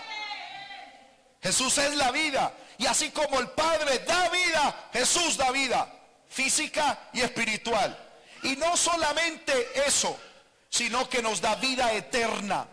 Jesús 1.43 1.79
es 1.79 1.97
la 1.97 2.11
vida. 2.11 2.53
Y 2.77 2.85
así 2.85 3.11
como 3.13 3.41
el 3.41 3.49
Padre 3.49 4.01
da 4.01 4.29
vida, 4.29 4.91
Jesús 4.93 5.39
da 5.39 5.51
vida 5.53 5.91
física 6.29 7.09
y 7.15 7.23
espiritual. 7.23 7.99
Y 8.43 8.55
no 8.57 8.77
solamente 8.77 9.87
eso, 9.87 10.19
sino 10.69 11.09
que 11.09 11.23
nos 11.23 11.41
da 11.41 11.55
vida 11.55 11.95
eterna. 11.95 12.69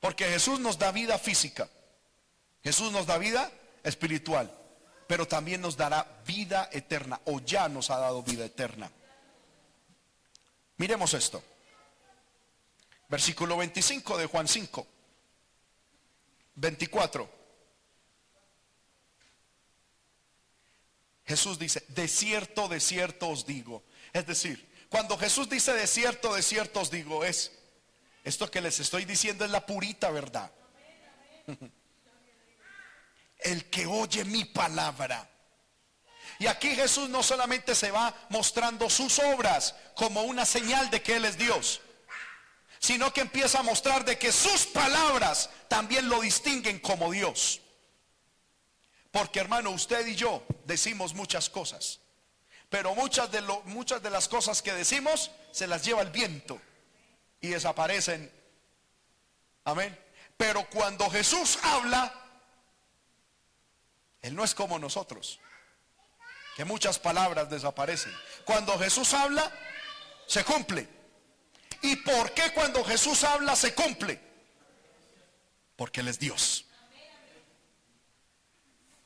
Porque 0.00 0.24
Jesús 0.24 0.58
nos 0.58 0.78
da 0.78 0.90
vida 0.90 1.18
física. 1.18 1.68
Jesús 2.64 2.90
nos 2.92 3.04
da 3.04 3.18
vida 3.18 3.50
espiritual. 3.84 4.56
Pero 5.10 5.26
también 5.26 5.60
nos 5.60 5.76
dará 5.76 6.22
vida 6.24 6.68
eterna. 6.70 7.20
O 7.24 7.40
ya 7.40 7.68
nos 7.68 7.90
ha 7.90 7.98
dado 7.98 8.22
vida 8.22 8.44
eterna. 8.44 8.88
Miremos 10.76 11.12
esto. 11.14 11.42
Versículo 13.08 13.56
25 13.56 14.16
de 14.16 14.26
Juan 14.26 14.46
5. 14.46 14.86
24. 16.54 17.28
Jesús 21.26 21.58
dice, 21.58 21.84
de 21.88 22.06
cierto, 22.06 22.68
de 22.68 22.78
cierto 22.78 23.30
os 23.30 23.44
digo. 23.44 23.82
Es 24.12 24.28
decir, 24.28 24.86
cuando 24.88 25.18
Jesús 25.18 25.48
dice 25.48 25.72
de 25.72 25.88
cierto, 25.88 26.36
de 26.36 26.42
cierto 26.42 26.82
os 26.82 26.90
digo, 26.92 27.24
es, 27.24 27.50
esto 28.22 28.48
que 28.48 28.60
les 28.60 28.78
estoy 28.78 29.06
diciendo 29.06 29.44
es 29.44 29.50
la 29.50 29.66
purita 29.66 30.08
verdad. 30.12 30.52
El 33.42 33.70
que 33.70 33.86
oye 33.86 34.24
mi 34.24 34.44
palabra. 34.44 35.28
Y 36.38 36.46
aquí 36.46 36.74
Jesús 36.74 37.08
no 37.10 37.22
solamente 37.22 37.74
se 37.74 37.90
va 37.90 38.14
mostrando 38.30 38.88
sus 38.88 39.18
obras 39.18 39.74
como 39.94 40.22
una 40.22 40.46
señal 40.46 40.88
de 40.88 41.02
que 41.02 41.16
Él 41.16 41.26
es 41.26 41.36
Dios, 41.36 41.82
sino 42.78 43.12
que 43.12 43.20
empieza 43.20 43.58
a 43.58 43.62
mostrar 43.62 44.06
de 44.06 44.18
que 44.18 44.32
sus 44.32 44.64
palabras 44.66 45.50
también 45.68 46.08
lo 46.08 46.20
distinguen 46.20 46.80
como 46.80 47.10
Dios. 47.10 47.60
Porque 49.10 49.40
hermano, 49.40 49.70
usted 49.70 50.06
y 50.06 50.14
yo 50.14 50.42
decimos 50.64 51.14
muchas 51.14 51.50
cosas. 51.50 52.00
Pero 52.70 52.94
muchas 52.94 53.30
de, 53.32 53.42
muchas 53.64 54.02
de 54.02 54.10
las 54.10 54.28
cosas 54.28 54.62
que 54.62 54.72
decimos 54.72 55.30
se 55.50 55.66
las 55.66 55.84
lleva 55.84 56.02
el 56.02 56.10
viento 56.10 56.60
y 57.40 57.48
desaparecen. 57.48 58.32
Amén. 59.64 59.98
Pero 60.36 60.66
cuando 60.70 61.10
Jesús 61.10 61.58
habla, 61.62 62.14
Él 64.22 64.34
no 64.34 64.44
es 64.44 64.54
como 64.54 64.78
nosotros, 64.78 65.40
que 66.56 66.64
muchas 66.64 66.98
palabras 66.98 67.48
desaparecen. 67.48 68.14
Cuando 68.44 68.78
Jesús 68.78 69.14
habla, 69.14 69.50
se 70.26 70.44
cumple. 70.44 70.88
¿Y 71.82 71.96
por 71.96 72.32
qué 72.32 72.52
cuando 72.52 72.84
Jesús 72.84 73.24
habla 73.24 73.56
se 73.56 73.74
cumple? 73.74 74.20
Porque 75.76 76.00
Él 76.00 76.08
es 76.08 76.18
Dios. 76.18 76.66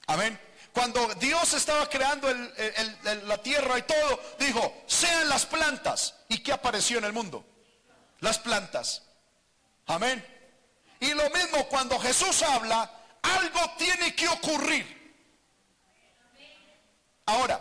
Amén. 0.06 0.38
Cuando 0.72 1.14
Dios 1.14 1.54
estaba 1.54 1.88
creando 1.88 2.28
la 2.32 3.38
tierra 3.38 3.78
y 3.78 3.82
todo, 3.82 4.20
dijo, 4.40 4.82
sean 4.88 5.28
las 5.28 5.46
plantas. 5.46 6.16
¿Y 6.28 6.38
qué 6.38 6.52
apareció 6.52 6.98
en 6.98 7.04
el 7.04 7.12
mundo? 7.12 7.46
Las 8.18 8.40
plantas. 8.40 9.02
Amén. 9.86 10.24
Y 10.98 11.14
lo 11.14 11.30
mismo 11.30 11.68
cuando 11.68 11.98
Jesús 12.00 12.42
habla, 12.42 12.90
algo 13.22 13.60
tiene 13.78 14.16
que 14.16 14.28
ocurrir. 14.28 15.03
Ahora, 17.27 17.61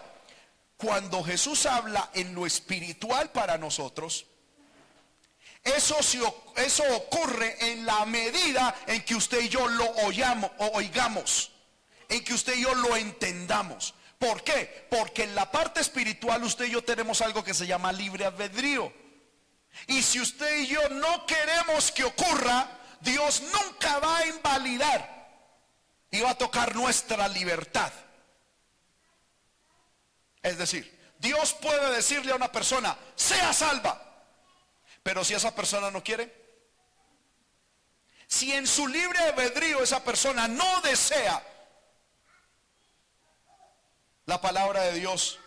cuando 0.78 1.24
Jesús 1.24 1.66
habla 1.66 2.10
en 2.14 2.36
lo 2.36 2.46
espiritual 2.46 3.32
para 3.32 3.58
nosotros, 3.58 4.26
eso, 5.64 5.96
ocurre 6.96 7.72
en 7.72 7.86
la 7.86 8.06
medida 8.06 8.76
en 8.86 9.02
que 9.04 9.16
usted 9.16 9.42
y 9.42 9.50
yo 9.50 9.66
lo 9.68 9.90
oyamos, 10.06 10.52
o 10.58 10.72
oigamos 10.74 11.52
en 12.10 12.24
que 12.24 12.34
usted 12.34 12.56
y 12.56 12.64
yo 12.64 12.76
lo 12.76 12.98
entendamos. 12.98 13.96
¿Por 14.20 14.44
qué? 14.44 14.88
Porque 14.90 15.24
en 15.24 15.36
la 15.36 15.50
parte 15.52 15.80
espiritual 15.80 16.44
usted 16.44 16.66
y 16.66 16.72
yo 16.72 16.84
tenemos 16.84 17.22
algo 17.22 17.44
que 17.44 17.54
se 17.54 17.66
llama 17.66 17.94
libre 17.94 18.26
albedrío. 18.26 18.92
Y 19.88 20.02
si 20.02 20.20
usted 20.20 20.60
y 20.60 20.68
yo 20.68 20.90
no 20.90 21.26
queremos 21.26 21.92
que 21.92 22.04
ocurra, 22.04 22.70
Dios 23.00 23.42
nunca 23.42 24.00
va 24.00 24.18
a 24.18 24.28
invalidar 24.28 25.14
y 26.12 26.20
va 26.20 26.32
a 26.32 26.38
tocar 26.38 26.76
nuestra 26.76 27.28
libertad. 27.30 27.92
Es 30.44 30.58
decir, 30.58 31.00
Dios 31.18 31.54
puede 31.54 31.96
decirle 31.96 32.34
a 32.34 32.36
una 32.36 32.52
persona, 32.52 32.98
sea 33.16 33.54
salva, 33.54 34.00
pero 35.02 35.24
si 35.24 35.34
esa 35.34 35.56
persona 35.56 35.90
no 35.90 36.04
quiere, 36.04 36.44
si 38.28 38.52
en 38.52 38.68
su 38.68 38.88
libre 38.88 39.20
albedrío 39.20 39.82
esa 39.82 40.04
persona 40.04 40.48
no 40.48 40.82
desea 40.82 41.42
la 44.26 44.42
palabra 44.42 44.82
de 44.84 45.00
Dios 45.00 45.40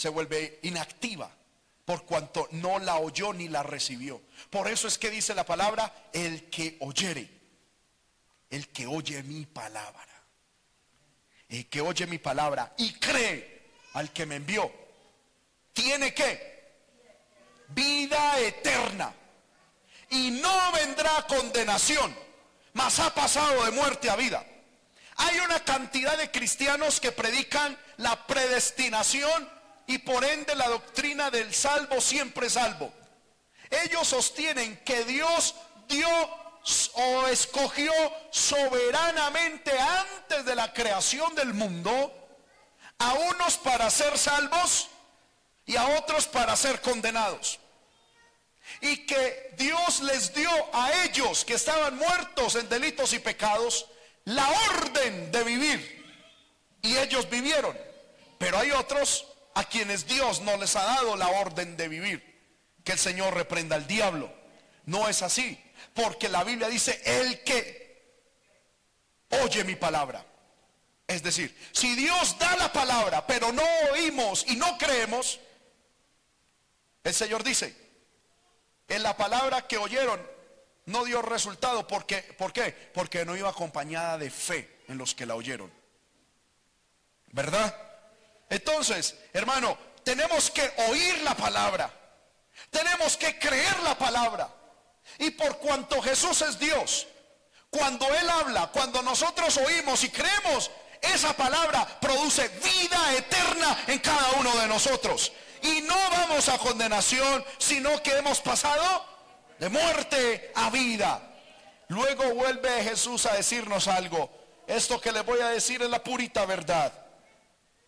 se 0.00 0.08
vuelve 0.08 0.58
inactiva 0.62 1.30
por 1.84 2.06
cuanto 2.06 2.48
no 2.52 2.78
la 2.78 2.96
oyó 2.96 3.32
ni 3.32 3.48
la 3.48 3.62
recibió. 3.62 4.22
Por 4.48 4.68
eso 4.68 4.88
es 4.88 4.96
que 4.96 5.10
dice 5.10 5.34
la 5.34 5.44
palabra, 5.44 6.08
el 6.12 6.48
que 6.48 6.78
oyere, 6.80 7.28
el 8.48 8.68
que 8.68 8.86
oye 8.86 9.22
mi 9.22 9.44
palabra, 9.44 10.09
el 11.50 11.68
que 11.68 11.80
oye 11.80 12.06
mi 12.06 12.18
palabra 12.18 12.72
y 12.78 12.92
cree 12.94 13.62
al 13.94 14.12
que 14.12 14.24
me 14.24 14.36
envió, 14.36 14.72
tiene 15.72 16.14
que 16.14 16.50
vida 17.68 18.38
eterna 18.38 19.12
y 20.10 20.30
no 20.30 20.72
vendrá 20.72 21.26
condenación, 21.26 22.14
mas 22.72 22.98
ha 22.98 23.14
pasado 23.14 23.64
de 23.64 23.70
muerte 23.72 24.08
a 24.10 24.16
vida. 24.16 24.44
Hay 25.16 25.38
una 25.40 25.62
cantidad 25.64 26.16
de 26.16 26.30
cristianos 26.30 27.00
que 27.00 27.12
predican 27.12 27.76
la 27.98 28.26
predestinación 28.26 29.48
y 29.86 29.98
por 29.98 30.24
ende 30.24 30.54
la 30.54 30.68
doctrina 30.68 31.30
del 31.30 31.52
salvo 31.52 32.00
siempre 32.00 32.48
salvo. 32.48 32.92
Ellos 33.70 34.08
sostienen 34.08 34.78
que 34.84 35.04
Dios 35.04 35.54
dio 35.88 36.08
o 36.94 37.26
escogió 37.28 37.92
soberanamente 38.30 39.72
antes 39.78 40.44
de 40.44 40.54
la 40.54 40.72
creación 40.72 41.34
del 41.34 41.54
mundo 41.54 42.12
a 42.98 43.14
unos 43.14 43.56
para 43.58 43.88
ser 43.90 44.16
salvos 44.18 44.88
y 45.64 45.76
a 45.76 45.86
otros 45.98 46.26
para 46.26 46.54
ser 46.56 46.80
condenados. 46.80 47.58
Y 48.80 49.06
que 49.06 49.54
Dios 49.56 50.00
les 50.02 50.32
dio 50.34 50.50
a 50.72 51.04
ellos 51.04 51.44
que 51.44 51.54
estaban 51.54 51.96
muertos 51.96 52.54
en 52.56 52.68
delitos 52.68 53.12
y 53.12 53.18
pecados 53.18 53.86
la 54.24 54.48
orden 54.70 55.32
de 55.32 55.44
vivir. 55.44 56.00
Y 56.82 56.96
ellos 56.96 57.28
vivieron. 57.28 57.76
Pero 58.38 58.58
hay 58.58 58.70
otros 58.70 59.26
a 59.54 59.64
quienes 59.64 60.06
Dios 60.06 60.40
no 60.40 60.56
les 60.56 60.76
ha 60.76 60.84
dado 60.84 61.16
la 61.16 61.28
orden 61.28 61.76
de 61.76 61.88
vivir. 61.88 62.30
Que 62.84 62.92
el 62.92 62.98
Señor 62.98 63.34
reprenda 63.34 63.76
al 63.76 63.86
diablo. 63.86 64.32
No 64.86 65.08
es 65.08 65.22
así. 65.22 65.58
Porque 66.02 66.28
la 66.28 66.44
Biblia 66.44 66.68
dice, 66.68 67.00
el 67.04 67.42
que 67.42 67.80
oye 69.42 69.64
mi 69.64 69.76
palabra. 69.76 70.24
Es 71.06 71.22
decir, 71.22 71.56
si 71.72 71.94
Dios 71.94 72.38
da 72.38 72.56
la 72.56 72.72
palabra, 72.72 73.26
pero 73.26 73.52
no 73.52 73.62
oímos 73.92 74.44
y 74.48 74.56
no 74.56 74.78
creemos, 74.78 75.40
el 77.02 77.14
Señor 77.14 77.42
dice, 77.42 77.74
en 78.88 79.02
la 79.02 79.16
palabra 79.16 79.66
que 79.66 79.76
oyeron 79.76 80.20
no 80.86 81.04
dio 81.04 81.20
resultado. 81.20 81.86
porque 81.86 82.22
¿Por 82.22 82.52
qué? 82.52 82.72
Porque 82.94 83.24
no 83.24 83.36
iba 83.36 83.50
acompañada 83.50 84.18
de 84.18 84.30
fe 84.30 84.80
en 84.88 84.96
los 84.98 85.14
que 85.14 85.26
la 85.26 85.34
oyeron. 85.34 85.70
¿Verdad? 87.32 87.76
Entonces, 88.48 89.16
hermano, 89.32 89.76
tenemos 90.02 90.50
que 90.50 90.72
oír 90.88 91.22
la 91.22 91.34
palabra. 91.34 91.92
Tenemos 92.70 93.16
que 93.16 93.38
creer 93.38 93.80
la 93.80 93.96
palabra. 93.98 94.59
Y 95.18 95.30
por 95.30 95.58
cuanto 95.58 96.00
Jesús 96.02 96.42
es 96.42 96.58
Dios, 96.58 97.06
cuando 97.70 98.06
Él 98.14 98.28
habla, 98.28 98.68
cuando 98.68 99.02
nosotros 99.02 99.56
oímos 99.58 100.02
y 100.04 100.10
creemos, 100.10 100.70
esa 101.00 101.32
palabra 101.34 101.86
produce 102.00 102.48
vida 102.48 103.14
eterna 103.16 103.84
en 103.86 103.98
cada 104.00 104.32
uno 104.32 104.54
de 104.56 104.66
nosotros. 104.66 105.32
Y 105.62 105.82
no 105.82 105.96
vamos 106.10 106.48
a 106.48 106.58
condenación, 106.58 107.44
sino 107.58 108.02
que 108.02 108.16
hemos 108.16 108.40
pasado 108.40 109.04
de 109.58 109.68
muerte 109.68 110.52
a 110.54 110.70
vida. 110.70 111.20
Luego 111.88 112.34
vuelve 112.34 112.82
Jesús 112.82 113.26
a 113.26 113.34
decirnos 113.34 113.88
algo. 113.88 114.30
Esto 114.66 115.00
que 115.00 115.12
le 115.12 115.22
voy 115.22 115.40
a 115.40 115.48
decir 115.48 115.82
es 115.82 115.90
la 115.90 116.02
purita 116.02 116.46
verdad. 116.46 116.92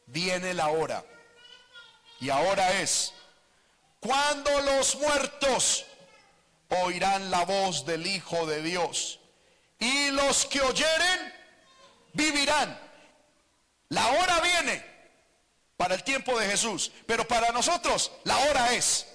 Viene 0.07 0.53
la 0.55 0.68
hora. 0.68 1.05
Y 2.20 2.29
ahora 2.31 2.81
es 2.81 3.12
cuando 4.01 4.51
los 4.62 4.97
muertos 4.97 5.87
oirán 6.81 7.31
la 7.31 7.45
voz 7.45 7.85
del 7.87 8.07
Hijo 8.07 8.47
de 8.47 8.62
Dios. 8.62 9.20
Y 9.79 10.11
los 10.11 10.47
que 10.47 10.61
oyeren 10.61 11.35
vivirán. 12.12 12.79
La 13.89 14.07
hora 14.09 14.41
viene 14.41 14.85
para 15.77 15.95
el 15.95 16.03
tiempo 16.03 16.39
de 16.39 16.47
Jesús, 16.47 16.93
pero 17.07 17.27
para 17.27 17.51
nosotros 17.53 18.12
la 18.25 18.39
hora 18.39 18.73
es 18.73 19.07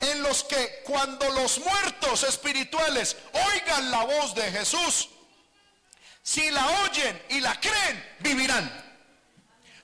en 0.00 0.22
los 0.22 0.44
que 0.44 0.82
cuando 0.84 1.28
los 1.30 1.58
muertos 1.58 2.22
espirituales 2.22 3.16
oigan 3.32 3.90
la 3.90 4.04
voz 4.04 4.34
de 4.34 4.50
Jesús, 4.52 5.08
si 6.22 6.50
la 6.50 6.66
oyen 6.82 7.22
y 7.30 7.40
la 7.40 7.58
creen, 7.58 8.16
vivirán. 8.20 8.70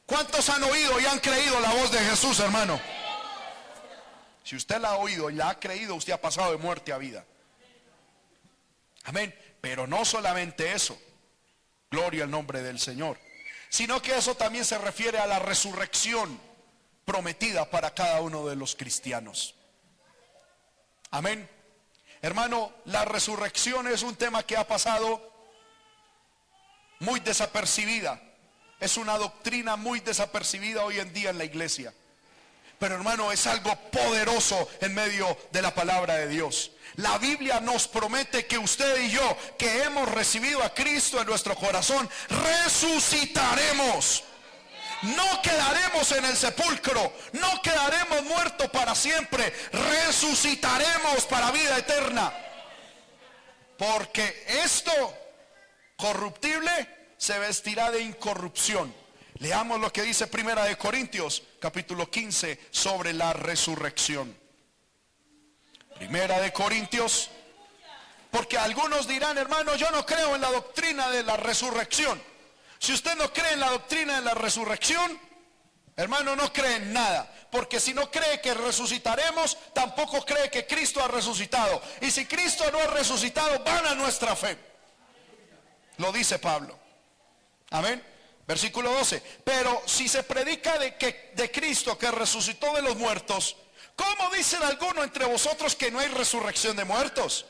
¿Cuántos 0.06 0.48
han 0.50 0.62
oído 0.62 1.00
y 1.00 1.06
han 1.06 1.18
creído 1.18 1.58
la 1.60 1.70
voz 1.70 1.90
de 1.90 1.98
Jesús, 2.00 2.38
hermano? 2.40 2.78
Si 4.44 4.54
usted 4.56 4.78
la 4.78 4.90
ha 4.90 4.96
oído 4.96 5.30
y 5.30 5.34
la 5.34 5.48
ha 5.48 5.58
creído, 5.58 5.94
usted 5.94 6.12
ha 6.12 6.20
pasado 6.20 6.52
de 6.52 6.58
muerte 6.58 6.92
a 6.92 6.98
vida. 6.98 7.24
Amén. 9.04 9.34
Pero 9.60 9.86
no 9.86 10.04
solamente 10.04 10.72
eso. 10.72 10.98
Gloria 11.90 12.24
al 12.24 12.30
nombre 12.30 12.62
del 12.62 12.78
Señor. 12.78 13.18
Sino 13.70 14.02
que 14.02 14.16
eso 14.16 14.34
también 14.36 14.66
se 14.66 14.76
refiere 14.76 15.18
a 15.18 15.26
la 15.26 15.38
resurrección 15.38 16.38
prometida 17.06 17.70
para 17.70 17.94
cada 17.94 18.20
uno 18.20 18.46
de 18.46 18.56
los 18.56 18.76
cristianos. 18.76 19.54
Amén. 21.10 21.48
Hermano, 22.20 22.72
la 22.84 23.04
resurrección 23.04 23.88
es 23.88 24.02
un 24.02 24.16
tema 24.16 24.42
que 24.42 24.56
ha 24.56 24.66
pasado 24.66 25.32
muy 27.00 27.20
desapercibida. 27.20 28.20
Es 28.78 28.98
una 28.98 29.16
doctrina 29.16 29.76
muy 29.76 30.00
desapercibida 30.00 30.84
hoy 30.84 31.00
en 31.00 31.12
día 31.14 31.30
en 31.30 31.38
la 31.38 31.44
iglesia. 31.44 31.94
Pero 32.78 32.96
hermano, 32.96 33.32
es 33.32 33.46
algo 33.46 33.74
poderoso 33.90 34.68
en 34.80 34.94
medio 34.94 35.36
de 35.52 35.62
la 35.62 35.74
palabra 35.74 36.16
de 36.16 36.28
Dios. 36.28 36.72
La 36.96 37.18
Biblia 37.18 37.60
nos 37.60 37.88
promete 37.88 38.46
que 38.46 38.58
usted 38.58 39.02
y 39.02 39.10
yo, 39.10 39.36
que 39.58 39.82
hemos 39.82 40.08
recibido 40.10 40.62
a 40.62 40.72
Cristo 40.74 41.20
en 41.20 41.26
nuestro 41.26 41.56
corazón, 41.56 42.08
resucitaremos. 42.28 44.22
No 45.02 45.42
quedaremos 45.42 46.12
en 46.12 46.24
el 46.24 46.36
sepulcro, 46.36 47.12
no 47.32 47.60
quedaremos 47.62 48.22
muertos 48.24 48.70
para 48.70 48.94
siempre, 48.94 49.52
resucitaremos 49.72 51.24
para 51.28 51.50
vida 51.50 51.76
eterna. 51.78 52.32
Porque 53.76 54.44
esto 54.46 54.92
corruptible 55.96 57.14
se 57.18 57.38
vestirá 57.38 57.90
de 57.90 58.02
incorrupción. 58.02 58.94
Leamos 59.44 59.78
lo 59.78 59.92
que 59.92 60.00
dice 60.00 60.26
Primera 60.26 60.64
de 60.64 60.78
Corintios, 60.78 61.42
capítulo 61.60 62.10
15, 62.10 62.68
sobre 62.70 63.12
la 63.12 63.34
resurrección. 63.34 64.34
Primera 65.96 66.40
de 66.40 66.50
Corintios, 66.50 67.28
porque 68.30 68.56
algunos 68.56 69.06
dirán, 69.06 69.36
hermano, 69.36 69.76
yo 69.76 69.90
no 69.90 70.06
creo 70.06 70.34
en 70.34 70.40
la 70.40 70.50
doctrina 70.50 71.10
de 71.10 71.24
la 71.24 71.36
resurrección. 71.36 72.22
Si 72.78 72.94
usted 72.94 73.16
no 73.16 73.30
cree 73.34 73.52
en 73.52 73.60
la 73.60 73.68
doctrina 73.68 74.16
de 74.16 74.22
la 74.22 74.32
resurrección, 74.32 75.20
hermano, 75.94 76.34
no 76.34 76.50
cree 76.50 76.76
en 76.76 76.94
nada. 76.94 77.30
Porque 77.50 77.80
si 77.80 77.92
no 77.92 78.10
cree 78.10 78.40
que 78.40 78.54
resucitaremos, 78.54 79.58
tampoco 79.74 80.24
cree 80.24 80.50
que 80.50 80.66
Cristo 80.66 81.04
ha 81.04 81.08
resucitado. 81.08 81.82
Y 82.00 82.10
si 82.10 82.24
Cristo 82.24 82.64
no 82.72 82.78
ha 82.78 82.86
resucitado, 82.86 83.62
van 83.62 83.88
a 83.88 83.94
nuestra 83.94 84.34
fe. 84.36 84.56
Lo 85.98 86.12
dice 86.12 86.38
Pablo. 86.38 86.78
Amén. 87.68 88.13
Versículo 88.46 88.92
12. 88.92 89.22
Pero 89.44 89.82
si 89.86 90.08
se 90.08 90.22
predica 90.22 90.78
de, 90.78 90.96
que, 90.96 91.32
de 91.34 91.50
Cristo 91.50 91.96
que 91.98 92.10
resucitó 92.10 92.72
de 92.74 92.82
los 92.82 92.96
muertos, 92.96 93.56
¿cómo 93.96 94.30
dicen 94.30 94.62
algunos 94.62 95.04
entre 95.04 95.24
vosotros 95.24 95.74
que 95.74 95.90
no 95.90 95.98
hay 95.98 96.08
resurrección 96.08 96.76
de 96.76 96.84
muertos? 96.84 97.46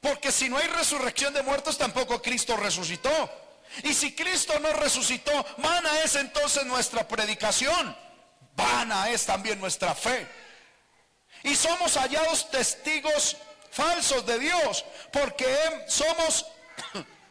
Porque 0.00 0.30
si 0.30 0.48
no 0.50 0.58
hay 0.58 0.68
resurrección 0.68 1.32
de 1.32 1.42
muertos, 1.42 1.78
tampoco 1.78 2.20
Cristo 2.20 2.56
resucitó. 2.56 3.30
Y 3.82 3.94
si 3.94 4.14
Cristo 4.14 4.58
no 4.60 4.72
resucitó, 4.74 5.32
vana 5.58 6.00
es 6.00 6.14
entonces 6.16 6.64
nuestra 6.66 7.08
predicación. 7.08 7.96
Vana 8.54 9.10
es 9.10 9.24
también 9.24 9.58
nuestra 9.58 9.94
fe. 9.94 10.28
Y 11.42 11.56
somos 11.56 11.96
hallados 11.96 12.50
testigos 12.50 13.36
falsos 13.70 14.24
de 14.24 14.38
Dios, 14.38 14.84
porque 15.12 15.46
somos 15.88 16.46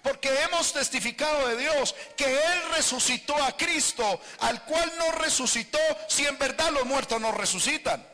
porque 0.03 0.29
hemos 0.43 0.73
testificado 0.73 1.47
de 1.47 1.57
Dios 1.57 1.95
que 2.17 2.25
Él 2.25 2.61
resucitó 2.75 3.41
a 3.41 3.55
Cristo, 3.55 4.19
al 4.39 4.63
cual 4.65 4.91
no 4.97 5.13
resucitó 5.13 5.79
si 6.09 6.27
en 6.27 6.37
verdad 6.37 6.71
los 6.71 6.85
muertos 6.85 7.19
no 7.21 7.31
resucitan. 7.31 8.05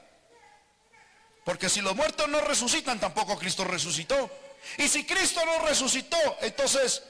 Porque 1.44 1.68
si 1.68 1.82
los 1.82 1.96
muertos 1.96 2.30
no 2.30 2.42
resucitan, 2.42 3.00
tampoco 3.00 3.40
Cristo 3.40 3.64
resucitó. 3.64 4.30
Y 4.78 4.88
si 4.88 5.04
Cristo 5.04 5.44
no 5.44 5.66
resucitó, 5.66 6.38
entonces 6.42 7.02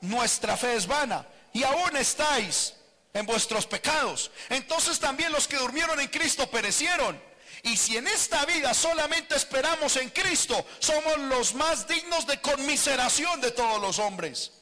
nuestra 0.00 0.56
fe 0.56 0.76
es 0.76 0.86
vana 0.86 1.26
y 1.52 1.64
aún 1.64 1.96
estáis 1.96 2.74
en 3.14 3.26
vuestros 3.26 3.66
pecados. 3.66 4.30
Entonces 4.48 5.00
también 5.00 5.32
los 5.32 5.48
que 5.48 5.56
durmieron 5.56 5.98
en 5.98 6.06
Cristo 6.06 6.48
perecieron. 6.48 7.20
Y 7.66 7.76
si 7.76 7.96
en 7.96 8.06
esta 8.06 8.46
vida 8.46 8.72
solamente 8.74 9.34
esperamos 9.34 9.96
en 9.96 10.10
Cristo, 10.10 10.64
somos 10.78 11.18
los 11.18 11.52
más 11.54 11.88
dignos 11.88 12.24
de 12.24 12.40
conmiseración 12.40 13.40
de 13.40 13.50
todos 13.50 13.82
los 13.82 13.98
hombres. 13.98 14.52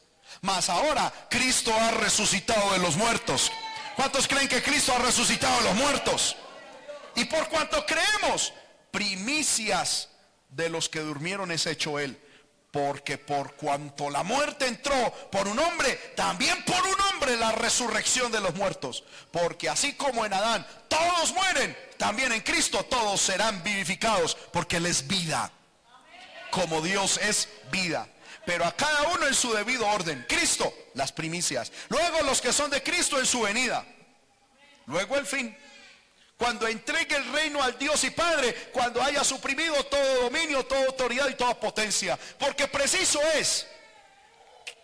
Mas 0.41 0.71
ahora 0.71 1.13
Cristo 1.29 1.71
ha 1.79 1.91
resucitado 1.91 2.73
de 2.73 2.79
los 2.79 2.97
muertos. 2.97 3.53
¿Cuántos 3.95 4.27
creen 4.27 4.49
que 4.49 4.63
Cristo 4.63 4.95
ha 4.95 5.01
resucitado 5.01 5.55
de 5.59 5.65
los 5.65 5.75
muertos? 5.75 6.35
Y 7.15 7.27
por 7.27 7.47
cuanto 7.51 7.85
creemos, 7.85 8.55
primicias 8.91 10.09
de 10.49 10.71
los 10.71 10.89
que 10.89 11.01
durmieron 11.01 11.53
es 11.53 11.67
hecho 11.67 11.99
Él. 11.99 12.19
Porque 12.71 13.19
por 13.19 13.55
cuanto 13.55 14.09
la 14.09 14.23
muerte 14.23 14.67
entró 14.67 15.13
por 15.31 15.47
un 15.47 15.59
hombre, 15.59 15.95
también 16.17 16.65
por 16.65 16.83
un 16.85 17.01
hombre 17.13 17.37
la 17.37 17.53
resurrección 17.53 18.33
de 18.33 18.41
los 18.41 18.55
muertos. 18.55 19.05
Porque 19.31 19.69
así 19.69 19.93
como 19.93 20.25
en 20.25 20.33
Adán 20.33 20.67
todos 20.89 21.33
mueren, 21.35 21.77
también 22.05 22.33
en 22.33 22.43
Cristo 22.43 22.85
todos 22.85 23.19
serán 23.19 23.63
vivificados. 23.63 24.37
Porque 24.53 24.77
Él 24.77 24.85
es 24.85 25.07
vida. 25.07 25.51
Como 26.51 26.83
Dios 26.83 27.19
es 27.23 27.49
vida. 27.73 28.07
Pero 28.45 28.67
a 28.67 28.77
cada 28.77 29.05
uno 29.15 29.27
en 29.27 29.33
su 29.33 29.55
debido 29.55 29.87
orden. 29.87 30.23
Cristo, 30.29 30.71
las 30.93 31.13
primicias. 31.13 31.73
Luego 31.89 32.21
los 32.21 32.43
que 32.43 32.53
son 32.53 32.71
de 32.71 32.83
Cristo 32.83 33.19
en 33.19 33.25
su 33.25 33.41
venida. 33.41 33.87
Luego 34.85 35.17
el 35.17 35.25
fin 35.25 35.57
cuando 36.37 36.67
entregue 36.67 37.17
el 37.17 37.33
reino 37.33 37.63
al 37.63 37.79
Dios 37.79 38.05
y 38.05 38.11
Padre, 38.11 38.53
cuando 38.73 39.01
haya 39.01 39.25
suprimido 39.25 39.83
todo 39.85 40.25
dominio, 40.25 40.67
toda 40.67 40.85
autoridad 40.85 41.29
y 41.31 41.37
toda 41.37 41.59
potencia. 41.59 42.19
Porque 42.39 42.69
preciso 42.69 43.19
es 43.35 43.67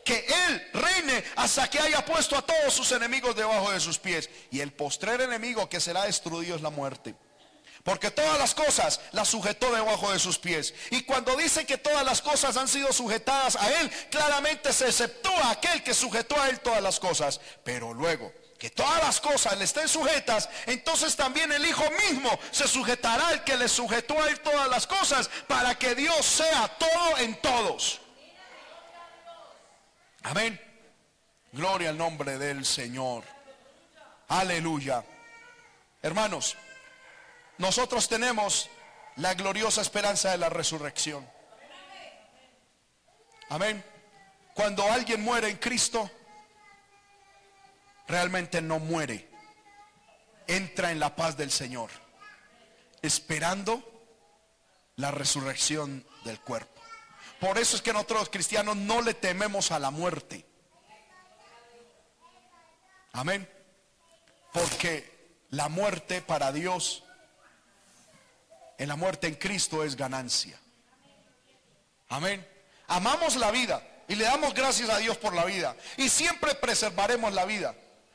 que 0.05 0.27
Él 0.49 0.71
reine 0.73 1.25
hasta 1.37 1.69
que 1.69 1.79
haya 1.79 2.05
puesto 2.05 2.37
a 2.37 2.43
todos 2.43 2.73
sus 2.73 2.91
enemigos 2.93 3.37
debajo 3.37 3.71
de 3.71 3.81
sus 3.81 3.99
pies. 3.99 4.31
Y 4.51 4.61
el 4.61 4.73
postrer 4.73 5.21
enemigo 5.21 5.69
que 5.69 5.81
será 5.81 6.05
destruido 6.05 6.57
es 6.57 6.63
la 6.63 6.71
muerte. 6.71 7.15
Porque 7.83 8.11
todas 8.11 8.39
las 8.39 8.55
cosas 8.55 9.01
las 9.13 9.29
sujetó 9.29 9.73
debajo 9.75 10.13
de 10.13 10.19
sus 10.19 10.39
pies. 10.39 10.75
Y 10.91 11.03
cuando 11.03 11.35
dice 11.37 11.65
que 11.65 11.79
todas 11.79 12.05
las 12.05 12.21
cosas 12.21 12.57
han 12.57 12.69
sido 12.69 12.93
sujetadas 12.93 13.57
a 13.57 13.81
Él, 13.81 13.91
claramente 14.11 14.73
se 14.73 14.87
exceptúa 14.87 15.51
aquel 15.51 15.83
que 15.83 15.95
sujetó 15.95 16.41
a 16.41 16.51
Él 16.51 16.61
todas 16.61 16.83
las 16.83 17.01
cosas. 17.01 17.41
Pero 17.65 17.95
luego 17.95 18.33
que 18.61 18.69
todas 18.69 19.03
las 19.03 19.21
cosas 19.21 19.57
le 19.57 19.65
estén 19.65 19.89
sujetas, 19.89 20.51
entonces 20.67 21.17
también 21.17 21.51
el 21.51 21.65
Hijo 21.65 21.83
mismo 22.07 22.39
se 22.51 22.69
sujetará 22.69 23.29
al 23.29 23.43
que 23.43 23.57
le 23.57 23.67
sujetó 23.67 24.23
a 24.23 24.29
él 24.29 24.39
todas 24.41 24.69
las 24.69 24.87
cosas, 24.87 25.31
para 25.49 25.79
que 25.79 25.95
Dios 25.95 26.27
sea 26.27 26.69
todo 26.79 27.17
en 27.19 27.41
todos. 27.41 28.03
Amén. 30.23 30.61
Gloria 31.53 31.91
al 31.91 31.99
nombre 31.99 32.39
del 32.39 32.65
Señor. 32.65 33.25
Aleluya. 34.29 35.05
Hermanos, 36.03 36.57
nosotros 37.59 38.09
tenemos 38.09 38.71
la 39.17 39.35
gloriosa 39.35 39.83
esperanza 39.83 40.31
de 40.31 40.39
la 40.39 40.49
resurrección. 40.49 41.29
Amén. 43.49 43.85
Cuando 44.55 44.85
alguien 44.85 45.23
muere 45.23 45.49
en 45.49 45.57
Cristo, 45.57 46.11
realmente 48.07 48.63
no 48.63 48.79
muere. 48.79 49.29
Entra 50.47 50.91
en 50.91 51.01
la 51.01 51.15
paz 51.15 51.37
del 51.37 51.51
Señor, 51.51 51.91
esperando 53.03 53.83
la 54.97 55.11
resurrección 55.11 56.05
del 56.25 56.41
cuerpo. 56.41 56.80
Por 57.41 57.59
eso 57.59 57.75
es 57.75 57.83
que 57.83 57.93
nosotros 57.93 58.29
cristianos 58.29 58.77
no 58.77 59.01
le 59.01 59.15
tememos 59.15 59.71
a 59.71 59.79
la 59.79 59.91
muerte. 59.91 60.45
Amén. 63.13 63.49
Porque 64.53 65.35
la 65.49 65.69
muerte 65.69 66.21
para 66.21 66.53
Dios, 66.53 67.03
en 68.77 68.89
la 68.89 68.97
muerte 68.97 69.27
en 69.27 69.35
Cristo 69.37 69.83
es 69.83 69.97
ganancia. 69.97 70.61
Amén. 72.11 72.47
Amamos 72.89 73.37
la 73.37 73.51
vida 73.51 73.83
y 74.07 74.17
le 74.17 74.25
damos 74.25 74.53
gracias 74.53 74.91
a 74.91 74.99
Dios 74.99 75.17
por 75.17 75.35
la 75.35 75.47
vida. 75.47 75.75
Y 75.97 76.11
siempre 76.11 76.55
preservaremos 76.55 77.33
la 77.33 77.47
vida. 77.47 77.75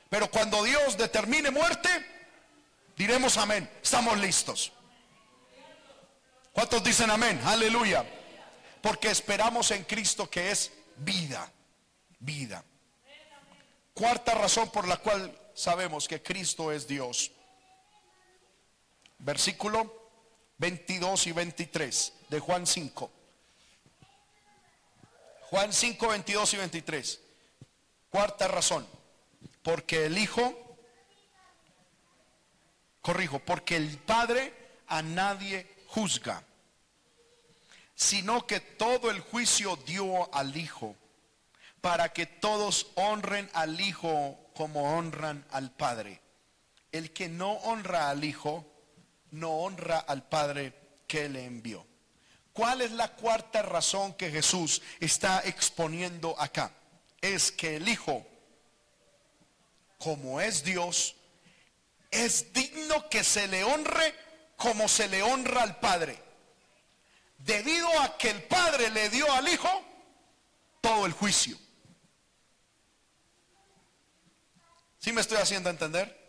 Pero 0.09 0.29
cuando 0.29 0.63
Dios 0.63 0.97
determine 0.97 1.49
muerte, 1.49 1.89
diremos 2.95 3.37
amén. 3.37 3.69
Estamos 3.81 4.17
listos. 4.19 4.71
¿Cuántos 6.53 6.83
dicen 6.83 7.09
amén? 7.09 7.41
Aleluya. 7.43 8.05
Porque 8.85 9.09
esperamos 9.09 9.71
en 9.71 9.83
Cristo 9.83 10.29
que 10.29 10.51
es 10.51 10.71
vida. 10.97 11.51
Vida. 12.19 12.63
Cuarta 13.95 14.35
razón 14.35 14.69
por 14.69 14.87
la 14.87 14.97
cual 14.97 15.35
sabemos 15.55 16.07
que 16.07 16.21
Cristo 16.21 16.71
es 16.71 16.87
Dios. 16.87 17.31
Versículo 19.17 20.11
22 20.59 21.25
y 21.25 21.31
23 21.31 22.13
de 22.29 22.39
Juan 22.39 22.67
5. 22.67 23.11
Juan 25.49 25.73
5, 25.73 26.07
22 26.07 26.53
y 26.53 26.57
23. 26.57 27.21
Cuarta 28.11 28.47
razón. 28.47 28.87
Porque 29.63 30.05
el 30.05 30.15
Hijo, 30.15 30.77
corrijo, 33.01 33.39
porque 33.39 33.77
el 33.77 33.97
Padre 33.97 34.53
a 34.85 35.01
nadie 35.01 35.75
juzga, 35.87 36.43
sino 37.95 38.45
que 38.45 38.59
todo 38.59 39.09
el 39.09 39.21
juicio 39.21 39.77
dio 39.77 40.33
al 40.33 40.55
Hijo, 40.57 40.95
para 41.81 42.13
que 42.13 42.25
todos 42.25 42.87
honren 42.95 43.49
al 43.53 43.79
Hijo 43.79 44.37
como 44.53 44.97
honran 44.97 45.45
al 45.51 45.71
Padre. 45.71 46.21
El 46.91 47.11
que 47.13 47.29
no 47.29 47.53
honra 47.53 48.09
al 48.09 48.23
Hijo, 48.23 48.65
no 49.31 49.51
honra 49.59 49.99
al 49.99 50.27
Padre 50.27 50.73
que 51.07 51.29
le 51.29 51.45
envió. 51.45 51.85
¿Cuál 52.53 52.81
es 52.81 52.91
la 52.91 53.09
cuarta 53.09 53.61
razón 53.61 54.13
que 54.13 54.31
Jesús 54.31 54.81
está 54.99 55.41
exponiendo 55.45 56.39
acá? 56.39 56.71
Es 57.21 57.51
que 57.51 57.77
el 57.77 57.89
Hijo, 57.89 58.25
como 59.99 60.39
es 60.39 60.63
Dios, 60.63 61.15
es 62.11 62.53
digno 62.53 63.09
que 63.09 63.23
se 63.23 63.47
le 63.47 63.63
honre 63.63 64.15
como 64.55 64.87
se 64.87 65.07
le 65.09 65.21
honra 65.21 65.63
al 65.63 65.79
Padre. 65.79 66.24
Debido 67.45 67.87
a 68.01 68.17
que 68.17 68.31
el 68.31 68.43
Padre 68.43 68.89
le 68.89 69.07
dio 69.11 69.31
al 69.31 69.47
Hijo 69.47 69.69
todo 70.81 71.05
el 71.05 71.13
juicio. 71.13 71.55
¿Sí 74.97 75.11
me 75.11 75.21
estoy 75.21 75.37
haciendo 75.37 75.69
entender? 75.69 76.25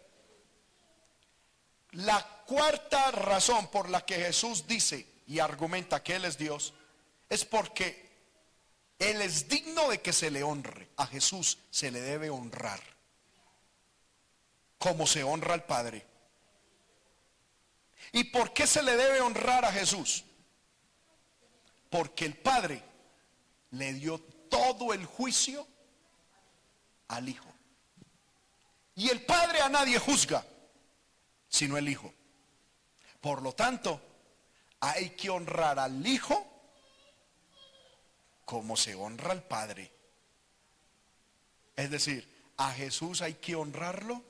La 1.93 2.23
cuarta 2.45 3.11
razón 3.13 3.69
por 3.69 3.89
la 3.89 4.05
que 4.05 4.17
Jesús 4.17 4.67
dice 4.67 5.07
y 5.27 5.39
argumenta 5.39 6.03
que 6.03 6.17
Él 6.17 6.27
es 6.27 6.37
Dios 6.37 6.75
es 7.31 7.47
porque 7.47 8.11
Él 8.99 9.23
es 9.23 9.49
digno 9.49 9.89
de 9.89 10.03
que 10.03 10.13
se 10.13 10.31
le 10.31 10.43
honre. 10.43 10.91
A 10.99 11.07
Jesús 11.07 11.57
se 11.71 11.91
le 11.91 12.03
debe 12.03 12.29
honrar 12.29 12.83
como 14.77 15.07
se 15.07 15.25
honra 15.25 15.55
al 15.55 15.65
Padre. 15.65 16.05
¿Y 18.13 18.25
por 18.25 18.53
qué 18.53 18.67
se 18.67 18.83
le 18.83 18.99
debe 18.99 19.23
honrar 19.23 19.65
a 19.65 19.73
Jesús? 19.73 20.27
Porque 21.97 22.27
el 22.27 22.35
Padre 22.35 22.83
le 23.71 23.95
dio 23.95 24.21
todo 24.51 24.93
el 24.93 25.07
juicio 25.07 25.67
al 27.09 27.27
Hijo. 27.27 27.49
Y 28.97 29.09
el 29.09 29.25
Padre 29.25 29.63
a 29.63 29.71
nadie 29.71 29.99
juzga, 29.99 30.45
sino 31.49 31.79
el 31.79 31.89
Hijo. 31.89 32.13
Por 33.19 33.41
lo 33.41 33.55
tanto, 33.55 33.99
hay 34.79 35.09
que 35.11 35.31
honrar 35.31 35.79
al 35.79 36.07
Hijo 36.07 36.47
como 38.45 38.77
se 38.77 38.95
honra 38.95 39.33
al 39.33 39.45
Padre. 39.45 39.91
Es 41.77 41.91
decir, 41.91 42.31
a 42.59 42.73
Jesús 42.73 43.23
hay 43.23 43.35
que 43.35 43.55
honrarlo 43.55 44.23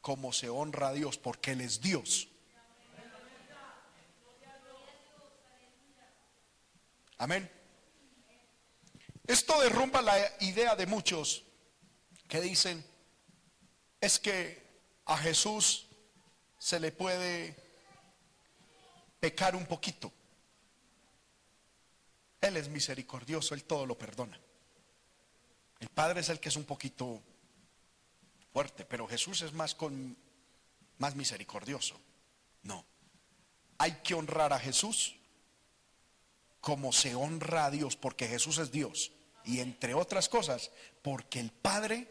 como 0.00 0.32
se 0.32 0.48
honra 0.48 0.88
a 0.88 0.92
Dios, 0.92 1.18
porque 1.18 1.52
Él 1.52 1.60
es 1.60 1.80
Dios. 1.80 2.31
Amén. 7.22 7.48
Esto 9.28 9.60
derrumba 9.60 10.02
la 10.02 10.18
idea 10.40 10.74
de 10.74 10.86
muchos 10.86 11.44
que 12.26 12.40
dicen, 12.40 12.84
es 14.00 14.18
que 14.18 14.60
a 15.04 15.16
Jesús 15.16 15.86
se 16.58 16.80
le 16.80 16.90
puede 16.90 17.54
pecar 19.20 19.54
un 19.54 19.66
poquito. 19.66 20.12
Él 22.40 22.56
es 22.56 22.68
misericordioso, 22.68 23.54
Él 23.54 23.62
todo 23.62 23.86
lo 23.86 23.96
perdona. 23.96 24.40
El 25.78 25.90
Padre 25.90 26.22
es 26.22 26.28
el 26.28 26.40
que 26.40 26.48
es 26.48 26.56
un 26.56 26.64
poquito 26.64 27.22
fuerte, 28.52 28.84
pero 28.84 29.06
Jesús 29.06 29.42
es 29.42 29.52
más 29.52 29.76
con 29.76 30.16
más 30.98 31.14
misericordioso. 31.14 32.00
No. 32.64 32.84
Hay 33.78 33.92
que 34.02 34.14
honrar 34.14 34.52
a 34.52 34.58
Jesús 34.58 35.21
como 36.62 36.92
se 36.92 37.16
honra 37.16 37.66
a 37.66 37.70
Dios, 37.70 37.96
porque 37.96 38.28
Jesús 38.28 38.56
es 38.58 38.70
Dios. 38.70 39.10
Y 39.44 39.58
entre 39.58 39.94
otras 39.94 40.28
cosas, 40.28 40.70
porque 41.02 41.40
el 41.40 41.50
Padre 41.50 42.08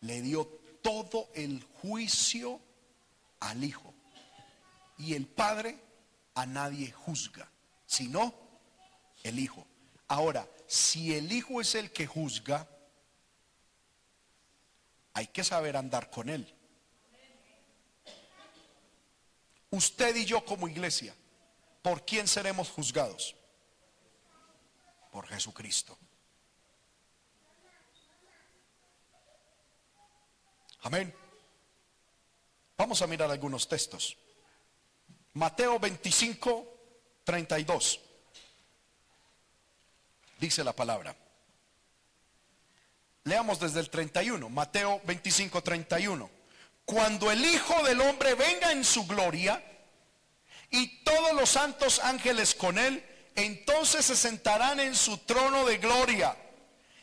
le 0.00 0.20
dio 0.20 0.46
todo 0.82 1.30
el 1.34 1.62
juicio 1.80 2.60
al 3.38 3.62
Hijo. 3.62 3.94
Y 4.98 5.14
el 5.14 5.28
Padre 5.28 5.78
a 6.34 6.44
nadie 6.44 6.90
juzga, 6.90 7.48
sino 7.86 8.34
el 9.22 9.38
Hijo. 9.38 9.64
Ahora, 10.08 10.48
si 10.66 11.14
el 11.14 11.30
Hijo 11.30 11.60
es 11.60 11.76
el 11.76 11.92
que 11.92 12.08
juzga, 12.08 12.68
hay 15.14 15.28
que 15.28 15.44
saber 15.44 15.76
andar 15.76 16.10
con 16.10 16.28
Él. 16.28 16.52
Usted 19.70 20.16
y 20.16 20.24
yo 20.24 20.44
como 20.44 20.66
iglesia 20.66 21.14
¿por 21.82 22.04
quién 22.04 22.28
seremos 22.28 22.68
juzgados? 22.70 23.34
Por 25.10 25.26
Jesucristo. 25.26 25.98
Amén. 30.82 31.14
Vamos 32.76 33.02
a 33.02 33.06
mirar 33.06 33.30
algunos 33.30 33.66
textos. 33.66 34.16
Mateo 35.34 35.78
25, 35.78 36.66
32. 37.24 38.00
Dice 40.38 40.62
la 40.62 40.72
palabra. 40.72 41.14
Leamos 43.24 43.58
desde 43.58 43.80
el 43.80 43.90
31. 43.90 44.48
Mateo 44.48 45.00
25, 45.04 45.62
31. 45.62 46.30
Cuando 46.84 47.30
el 47.30 47.44
Hijo 47.44 47.82
del 47.82 48.00
Hombre 48.00 48.34
venga 48.34 48.72
en 48.72 48.84
su 48.84 49.06
gloria 49.06 49.62
y 50.70 51.02
todos 51.04 51.32
los 51.34 51.50
santos 51.50 52.00
ángeles 52.00 52.54
con 52.54 52.78
él, 52.78 53.04
entonces 53.34 54.04
se 54.06 54.16
sentarán 54.16 54.80
en 54.80 54.94
su 54.94 55.18
trono 55.18 55.64
de 55.64 55.78
gloria 55.78 56.36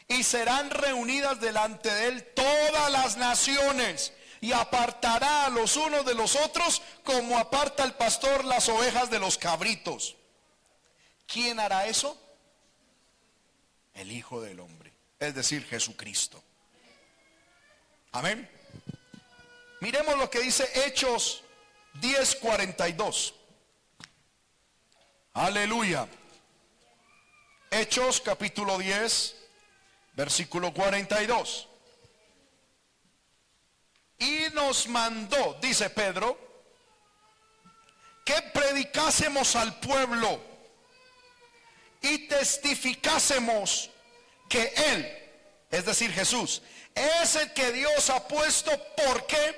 y 0.07 0.23
serán 0.23 0.69
reunidas 0.69 1.39
delante 1.39 1.93
de 1.93 2.07
él 2.07 2.23
todas 2.35 2.91
las 2.91 3.17
naciones 3.17 4.13
y 4.41 4.51
apartará 4.51 5.45
a 5.45 5.49
los 5.49 5.75
unos 5.77 6.05
de 6.05 6.13
los 6.13 6.35
otros 6.35 6.81
como 7.03 7.37
aparta 7.37 7.83
el 7.83 7.93
pastor 7.93 8.45
las 8.45 8.69
ovejas 8.69 9.09
de 9.09 9.19
los 9.19 9.37
cabritos. 9.37 10.15
¿Quién 11.25 11.59
hará 11.59 11.87
eso? 11.87 12.21
El 13.93 14.11
Hijo 14.11 14.41
del 14.41 14.59
Hombre, 14.59 14.91
es 15.19 15.33
decir, 15.33 15.65
Jesucristo. 15.65 16.43
Amén. 18.11 18.49
Miremos 19.79 20.17
lo 20.17 20.29
que 20.29 20.41
dice 20.41 20.69
Hechos 20.85 21.43
10:42. 22.01 23.33
Aleluya. 25.35 26.07
Hechos 27.69 28.21
capítulo 28.21 28.77
10, 28.77 29.35
versículo 30.13 30.73
42. 30.73 31.67
Y 34.17 34.45
nos 34.53 34.87
mandó, 34.87 35.57
dice 35.61 35.89
Pedro, 35.89 36.37
que 38.23 38.41
predicásemos 38.53 39.57
al 39.57 39.77
pueblo 39.81 40.39
y 42.01 42.29
testificásemos 42.29 43.89
que 44.47 44.73
Él, 44.93 45.31
es 45.69 45.83
decir, 45.83 46.13
Jesús, 46.13 46.61
es 46.95 47.35
el 47.35 47.51
que 47.51 47.73
Dios 47.73 48.09
ha 48.09 48.25
puesto, 48.25 48.71
¿por 48.95 49.27
qué? 49.27 49.53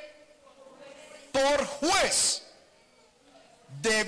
Por 1.32 1.67
juez 1.67 2.41
de 3.84 4.03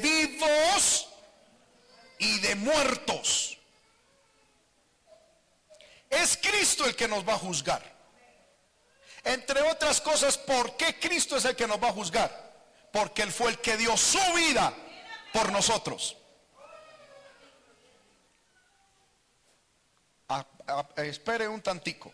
y 2.19 2.39
de 2.39 2.55
muertos. 2.55 3.57
Es 6.09 6.37
Cristo 6.37 6.85
el 6.85 6.95
que 6.95 7.07
nos 7.07 7.27
va 7.27 7.33
a 7.33 7.39
juzgar. 7.39 7.81
Entre 9.23 9.61
otras 9.61 9.99
cosas, 10.01 10.37
¿por 10.37 10.77
qué 10.77 10.99
Cristo 10.99 11.37
es 11.37 11.45
el 11.45 11.55
que 11.55 11.67
nos 11.67 11.81
va 11.81 11.89
a 11.89 11.93
juzgar? 11.93 12.49
Porque 12.91 13.23
Él 13.23 13.31
fue 13.31 13.51
el 13.51 13.59
que 13.59 13.77
dio 13.77 13.95
su 13.97 14.21
vida 14.33 14.73
por 15.33 15.51
nosotros. 15.51 16.15
espere 20.97 21.47
un 21.47 21.61
tantico. 21.61 22.13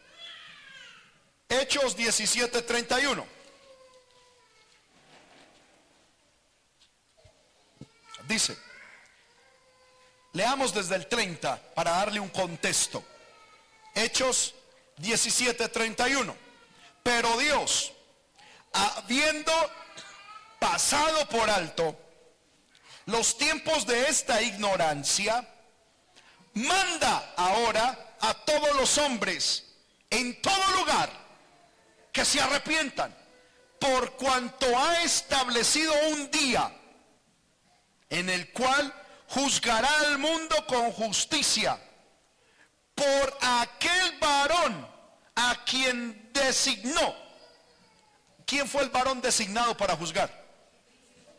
Hechos 1.49 1.97
17:31. 1.97 3.26
Dice, 8.28 8.58
leamos 10.36 10.73
desde 10.73 10.95
el 10.95 11.07
30 11.07 11.73
para 11.73 11.91
darle 11.91 12.19
un 12.19 12.29
contexto. 12.29 13.03
Hechos 13.95 14.53
17:31. 14.97 16.36
Pero 17.01 17.38
Dios, 17.38 17.93
habiendo 18.73 19.51
pasado 20.59 21.27
por 21.29 21.49
alto 21.49 21.97
los 23.05 23.38
tiempos 23.38 23.86
de 23.86 24.09
esta 24.09 24.41
ignorancia, 24.41 25.47
manda 26.53 27.33
ahora 27.38 28.15
a 28.19 28.33
todos 28.33 28.75
los 28.75 28.97
hombres 28.97 29.63
en 30.09 30.41
todo 30.41 30.77
lugar 30.77 31.09
que 32.11 32.25
se 32.25 32.41
arrepientan, 32.41 33.15
por 33.79 34.13
cuanto 34.17 34.65
ha 34.77 35.01
establecido 35.01 35.93
un 36.09 36.29
día 36.31 36.71
en 38.09 38.29
el 38.29 38.51
cual 38.51 39.05
juzgará 39.30 39.99
al 40.01 40.17
mundo 40.17 40.55
con 40.67 40.91
justicia 40.91 41.80
por 42.93 43.38
aquel 43.41 44.17
varón 44.19 44.88
a 45.36 45.63
quien 45.65 46.32
designó. 46.34 47.15
¿Quién 48.45 48.67
fue 48.67 48.84
el 48.84 48.89
varón 48.89 49.21
designado 49.21 49.76
para 49.76 49.95
juzgar? 49.95 50.45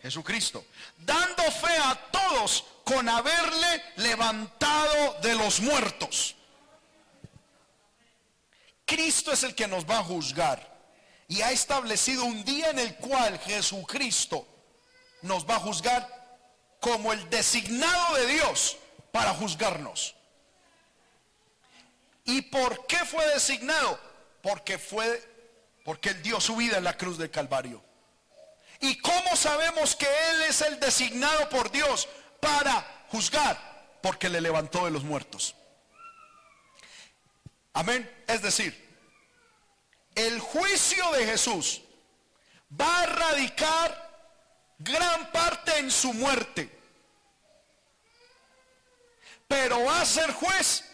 Jesucristo. 0.02 0.64
Dando 0.98 1.42
fe 1.44 1.76
a 1.82 1.94
todos 2.10 2.64
con 2.84 3.08
haberle 3.08 3.82
levantado 3.96 5.16
de 5.22 5.34
los 5.34 5.60
muertos. 5.60 6.34
Cristo 8.84 9.32
es 9.32 9.42
el 9.42 9.54
que 9.54 9.66
nos 9.66 9.84
va 9.84 9.98
a 9.98 10.04
juzgar. 10.04 10.74
Y 11.28 11.42
ha 11.42 11.50
establecido 11.50 12.24
un 12.24 12.44
día 12.44 12.70
en 12.70 12.78
el 12.78 12.96
cual 12.96 13.38
Jesucristo 13.40 14.46
nos 15.22 15.44
va 15.44 15.56
a 15.56 15.60
juzgar 15.60 16.15
como 16.80 17.12
el 17.12 17.30
designado 17.30 18.16
de 18.16 18.26
Dios 18.26 18.76
para 19.12 19.34
juzgarnos. 19.34 20.14
¿Y 22.24 22.42
por 22.42 22.86
qué 22.86 22.98
fue 23.04 23.26
designado? 23.28 23.98
Porque 24.42 24.78
fue 24.78 25.36
porque 25.86 26.08
él 26.08 26.20
dio 26.20 26.40
su 26.40 26.56
vida 26.56 26.78
en 26.78 26.84
la 26.84 26.96
cruz 26.96 27.16
del 27.16 27.30
Calvario. 27.30 27.80
¿Y 28.80 28.98
cómo 28.98 29.36
sabemos 29.36 29.94
que 29.94 30.06
él 30.06 30.42
es 30.42 30.60
el 30.60 30.80
designado 30.80 31.48
por 31.48 31.70
Dios 31.70 32.08
para 32.40 33.04
juzgar? 33.08 33.56
Porque 34.02 34.28
le 34.28 34.40
levantó 34.40 34.84
de 34.84 34.90
los 34.90 35.04
muertos. 35.04 35.54
Amén. 37.72 38.24
Es 38.26 38.42
decir, 38.42 38.84
el 40.16 40.40
juicio 40.40 41.08
de 41.12 41.26
Jesús 41.26 41.82
va 42.78 43.02
a 43.02 43.06
radicar 43.06 44.05
gran 44.78 45.30
parte 45.32 45.78
en 45.78 45.90
su 45.90 46.12
muerte. 46.12 46.70
Pero 49.48 49.84
va 49.84 50.00
a 50.00 50.06
ser 50.06 50.32
juez. 50.32 50.84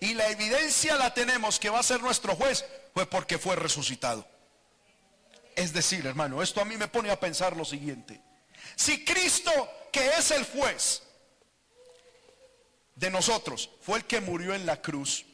Y 0.00 0.14
la 0.14 0.28
evidencia 0.28 0.96
la 0.96 1.14
tenemos 1.14 1.60
que 1.60 1.70
va 1.70 1.78
a 1.78 1.84
ser 1.84 2.00
nuestro 2.00 2.34
juez, 2.34 2.64
fue 2.92 3.06
porque 3.06 3.38
fue 3.38 3.54
resucitado. 3.54 4.26
Es 5.54 5.72
decir, 5.72 6.06
hermano, 6.06 6.42
esto 6.42 6.60
a 6.60 6.64
mí 6.64 6.76
me 6.76 6.88
pone 6.88 7.10
a 7.10 7.20
pensar 7.20 7.56
lo 7.56 7.64
siguiente. 7.64 8.20
Si 8.74 9.04
Cristo, 9.04 9.52
que 9.92 10.04
es 10.18 10.32
el 10.32 10.44
juez 10.46 11.02
de 12.96 13.10
nosotros, 13.10 13.70
fue 13.80 13.98
el 13.98 14.04
que 14.06 14.20
murió 14.20 14.54
en 14.54 14.66
la 14.66 14.80
cruz, 14.80 15.24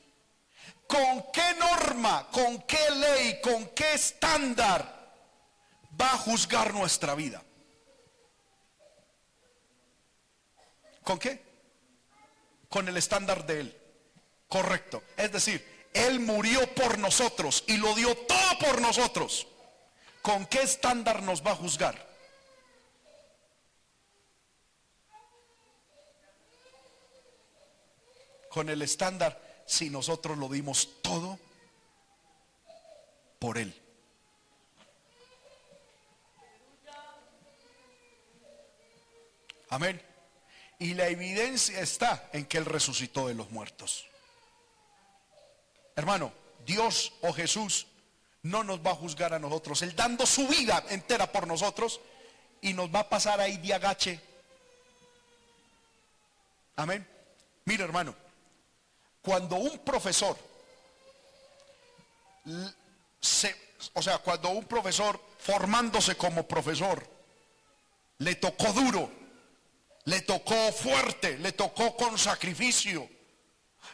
¿con 0.86 1.24
qué 1.32 1.54
norma, 1.58 2.28
con 2.30 2.60
qué 2.62 2.90
ley, 2.90 3.40
con 3.40 3.68
qué 3.70 3.94
estándar 3.94 4.97
va 6.00 6.12
a 6.12 6.18
juzgar 6.18 6.74
nuestra 6.74 7.14
vida. 7.14 7.42
¿Con 11.02 11.18
qué? 11.18 11.42
Con 12.68 12.88
el 12.88 12.96
estándar 12.96 13.46
de 13.46 13.60
Él. 13.60 13.76
Correcto. 14.48 15.02
Es 15.16 15.32
decir, 15.32 15.88
Él 15.94 16.20
murió 16.20 16.74
por 16.74 16.98
nosotros 16.98 17.64
y 17.66 17.78
lo 17.78 17.94
dio 17.94 18.14
todo 18.14 18.58
por 18.60 18.80
nosotros. 18.80 19.46
¿Con 20.22 20.46
qué 20.46 20.62
estándar 20.62 21.22
nos 21.22 21.44
va 21.44 21.52
a 21.52 21.56
juzgar? 21.56 22.06
Con 28.50 28.68
el 28.68 28.82
estándar 28.82 29.62
si 29.66 29.90
nosotros 29.90 30.36
lo 30.36 30.48
dimos 30.48 31.02
todo 31.02 31.38
por 33.38 33.58
Él. 33.58 33.87
Amén. 39.70 40.00
Y 40.78 40.94
la 40.94 41.08
evidencia 41.08 41.80
está 41.80 42.28
en 42.32 42.46
que 42.46 42.58
Él 42.58 42.64
resucitó 42.64 43.28
de 43.28 43.34
los 43.34 43.50
muertos. 43.50 44.06
Hermano, 45.96 46.32
Dios 46.64 47.12
o 47.22 47.32
Jesús 47.32 47.86
no 48.42 48.62
nos 48.62 48.84
va 48.84 48.92
a 48.92 48.96
juzgar 48.96 49.34
a 49.34 49.38
nosotros. 49.38 49.82
Él 49.82 49.96
dando 49.96 50.24
su 50.26 50.46
vida 50.46 50.84
entera 50.90 51.30
por 51.30 51.46
nosotros 51.46 52.00
y 52.60 52.72
nos 52.72 52.94
va 52.94 53.00
a 53.00 53.08
pasar 53.08 53.40
ahí 53.40 53.56
de 53.58 53.74
agache. 53.74 54.20
Amén. 56.76 57.06
Mira, 57.64 57.84
hermano, 57.84 58.14
cuando 59.20 59.56
un 59.56 59.78
profesor, 59.80 60.38
o 63.92 64.02
sea, 64.02 64.18
cuando 64.18 64.50
un 64.50 64.64
profesor 64.64 65.20
formándose 65.38 66.16
como 66.16 66.46
profesor, 66.46 67.04
le 68.18 68.36
tocó 68.36 68.72
duro, 68.72 69.10
le 70.08 70.22
tocó 70.22 70.72
fuerte, 70.72 71.36
le 71.36 71.52
tocó 71.52 71.94
con 71.94 72.16
sacrificio, 72.16 73.06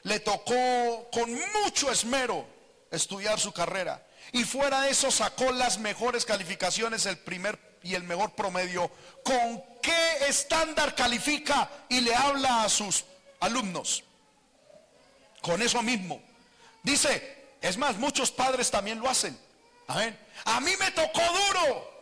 le 0.04 0.20
tocó 0.20 1.10
con 1.12 1.28
mucho 1.64 1.90
esmero 1.90 2.46
estudiar 2.92 3.40
su 3.40 3.52
carrera. 3.52 4.00
Y 4.30 4.44
fuera 4.44 4.82
de 4.82 4.90
eso 4.90 5.10
sacó 5.10 5.50
las 5.50 5.78
mejores 5.78 6.24
calificaciones, 6.24 7.06
el 7.06 7.18
primer 7.18 7.58
y 7.82 7.96
el 7.96 8.04
mejor 8.04 8.30
promedio. 8.36 8.92
¿Con 9.24 9.64
qué 9.82 10.28
estándar 10.28 10.94
califica 10.94 11.68
y 11.88 12.00
le 12.00 12.14
habla 12.14 12.62
a 12.62 12.68
sus 12.68 13.04
alumnos? 13.40 14.04
Con 15.42 15.62
eso 15.62 15.82
mismo. 15.82 16.22
Dice, 16.84 17.56
es 17.60 17.76
más, 17.76 17.96
muchos 17.96 18.30
padres 18.30 18.70
también 18.70 19.00
lo 19.00 19.10
hacen. 19.10 19.36
A 19.88 20.60
mí 20.60 20.70
me 20.78 20.92
tocó 20.92 21.22
duro. 21.48 21.93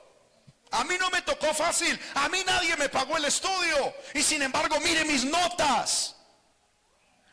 A 0.73 0.85
mí 0.85 0.95
no 0.99 1.11
me 1.11 1.21
tocó 1.23 1.53
fácil. 1.53 1.99
A 2.15 2.29
mí 2.31 2.43
nadie 2.47 2.77
me 2.77 2.89
pagó 2.89 3.17
el 3.17 3.27
estudio. 3.27 3.95
Y 4.15 4.23
sin 4.23 4.43
embargo, 4.43 4.81
mire 4.81 5.05
mis 5.05 5.25
notas. 5.25 6.17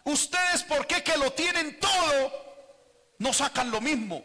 Ustedes, 0.04 0.64
¿por 0.64 0.86
qué 0.86 1.02
que 1.04 1.18
lo 1.18 1.32
tienen 1.32 1.80
todo? 1.80 2.32
No 3.18 3.32
sacan 3.32 3.72
lo 3.72 3.80
mismo. 3.80 4.24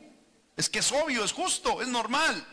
Es 0.57 0.69
que 0.69 0.81
es 0.81 0.91
obvio, 0.93 1.25
es 1.25 1.33
justo, 1.33 1.81
es 1.81 1.89
normal. 1.89 2.45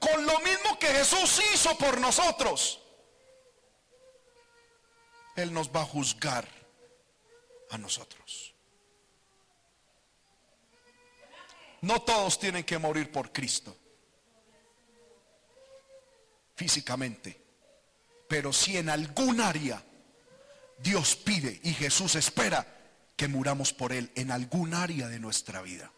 Con 0.00 0.26
lo 0.26 0.38
mismo 0.40 0.78
que 0.78 0.88
Jesús 0.88 1.40
hizo 1.54 1.76
por 1.78 2.00
nosotros. 2.00 2.80
Él 5.36 5.52
nos 5.52 5.70
va 5.70 5.82
a 5.82 5.86
juzgar 5.86 6.48
a 7.70 7.78
nosotros. 7.78 8.54
No 11.80 12.02
todos 12.02 12.40
tienen 12.40 12.64
que 12.64 12.78
morir 12.78 13.12
por 13.12 13.32
Cristo 13.32 13.76
físicamente. 16.54 17.40
Pero 18.28 18.52
si 18.52 18.76
en 18.76 18.88
algún 18.88 19.40
área 19.40 19.82
Dios 20.78 21.16
pide 21.16 21.60
y 21.62 21.72
Jesús 21.72 22.14
espera 22.14 22.66
que 23.16 23.28
muramos 23.28 23.72
por 23.72 23.92
Él 23.92 24.10
en 24.14 24.30
algún 24.30 24.74
área 24.74 25.08
de 25.08 25.20
nuestra 25.20 25.62
vida. 25.62 25.90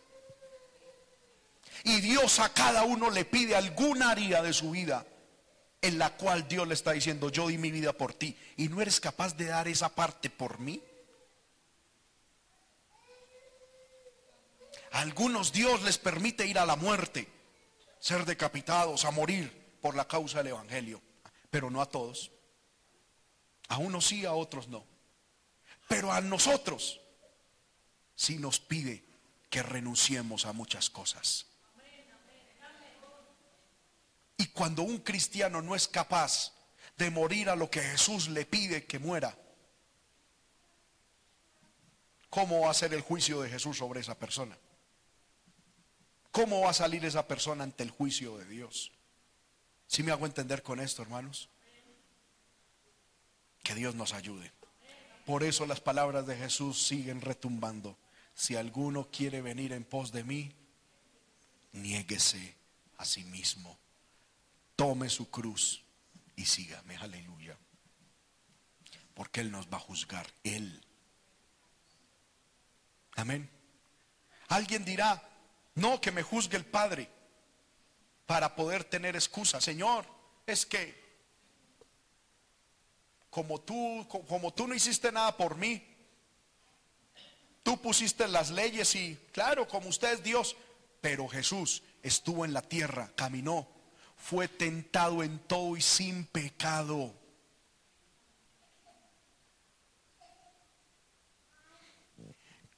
Y 1.85 2.01
Dios 2.01 2.41
a 2.41 2.53
cada 2.53 2.85
uno 2.85 3.11
le 3.11 3.25
pide 3.25 3.57
algún 3.57 4.03
área 4.03 4.43
de 4.43 4.53
su 4.53 4.71
vida 4.71 5.07
en 5.83 5.99
la 5.99 6.17
cual 6.17 6.49
Dios 6.49 6.67
le 6.67 6.75
está 6.75 6.93
diciendo, 6.93 7.31
yo 7.31 7.49
di 7.49 7.59
mi 7.59 7.71
vida 7.71 7.93
por 7.93 8.15
ti. 8.15 8.37
Y 8.57 8.69
no 8.69 8.81
eres 8.81 9.01
capaz 9.01 9.37
de 9.37 9.47
dar 9.47 9.69
esa 9.69 9.95
parte 9.95 10.31
por 10.31 10.59
mí. 10.59 10.83
Algunos 14.93 15.53
Dios 15.53 15.83
les 15.83 15.99
permite 15.99 16.47
ir 16.47 16.59
a 16.59 16.67
la 16.67 16.77
muerte, 16.77 17.29
ser 18.01 18.25
decapitados, 18.25 19.05
a 19.05 19.11
morir 19.11 19.66
por 19.87 19.95
la 19.95 20.09
causa 20.09 20.39
del 20.39 20.49
Evangelio, 20.49 21.01
pero 21.49 21.71
no 21.71 21.81
a 21.81 21.87
todos. 21.87 22.33
A 23.69 23.79
unos 23.79 24.05
sí, 24.05 24.27
a 24.27 24.33
otros 24.33 24.67
no. 24.67 24.85
Pero 25.87 26.13
a 26.13 26.21
nosotros 26.21 27.01
sí 28.17 28.37
nos 28.37 28.59
pide 28.59 29.05
que 29.49 29.63
renunciemos 29.63 30.45
a 30.45 30.53
muchas 30.53 30.91
cosas. 30.91 31.47
Y 34.37 34.49
cuando 34.49 34.83
un 34.83 34.99
cristiano 34.99 35.63
no 35.63 35.77
es 35.77 35.87
capaz 35.87 36.53
de 36.97 37.09
morir 37.09 37.49
a 37.49 37.55
lo 37.55 37.71
que 37.71 37.81
Jesús 37.81 38.27
le 38.27 38.45
pide 38.45 38.87
que 38.87 38.99
muera, 38.99 39.39
¿cómo 42.29 42.63
va 42.63 42.73
a 42.73 42.75
ser 42.75 42.93
el 42.93 43.03
juicio 43.03 43.41
de 43.41 43.51
Jesús 43.51 43.79
sobre 43.79 44.01
esa 44.01 44.19
persona? 44.19 44.59
¿Cómo 46.33 46.63
va 46.63 46.71
a 46.71 46.75
salir 46.75 47.05
esa 47.05 47.29
persona 47.29 47.63
ante 47.63 47.85
el 47.85 47.91
juicio 47.91 48.37
de 48.37 48.47
Dios? 48.47 48.91
Si 49.87 50.03
me 50.03 50.13
hago 50.13 50.27
entender 50.27 50.63
con 50.63 50.81
esto, 50.81 51.03
hermanos? 51.03 51.49
Que 53.63 53.75
Dios 53.75 53.95
nos 53.95 54.13
ayude. 54.13 54.53
Por 55.25 55.43
eso 55.43 55.67
las 55.67 55.81
palabras 55.81 56.27
de 56.27 56.37
Jesús 56.37 56.87
siguen 56.87 57.21
retumbando. 57.21 57.99
Si 58.35 58.55
alguno 58.55 59.09
quiere 59.11 59.43
venir 59.43 59.73
en 59.73 59.85
pos 59.85 60.13
de 60.13 60.23
mí, 60.23 60.53
niéguese 61.73 62.55
a 62.99 63.05
sí 63.05 63.25
mismo. 63.25 63.79
Tome 64.77 65.09
su 65.09 65.31
cruz 65.31 65.83
y 66.37 66.45
sígame. 66.45 66.97
Aleluya. 66.97 67.57
Porque 69.15 69.41
Él 69.41 69.51
nos 69.51 69.67
va 69.67 69.79
a 69.79 69.81
juzgar. 69.81 70.27
Él. 70.45 70.85
Amén. 73.15 73.49
Alguien 74.49 74.85
dirá, 74.85 75.23
no, 75.75 76.01
que 76.01 76.13
me 76.13 76.23
juzgue 76.23 76.57
el 76.57 76.67
Padre 76.67 77.16
para 78.27 78.55
poder 78.55 78.85
tener 78.85 79.15
excusa. 79.15 79.61
Señor, 79.61 80.05
es 80.47 80.67
que 80.67 81.07
como 83.31 83.61
tú, 83.61 84.07
como 84.09 84.53
tú 84.53 84.67
no 84.67 84.75
hiciste 84.75 85.13
nada 85.13 85.37
por 85.37 85.57
mí, 85.57 85.83
tú 87.63 87.81
pusiste 87.81 88.27
las 88.29 88.51
leyes 88.51 88.95
y 88.95 89.17
claro, 89.33 89.69
como 89.69 89.89
usted 89.89 90.15
es 90.15 90.23
Dios, 90.23 90.57
pero 91.01 91.29
Jesús 91.29 91.83
estuvo 92.03 92.45
en 92.45 92.53
la 92.53 92.63
tierra, 92.63 93.11
caminó, 93.15 93.69
fue 94.17 94.49
tentado 94.49 95.23
en 95.23 95.39
todo 95.41 95.77
y 95.77 95.83
sin 95.83 96.25
pecado. 96.27 97.15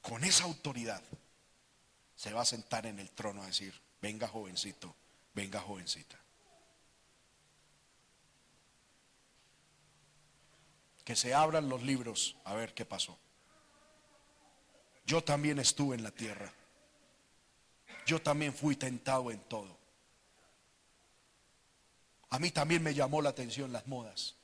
Con 0.01 0.23
esa 0.23 0.43
autoridad 0.43 1.01
se 2.15 2.33
va 2.33 2.41
a 2.41 2.45
sentar 2.45 2.85
en 2.85 2.99
el 2.99 3.11
trono 3.11 3.43
a 3.43 3.47
decir, 3.47 3.73
venga 4.01 4.27
jovencito, 4.27 4.95
venga 5.39 5.61
jovencita. 5.61 6.17
Que 11.05 11.15
se 11.15 11.33
abran 11.33 11.69
los 11.69 11.81
libros 11.81 12.35
a 12.43 12.53
ver 12.55 12.73
qué 12.73 12.83
pasó. 12.85 13.17
Yo 15.05 15.23
también 15.23 15.57
estuve 15.59 15.95
en 15.95 16.03
la 16.03 16.11
tierra. 16.11 16.51
Yo 18.05 18.21
también 18.21 18.53
fui 18.53 18.75
tentado 18.75 19.31
en 19.31 19.39
todo. 19.39 19.77
A 22.31 22.37
mí 22.37 22.51
también 22.51 22.83
me 22.83 22.93
llamó 22.93 23.21
la 23.21 23.29
atención 23.29 23.71
las 23.71 23.87
modas. 23.87 24.35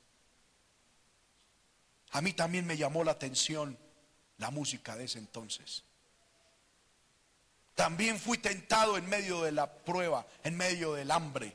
A 2.12 2.22
mí 2.22 2.32
también 2.32 2.66
me 2.66 2.78
llamó 2.78 3.04
la 3.04 3.12
atención 3.12 3.78
la 4.38 4.50
música 4.50 4.96
de 4.96 5.04
ese 5.04 5.18
entonces. 5.18 5.84
También 7.76 8.18
fui 8.18 8.38
tentado 8.38 8.96
en 8.96 9.06
medio 9.06 9.42
de 9.42 9.52
la 9.52 9.70
prueba, 9.70 10.26
en 10.42 10.56
medio 10.56 10.94
del 10.94 11.10
hambre. 11.10 11.54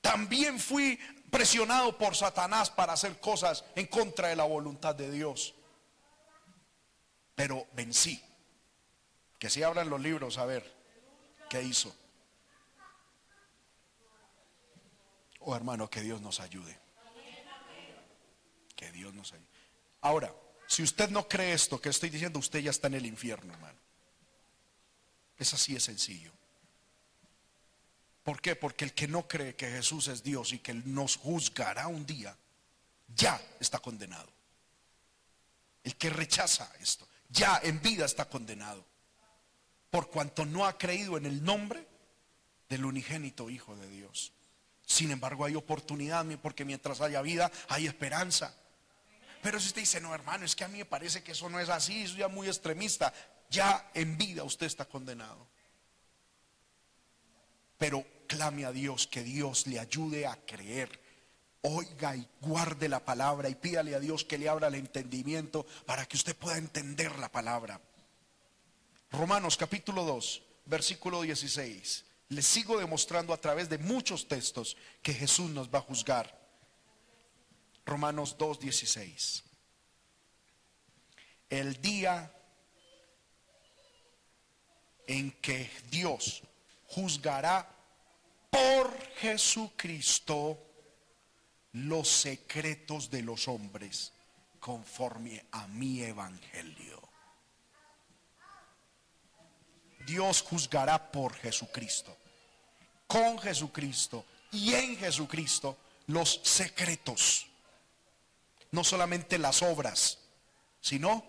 También 0.00 0.60
fui 0.60 0.96
presionado 1.28 1.98
por 1.98 2.14
Satanás 2.14 2.70
para 2.70 2.92
hacer 2.92 3.18
cosas 3.18 3.64
en 3.74 3.86
contra 3.86 4.28
de 4.28 4.36
la 4.36 4.44
voluntad 4.44 4.94
de 4.94 5.10
Dios. 5.10 5.54
Pero 7.34 7.66
vencí. 7.72 8.22
Que 9.40 9.50
si 9.50 9.64
abran 9.64 9.90
los 9.90 10.00
libros 10.00 10.38
a 10.38 10.46
ver 10.46 10.72
qué 11.50 11.60
hizo. 11.62 11.92
Oh 15.40 15.56
hermano, 15.56 15.90
que 15.90 16.00
Dios 16.00 16.20
nos 16.20 16.38
ayude. 16.38 16.78
Que 18.76 18.92
Dios 18.92 19.12
nos 19.12 19.32
ayude. 19.32 19.48
Ahora, 20.02 20.32
si 20.68 20.84
usted 20.84 21.10
no 21.10 21.26
cree 21.26 21.54
esto 21.54 21.80
que 21.80 21.88
estoy 21.88 22.08
diciendo, 22.08 22.38
usted 22.38 22.60
ya 22.60 22.70
está 22.70 22.86
en 22.86 22.94
el 22.94 23.06
infierno, 23.06 23.52
hermano. 23.52 23.81
Es 25.42 25.52
así 25.54 25.74
de 25.74 25.80
sencillo. 25.80 26.30
¿Por 28.22 28.40
qué? 28.40 28.54
Porque 28.54 28.84
el 28.84 28.94
que 28.94 29.08
no 29.08 29.26
cree 29.26 29.56
que 29.56 29.68
Jesús 29.68 30.06
es 30.06 30.22
Dios 30.22 30.52
y 30.52 30.60
que 30.60 30.72
nos 30.72 31.16
juzgará 31.16 31.88
un 31.88 32.06
día, 32.06 32.36
ya 33.16 33.42
está 33.58 33.80
condenado. 33.80 34.32
El 35.82 35.96
que 35.96 36.10
rechaza 36.10 36.72
esto, 36.80 37.08
ya 37.28 37.60
en 37.64 37.82
vida 37.82 38.04
está 38.04 38.26
condenado. 38.26 38.86
Por 39.90 40.10
cuanto 40.10 40.46
no 40.46 40.64
ha 40.64 40.78
creído 40.78 41.16
en 41.16 41.26
el 41.26 41.42
nombre 41.42 41.88
del 42.68 42.84
unigénito 42.84 43.50
Hijo 43.50 43.74
de 43.74 43.88
Dios. 43.88 44.32
Sin 44.86 45.10
embargo, 45.10 45.44
hay 45.44 45.56
oportunidad, 45.56 46.24
porque 46.40 46.64
mientras 46.64 47.00
haya 47.00 47.20
vida, 47.20 47.50
hay 47.68 47.88
esperanza. 47.88 48.54
Pero 49.42 49.58
si 49.58 49.66
usted 49.66 49.82
dice, 49.82 50.00
no, 50.00 50.14
hermano, 50.14 50.44
es 50.44 50.54
que 50.54 50.62
a 50.62 50.68
mí 50.68 50.78
me 50.78 50.84
parece 50.84 51.24
que 51.24 51.32
eso 51.32 51.50
no 51.50 51.58
es 51.58 51.68
así, 51.68 52.04
eso 52.04 52.16
ya 52.16 52.28
muy 52.28 52.46
extremista 52.46 53.12
ya 53.52 53.90
en 53.94 54.16
vida 54.16 54.42
usted 54.42 54.66
está 54.66 54.86
condenado. 54.86 55.46
Pero 57.78 58.04
clame 58.26 58.64
a 58.64 58.72
Dios 58.72 59.06
que 59.06 59.22
Dios 59.22 59.66
le 59.66 59.78
ayude 59.78 60.26
a 60.26 60.36
creer. 60.44 61.00
Oiga 61.60 62.16
y 62.16 62.26
guarde 62.40 62.88
la 62.88 63.04
palabra 63.04 63.48
y 63.48 63.54
pídale 63.54 63.94
a 63.94 64.00
Dios 64.00 64.24
que 64.24 64.38
le 64.38 64.48
abra 64.48 64.68
el 64.68 64.74
entendimiento 64.74 65.64
para 65.86 66.06
que 66.06 66.16
usted 66.16 66.34
pueda 66.34 66.56
entender 66.56 67.16
la 67.18 67.30
palabra. 67.30 67.80
Romanos 69.12 69.56
capítulo 69.56 70.04
2, 70.04 70.42
versículo 70.66 71.22
16. 71.22 72.04
Le 72.30 72.42
sigo 72.42 72.78
demostrando 72.78 73.34
a 73.34 73.40
través 73.40 73.68
de 73.68 73.78
muchos 73.78 74.26
textos 74.26 74.76
que 75.02 75.12
Jesús 75.12 75.50
nos 75.50 75.68
va 75.68 75.80
a 75.80 75.82
juzgar. 75.82 76.40
Romanos 77.84 78.36
2, 78.38 78.58
16. 78.58 79.44
El 81.50 81.80
día 81.82 82.32
en 85.12 85.30
que 85.42 85.70
Dios 85.90 86.42
juzgará 86.88 87.68
por 88.48 88.98
Jesucristo 89.16 90.58
los 91.72 92.08
secretos 92.08 93.10
de 93.10 93.22
los 93.22 93.46
hombres 93.46 94.12
conforme 94.58 95.44
a 95.52 95.66
mi 95.66 96.00
evangelio. 96.02 97.00
Dios 100.06 100.40
juzgará 100.40 101.12
por 101.12 101.34
Jesucristo, 101.34 102.16
con 103.06 103.38
Jesucristo 103.38 104.24
y 104.50 104.72
en 104.72 104.96
Jesucristo 104.96 105.76
los 106.06 106.40
secretos. 106.42 107.46
No 108.70 108.82
solamente 108.82 109.38
las 109.38 109.60
obras, 109.62 110.18
sino 110.80 111.22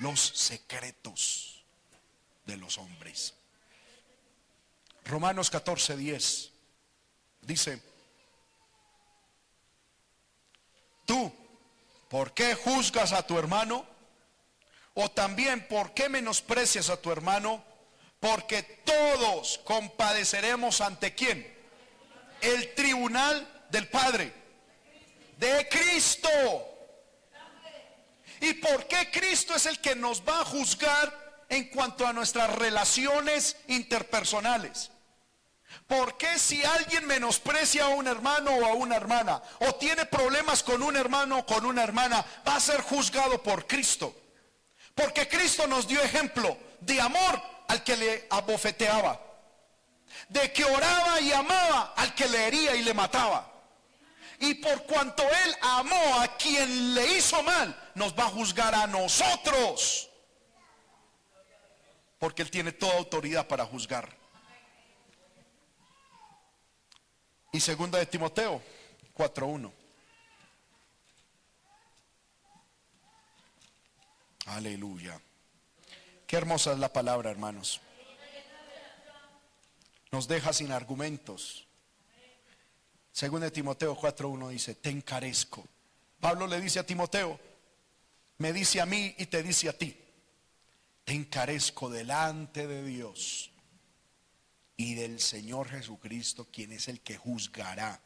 los 0.00 0.20
secretos 0.20 1.51
de 2.46 2.56
los 2.56 2.78
hombres. 2.78 3.34
Romanos 5.04 5.50
14, 5.50 5.96
10 5.96 6.50
dice, 7.42 7.82
tú, 11.04 11.32
¿por 12.08 12.32
qué 12.32 12.54
juzgas 12.54 13.12
a 13.12 13.26
tu 13.26 13.38
hermano? 13.38 13.86
O 14.94 15.10
también, 15.10 15.66
¿por 15.68 15.92
qué 15.94 16.08
menosprecias 16.08 16.90
a 16.90 17.00
tu 17.00 17.10
hermano? 17.10 17.64
Porque 18.20 18.62
todos 18.62 19.58
compadeceremos 19.64 20.80
ante 20.80 21.14
quién? 21.14 21.52
El 22.40 22.74
tribunal 22.74 23.66
del 23.70 23.88
Padre, 23.88 24.32
de 25.38 25.68
Cristo. 25.68 26.28
¿Y 28.40 28.54
por 28.54 28.86
qué 28.86 29.10
Cristo 29.10 29.54
es 29.54 29.66
el 29.66 29.80
que 29.80 29.94
nos 29.94 30.22
va 30.22 30.40
a 30.40 30.44
juzgar 30.44 31.21
en 31.52 31.64
cuanto 31.64 32.06
a 32.06 32.14
nuestras 32.14 32.50
relaciones 32.54 33.58
interpersonales. 33.68 34.90
¿Por 35.86 36.16
qué 36.16 36.38
si 36.38 36.64
alguien 36.64 37.06
menosprecia 37.06 37.84
a 37.84 37.88
un 37.88 38.06
hermano 38.06 38.52
o 38.52 38.64
a 38.64 38.72
una 38.72 38.96
hermana 38.96 39.42
o 39.60 39.74
tiene 39.74 40.06
problemas 40.06 40.62
con 40.62 40.82
un 40.82 40.96
hermano 40.96 41.40
o 41.40 41.46
con 41.46 41.66
una 41.66 41.82
hermana 41.82 42.24
va 42.48 42.56
a 42.56 42.60
ser 42.60 42.80
juzgado 42.80 43.42
por 43.42 43.66
Cristo? 43.66 44.16
Porque 44.94 45.28
Cristo 45.28 45.66
nos 45.66 45.86
dio 45.86 46.00
ejemplo 46.00 46.56
de 46.80 46.98
amor 46.98 47.42
al 47.68 47.84
que 47.84 47.98
le 47.98 48.26
abofeteaba, 48.30 49.20
de 50.30 50.50
que 50.54 50.64
oraba 50.64 51.20
y 51.20 51.32
amaba 51.32 51.92
al 51.98 52.14
que 52.14 52.28
le 52.30 52.46
hería 52.46 52.74
y 52.76 52.82
le 52.82 52.94
mataba. 52.94 53.46
Y 54.38 54.54
por 54.54 54.84
cuanto 54.84 55.22
Él 55.22 55.56
amó 55.60 56.18
a 56.18 56.34
quien 56.38 56.94
le 56.94 57.18
hizo 57.18 57.42
mal, 57.42 57.78
nos 57.94 58.18
va 58.18 58.24
a 58.24 58.30
juzgar 58.30 58.74
a 58.74 58.86
nosotros. 58.86 60.08
Porque 62.22 62.42
Él 62.42 62.52
tiene 62.52 62.70
toda 62.70 62.98
autoridad 62.98 63.48
para 63.48 63.66
juzgar. 63.66 64.16
Y 67.50 67.58
segunda 67.58 67.98
de 67.98 68.06
Timoteo 68.06 68.62
4.1. 69.16 69.72
Aleluya. 74.46 75.20
Qué 76.24 76.36
hermosa 76.36 76.70
es 76.70 76.78
la 76.78 76.92
palabra, 76.92 77.28
hermanos. 77.28 77.80
Nos 80.12 80.28
deja 80.28 80.52
sin 80.52 80.70
argumentos. 80.70 81.66
Según 83.10 83.40
de 83.40 83.50
Timoteo 83.50 83.96
4.1 83.96 84.48
dice, 84.50 84.76
te 84.76 84.90
encarezco. 84.90 85.66
Pablo 86.20 86.46
le 86.46 86.60
dice 86.60 86.78
a 86.78 86.86
Timoteo, 86.86 87.40
me 88.38 88.52
dice 88.52 88.80
a 88.80 88.86
mí 88.86 89.12
y 89.18 89.26
te 89.26 89.42
dice 89.42 89.68
a 89.68 89.76
ti, 89.76 90.01
encarezco 91.12 91.90
delante 91.90 92.66
de 92.66 92.84
Dios 92.84 93.52
y 94.76 94.94
del 94.94 95.20
Señor 95.20 95.68
Jesucristo, 95.68 96.48
quien 96.50 96.72
es 96.72 96.88
el 96.88 97.00
que 97.00 97.16
juzgará 97.16 98.02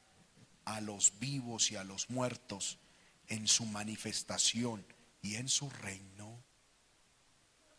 a 0.64 0.80
los 0.80 1.18
vivos 1.18 1.70
y 1.70 1.76
a 1.76 1.84
los 1.84 2.10
muertos 2.10 2.78
en 3.28 3.48
su 3.48 3.64
manifestación 3.66 4.84
y 5.22 5.36
en 5.36 5.48
su 5.48 5.70
reino. 5.70 6.44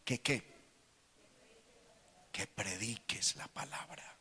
¿Que 0.03 0.21
qué? 0.21 0.43
Que 2.31 2.47
prediques 2.47 3.35
la 3.35 3.47
palabra. 3.47 4.17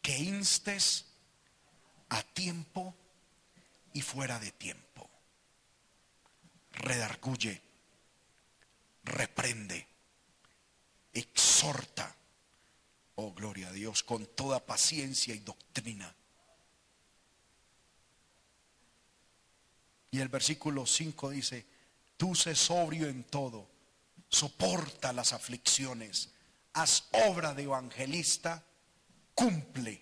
Que 0.00 0.18
instes 0.18 1.06
a 2.08 2.22
tiempo 2.22 2.94
y 3.92 4.00
fuera 4.00 4.38
de 4.38 4.52
tiempo. 4.52 5.10
Redarguye, 6.70 7.67
reprende, 9.08 9.86
exhorta. 11.12 12.14
Oh, 13.16 13.32
gloria 13.32 13.68
a 13.68 13.72
Dios, 13.72 14.02
con 14.02 14.26
toda 14.26 14.64
paciencia 14.64 15.34
y 15.34 15.40
doctrina. 15.40 16.14
Y 20.10 20.20
el 20.20 20.28
versículo 20.28 20.86
5 20.86 21.30
dice, 21.30 21.66
tú 22.16 22.34
sé 22.34 22.54
sobrio 22.54 23.08
en 23.08 23.24
todo, 23.24 23.68
soporta 24.28 25.12
las 25.12 25.32
aflicciones, 25.32 26.30
haz 26.72 27.08
obra 27.12 27.54
de 27.54 27.64
evangelista, 27.64 28.64
cumple 29.34 30.00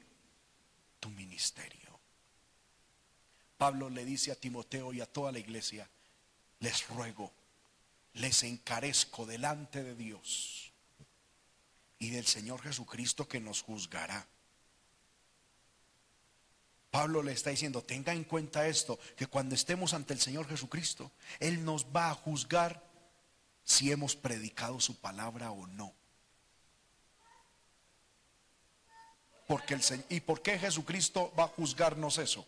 tu 1.01 1.11
ministerio. 1.11 1.99
Pablo 3.57 3.89
le 3.89 4.05
dice 4.05 4.31
a 4.31 4.37
Timoteo 4.37 4.93
y 4.93 5.01
a 5.01 5.07
toda 5.07 5.33
la 5.33 5.39
iglesia, 5.39 5.89
les 6.61 6.87
ruego, 6.89 7.33
les 8.17 8.43
encarezco 8.43 9.27
delante 9.27 9.83
de 9.83 9.95
Dios 9.95 10.73
y 11.99 12.11
del 12.11 12.27
Señor 12.27 12.63
Jesucristo 12.63 13.29
que 13.29 13.41
nos 13.41 13.63
juzgará. 13.63 14.27
Pablo 16.91 17.23
le 17.23 17.33
está 17.33 17.51
diciendo, 17.51 17.83
tenga 17.83 18.15
en 18.15 18.25
cuenta 18.25 18.67
esto, 18.69 18.99
que 19.17 19.27
cuando 19.27 19.55
estemos 19.55 19.93
ante 19.93 20.15
el 20.15 20.21
Señor 20.21 20.49
Jesucristo, 20.49 21.13
Él 21.41 21.63
nos 21.65 21.85
va 21.95 22.11
a 22.11 22.15
juzgar 22.15 22.83
si 23.65 23.93
hemos 23.93 24.17
predicado 24.17 24.81
su 24.81 24.97
palabra 24.97 25.51
o 25.51 25.67
no. 25.67 25.93
Porque 29.47 29.75
el, 29.75 29.83
¿Y 30.09 30.21
por 30.21 30.41
qué 30.41 30.59
Jesucristo 30.59 31.33
va 31.39 31.45
a 31.45 31.49
juzgarnos 31.49 32.17
eso? 32.17 32.47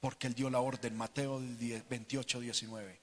Porque 0.00 0.28
Él 0.28 0.34
dio 0.34 0.48
la 0.48 0.60
orden, 0.60 0.96
Mateo 0.96 1.40
28, 1.40 2.40
19. 2.40 3.01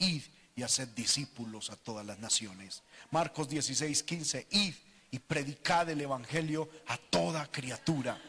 Id 0.00 0.22
y 0.56 0.62
haced 0.62 0.88
discípulos 0.88 1.70
a 1.70 1.76
todas 1.76 2.04
las 2.04 2.18
naciones. 2.18 2.82
Marcos 3.10 3.48
16, 3.48 4.02
15. 4.02 4.46
Id 4.50 4.74
y 5.12 5.18
predicad 5.20 5.88
el 5.88 6.00
Evangelio 6.00 6.68
a 6.88 6.96
toda 6.96 7.50
criatura. 7.50 8.20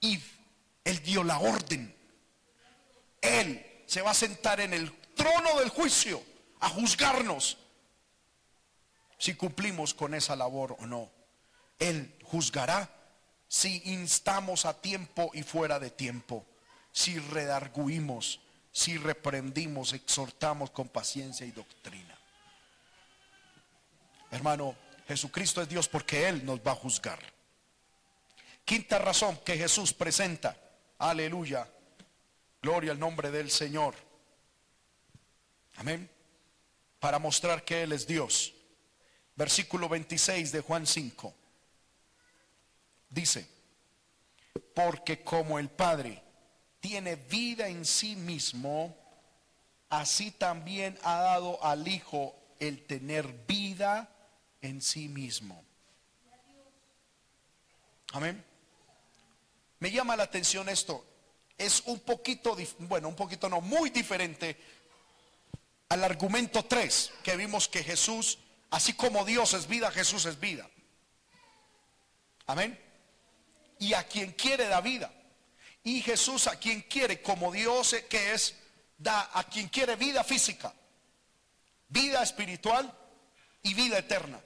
Id. 0.00 0.20
Él 0.84 1.02
dio 1.02 1.24
la 1.24 1.38
orden. 1.38 1.94
Él 3.20 3.82
se 3.86 4.00
va 4.00 4.12
a 4.12 4.14
sentar 4.14 4.60
en 4.60 4.72
el 4.72 4.92
trono 5.14 5.58
del 5.58 5.68
juicio 5.68 6.22
a 6.60 6.68
juzgarnos 6.68 7.58
si 9.18 9.34
cumplimos 9.34 9.92
con 9.94 10.14
esa 10.14 10.36
labor 10.36 10.76
o 10.78 10.86
no. 10.86 11.10
Él 11.78 12.14
juzgará 12.24 12.88
si 13.48 13.82
instamos 13.84 14.64
a 14.64 14.80
tiempo 14.80 15.30
y 15.34 15.42
fuera 15.42 15.78
de 15.78 15.90
tiempo 15.90 16.46
si 16.92 17.18
redarguimos, 17.18 18.40
si 18.78 18.96
reprendimos, 18.96 19.92
exhortamos 19.92 20.70
con 20.70 20.88
paciencia 20.88 21.44
y 21.44 21.50
doctrina. 21.50 22.16
Hermano, 24.30 24.76
Jesucristo 25.08 25.60
es 25.60 25.68
Dios 25.68 25.88
porque 25.88 26.28
Él 26.28 26.46
nos 26.46 26.60
va 26.60 26.70
a 26.70 26.76
juzgar. 26.76 27.18
Quinta 28.64 29.00
razón 29.00 29.36
que 29.44 29.58
Jesús 29.58 29.92
presenta, 29.92 30.56
aleluya, 30.96 31.68
gloria 32.62 32.92
al 32.92 33.00
nombre 33.00 33.32
del 33.32 33.50
Señor. 33.50 33.96
Amén. 35.78 36.08
Para 37.00 37.18
mostrar 37.18 37.64
que 37.64 37.82
Él 37.82 37.90
es 37.90 38.06
Dios. 38.06 38.54
Versículo 39.34 39.88
26 39.88 40.52
de 40.52 40.60
Juan 40.60 40.86
5. 40.86 41.34
Dice, 43.10 43.50
porque 44.72 45.24
como 45.24 45.58
el 45.58 45.68
Padre 45.68 46.27
tiene 46.80 47.16
vida 47.16 47.68
en 47.68 47.84
sí 47.84 48.16
mismo, 48.16 48.96
así 49.88 50.30
también 50.30 50.98
ha 51.02 51.20
dado 51.20 51.62
al 51.64 51.86
Hijo 51.86 52.34
el 52.58 52.84
tener 52.86 53.26
vida 53.46 54.08
en 54.60 54.80
sí 54.80 55.08
mismo. 55.08 55.64
Amén. 58.12 58.44
Me 59.80 59.90
llama 59.90 60.16
la 60.16 60.24
atención 60.24 60.68
esto. 60.68 61.04
Es 61.56 61.82
un 61.86 62.00
poquito, 62.00 62.56
bueno, 62.80 63.08
un 63.08 63.16
poquito 63.16 63.48
no, 63.48 63.60
muy 63.60 63.90
diferente 63.90 64.56
al 65.88 66.04
argumento 66.04 66.64
3, 66.64 67.12
que 67.22 67.36
vimos 67.36 67.68
que 67.68 67.82
Jesús, 67.82 68.38
así 68.70 68.92
como 68.92 69.24
Dios 69.24 69.54
es 69.54 69.66
vida, 69.66 69.90
Jesús 69.90 70.26
es 70.26 70.38
vida. 70.38 70.68
Amén. 72.46 72.78
Y 73.78 73.94
a 73.94 74.04
quien 74.04 74.32
quiere 74.32 74.68
da 74.68 74.80
vida. 74.80 75.12
Y 75.88 76.02
Jesús 76.02 76.46
a 76.48 76.56
quien 76.56 76.82
quiere, 76.82 77.22
como 77.22 77.50
Dios 77.50 77.96
que 78.10 78.34
es, 78.34 78.54
da 78.98 79.30
a 79.32 79.44
quien 79.44 79.68
quiere 79.68 79.96
vida 79.96 80.22
física, 80.22 80.70
vida 81.88 82.22
espiritual 82.22 82.92
y 83.62 83.72
vida 83.72 83.96
eterna. 83.96 84.38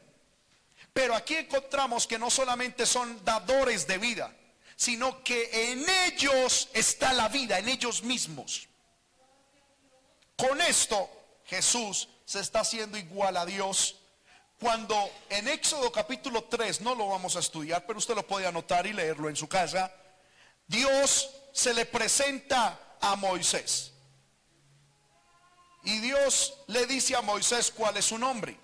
Pero 0.92 1.16
aquí 1.16 1.34
encontramos 1.34 2.06
que 2.06 2.16
no 2.16 2.30
solamente 2.30 2.86
son 2.86 3.24
dadores 3.24 3.88
de 3.88 3.98
vida, 3.98 4.32
sino 4.76 5.24
que 5.24 5.72
en 5.72 5.84
ellos 6.06 6.68
está 6.74 7.12
la 7.12 7.28
vida, 7.28 7.58
en 7.58 7.68
ellos 7.68 8.04
mismos. 8.04 8.68
Con 10.36 10.60
esto 10.60 11.10
Jesús 11.46 12.08
se 12.24 12.38
está 12.38 12.60
haciendo 12.60 12.96
igual 12.98 13.36
a 13.36 13.44
Dios. 13.44 13.96
Cuando 14.60 15.10
en 15.28 15.48
Éxodo 15.48 15.90
capítulo 15.90 16.44
3, 16.44 16.82
no 16.82 16.94
lo 16.94 17.08
vamos 17.08 17.34
a 17.34 17.40
estudiar, 17.40 17.84
pero 17.84 17.98
usted 17.98 18.14
lo 18.14 18.24
puede 18.24 18.46
anotar 18.46 18.86
y 18.86 18.92
leerlo 18.92 19.28
en 19.28 19.34
su 19.34 19.48
casa, 19.48 19.92
Dios 20.66 21.30
se 21.52 21.74
le 21.74 21.86
presenta 21.86 22.96
a 23.00 23.16
Moisés. 23.16 23.92
Y 25.84 25.98
Dios 25.98 26.54
le 26.68 26.86
dice 26.86 27.16
a 27.16 27.22
Moisés 27.22 27.72
cuál 27.74 27.96
es 27.96 28.06
su 28.06 28.18
nombre. 28.18 28.56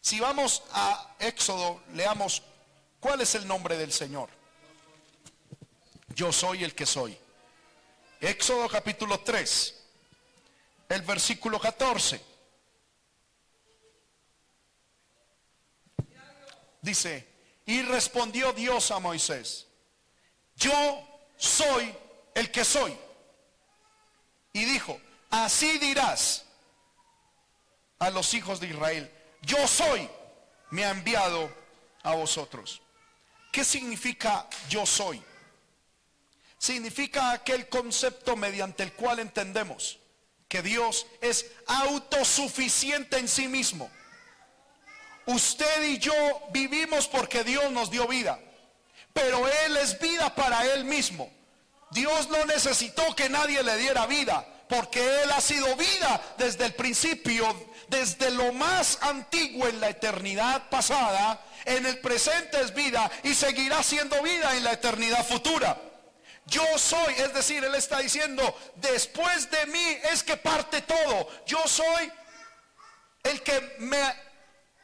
Si 0.00 0.20
vamos 0.20 0.62
a 0.70 1.14
Éxodo, 1.18 1.82
leamos 1.94 2.42
cuál 3.00 3.20
es 3.20 3.34
el 3.34 3.46
nombre 3.46 3.76
del 3.76 3.92
Señor. 3.92 4.30
Yo 6.14 6.32
soy 6.32 6.62
el 6.62 6.74
que 6.74 6.86
soy. 6.86 7.18
Éxodo 8.20 8.68
capítulo 8.68 9.20
3, 9.20 9.74
el 10.88 11.02
versículo 11.02 11.60
14. 11.60 12.20
Dice, 16.80 17.28
y 17.66 17.82
respondió 17.82 18.52
Dios 18.52 18.92
a 18.92 19.00
Moisés, 19.00 19.66
yo 20.54 20.72
soy 21.36 21.94
el 22.34 22.50
que 22.50 22.64
soy. 22.64 22.96
Y 24.52 24.64
dijo, 24.64 25.00
así 25.30 25.78
dirás 25.78 26.44
a 27.98 28.10
los 28.10 28.32
hijos 28.34 28.60
de 28.60 28.68
Israel, 28.68 29.12
yo 29.42 29.66
soy, 29.68 30.08
me 30.70 30.84
ha 30.84 30.90
enviado 30.90 31.50
a 32.02 32.14
vosotros. 32.14 32.82
¿Qué 33.52 33.64
significa 33.64 34.48
yo 34.68 34.84
soy? 34.86 35.22
Significa 36.58 37.32
aquel 37.32 37.68
concepto 37.68 38.36
mediante 38.36 38.82
el 38.82 38.92
cual 38.92 39.18
entendemos 39.18 39.98
que 40.48 40.62
Dios 40.62 41.06
es 41.20 41.46
autosuficiente 41.66 43.18
en 43.18 43.28
sí 43.28 43.48
mismo. 43.48 43.90
Usted 45.26 45.82
y 45.84 45.98
yo 45.98 46.12
vivimos 46.50 47.08
porque 47.08 47.44
Dios 47.44 47.70
nos 47.72 47.90
dio 47.90 48.06
vida, 48.06 48.40
pero 49.16 49.48
Él 49.48 49.78
es 49.78 49.98
vida 49.98 50.34
para 50.34 50.66
Él 50.74 50.84
mismo. 50.84 51.32
Dios 51.90 52.28
no 52.28 52.44
necesitó 52.44 53.16
que 53.16 53.30
nadie 53.30 53.62
le 53.62 53.78
diera 53.78 54.04
vida, 54.04 54.46
porque 54.68 55.22
Él 55.22 55.32
ha 55.32 55.40
sido 55.40 55.74
vida 55.74 56.20
desde 56.36 56.66
el 56.66 56.74
principio, 56.74 57.70
desde 57.88 58.30
lo 58.30 58.52
más 58.52 58.98
antiguo 59.00 59.66
en 59.68 59.80
la 59.80 59.88
eternidad 59.88 60.68
pasada, 60.68 61.42
en 61.64 61.86
el 61.86 61.98
presente 62.00 62.60
es 62.60 62.74
vida 62.74 63.10
y 63.22 63.34
seguirá 63.34 63.82
siendo 63.82 64.22
vida 64.22 64.54
en 64.54 64.64
la 64.64 64.72
eternidad 64.72 65.26
futura. 65.26 65.80
Yo 66.44 66.62
soy, 66.76 67.14
es 67.14 67.32
decir, 67.32 67.64
Él 67.64 67.74
está 67.74 68.00
diciendo, 68.00 68.54
después 68.74 69.50
de 69.50 69.66
mí 69.66 69.98
es 70.12 70.22
que 70.22 70.36
parte 70.36 70.82
todo. 70.82 71.30
Yo 71.46 71.66
soy 71.66 72.12
el 73.22 73.42
que 73.42 73.76
me, 73.78 73.98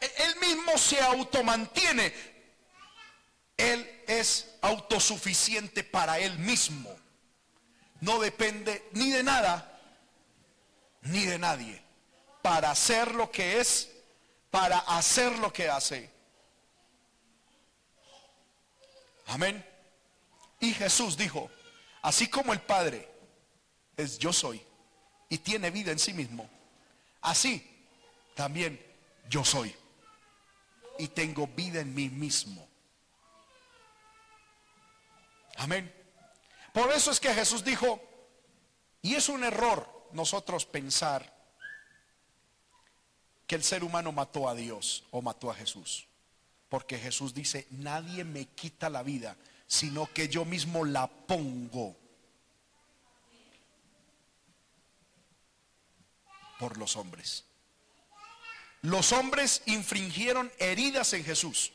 Él 0.01 0.37
mismo 0.41 0.79
se 0.79 0.99
automantiene. 1.03 2.33
Él 3.59 4.02
es 4.21 4.55
autosuficiente 4.61 5.85
para 5.85 6.19
Él 6.19 6.39
mismo. 6.39 6.95
No 8.01 8.19
depende 8.19 8.89
ni 8.93 9.11
de 9.11 9.23
nada, 9.23 9.81
ni 11.03 11.25
de 11.25 11.39
nadie. 11.39 11.81
Para 12.43 12.71
hacer 12.71 13.15
lo 13.15 13.31
que 13.31 13.61
es, 13.61 13.91
para 14.51 14.79
hacer 14.79 15.39
lo 15.39 15.53
que 15.53 15.69
hace. 15.69 16.11
Amén. 19.27 19.65
Y 20.61 20.75
Jesús 20.75 21.17
dijo, 21.17 21.51
así 22.03 22.29
como 22.29 22.53
el 22.53 22.61
Padre 22.61 23.09
es 23.97 24.19
yo 24.19 24.33
soy 24.33 24.63
y 25.29 25.39
tiene 25.39 25.71
vida 25.71 25.93
en 25.93 25.99
sí 25.99 26.13
mismo, 26.13 26.49
así 27.21 27.69
también 28.35 28.81
yo 29.29 29.45
soy 29.45 29.75
y 30.99 31.09
tengo 31.09 31.47
vida 31.47 31.81
en 31.81 31.95
mí 31.95 32.09
mismo. 32.09 32.72
Amén. 35.57 35.93
Por 36.73 36.91
eso 36.93 37.11
es 37.11 37.21
que 37.21 37.35
Jesús 37.35 37.65
dijo, 37.65 38.01
y 39.03 39.15
es 39.15 39.29
un 39.29 39.45
error 39.45 40.09
nosotros 40.13 40.65
pensar 40.65 41.33
que 43.47 43.55
el 43.55 43.63
ser 43.63 43.85
humano 43.85 44.13
mató 44.13 44.49
a 44.49 44.55
Dios 44.55 45.05
o 45.11 45.21
mató 45.21 45.51
a 45.51 45.55
Jesús. 45.55 46.07
Porque 46.69 46.99
Jesús 46.99 47.35
dice, 47.35 47.67
nadie 47.71 48.25
me 48.25 48.47
quita 48.47 48.89
la 48.89 49.03
vida, 49.03 49.37
sino 49.67 50.07
que 50.13 50.29
yo 50.29 50.45
mismo 50.45 50.85
la 50.85 51.07
pongo 51.07 51.97
por 56.59 56.79
los 56.79 56.97
hombres. 56.97 57.45
Los 58.83 59.13
hombres 59.13 59.63
infringieron 59.67 60.51
heridas 60.59 61.13
en 61.13 61.25
Jesús, 61.25 61.73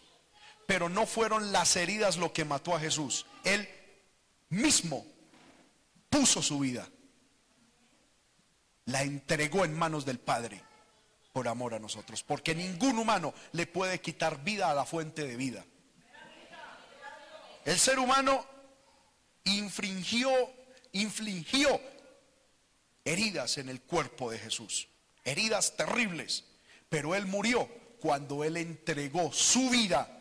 pero 0.68 0.90
no 0.90 1.08
fueron 1.08 1.52
las 1.52 1.76
heridas 1.78 2.18
lo 2.18 2.34
que 2.34 2.46
mató 2.46 2.76
a 2.76 2.80
Jesús. 2.80 3.26
Él 3.44 3.68
mismo 4.50 5.06
puso 6.10 6.44
su 6.44 6.60
vida, 6.60 6.88
la 8.86 9.02
entregó 9.02 9.66
en 9.66 9.74
manos 9.74 10.06
del 10.06 10.20
Padre 10.20 10.62
por 11.32 11.48
amor 11.48 11.74
a 11.74 11.80
nosotros, 11.80 12.22
porque 12.22 12.54
ningún 12.54 13.00
humano 13.00 13.34
le 13.54 13.66
puede 13.66 14.02
quitar 14.02 14.44
vida 14.44 14.70
a 14.70 14.76
la 14.76 14.86
fuente 14.86 15.26
de 15.26 15.38
vida. 15.38 15.66
El 17.64 17.80
ser 17.80 17.98
humano 17.98 18.46
infringió, 19.46 20.32
infligió 20.92 21.80
heridas 23.06 23.58
en 23.58 23.70
el 23.70 23.82
cuerpo 23.82 24.32
de 24.32 24.40
Jesús, 24.40 24.90
heridas 25.24 25.78
terribles, 25.78 26.44
pero 26.90 27.16
Él 27.16 27.26
murió 27.26 27.70
cuando 28.00 28.44
Él 28.44 28.58
entregó 28.58 29.32
su 29.32 29.70
vida 29.70 30.17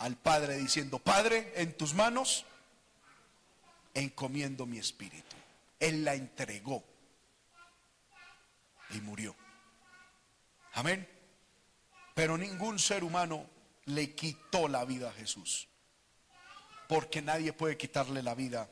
al 0.00 0.16
Padre 0.16 0.56
diciendo, 0.58 0.98
Padre, 0.98 1.52
en 1.56 1.76
tus 1.76 1.94
manos 1.94 2.44
encomiendo 3.94 4.66
mi 4.66 4.78
espíritu. 4.78 5.36
Él 5.78 6.04
la 6.04 6.14
entregó 6.14 6.84
y 8.90 9.00
murió. 9.00 9.34
Amén. 10.74 11.08
Pero 12.14 12.36
ningún 12.36 12.78
ser 12.78 13.04
humano 13.04 13.46
le 13.86 14.14
quitó 14.14 14.68
la 14.68 14.84
vida 14.84 15.08
a 15.08 15.12
Jesús 15.12 15.70
porque 16.90 17.22
nadie 17.22 17.52
puede 17.52 17.76
quitarle 17.76 18.20
la 18.20 18.34
vida 18.34 18.68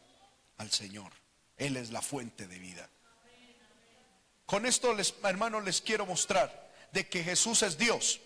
al 0.56 0.72
Señor. 0.72 1.12
Él 1.56 1.76
es 1.76 1.92
la 1.92 2.02
fuente 2.02 2.48
de 2.48 2.58
vida. 2.58 2.90
Con 4.44 4.66
esto, 4.66 4.92
les, 4.92 5.14
hermanos, 5.22 5.62
les 5.62 5.80
quiero 5.80 6.04
mostrar 6.04 6.68
de 6.90 7.08
que 7.08 7.22
Jesús 7.22 7.62
es 7.62 7.78
Dios, 7.78 8.20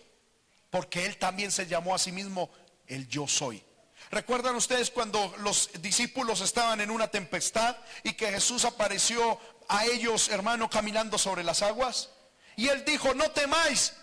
porque 0.71 1.05
Él 1.05 1.17
también 1.17 1.51
se 1.51 1.67
llamó 1.67 1.93
a 1.93 1.99
sí 1.99 2.11
mismo 2.11 2.49
el 2.87 3.07
yo 3.07 3.27
soy. 3.27 3.63
¿Recuerdan 4.11 4.55
ustedes 4.55 4.91
cuando 4.91 5.33
los 5.39 5.71
discípulos 5.81 6.41
estaban 6.41 6.81
en 6.81 6.91
una 6.91 7.07
tempestad 7.07 7.75
y 8.03 8.13
que 8.13 8.31
Jesús 8.31 8.65
apareció 8.65 9.39
a 9.67 9.85
ellos, 9.85 10.29
hermano, 10.29 10.69
caminando 10.69 11.17
sobre 11.17 11.43
las 11.43 11.61
aguas? 11.61 12.09
Y 12.55 12.67
Él 12.67 12.85
dijo, 12.85 13.13
no 13.15 13.31
temáis, 13.31 13.93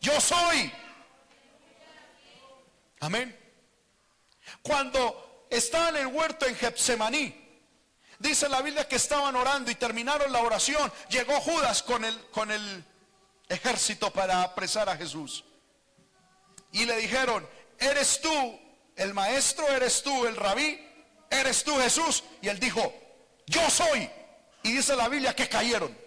yo 0.00 0.20
soy. 0.20 0.72
Amén. 3.00 3.36
Cuando 4.62 5.46
estaban 5.50 5.96
en 5.96 6.02
el 6.02 6.14
huerto 6.14 6.46
en 6.46 6.54
Getsemaní, 6.54 7.34
dice 8.18 8.48
la 8.48 8.62
Biblia 8.62 8.86
que 8.86 8.96
estaban 8.96 9.34
orando 9.34 9.70
y 9.70 9.74
terminaron 9.74 10.30
la 10.30 10.40
oración. 10.40 10.92
Llegó 11.08 11.40
Judas 11.40 11.82
con 11.82 12.04
el, 12.04 12.16
con 12.30 12.50
el 12.50 12.84
ejército 13.48 14.12
para 14.12 14.42
apresar 14.42 14.88
a 14.88 14.96
Jesús. 14.96 15.44
Y 16.72 16.84
le 16.84 16.96
dijeron, 16.96 17.48
¿eres 17.80 18.20
tú 18.20 18.60
el 18.96 19.12
maestro? 19.14 19.66
¿Eres 19.68 20.02
tú 20.02 20.26
el 20.26 20.36
rabí? 20.36 20.80
¿Eres 21.28 21.64
tú 21.64 21.74
Jesús? 21.76 22.22
Y 22.42 22.48
él 22.48 22.60
dijo, 22.60 22.92
yo 23.46 23.68
soy. 23.70 24.08
Y 24.62 24.72
dice 24.72 24.94
la 24.94 25.08
Biblia 25.08 25.34
que 25.34 25.48
cayeron. 25.48 25.98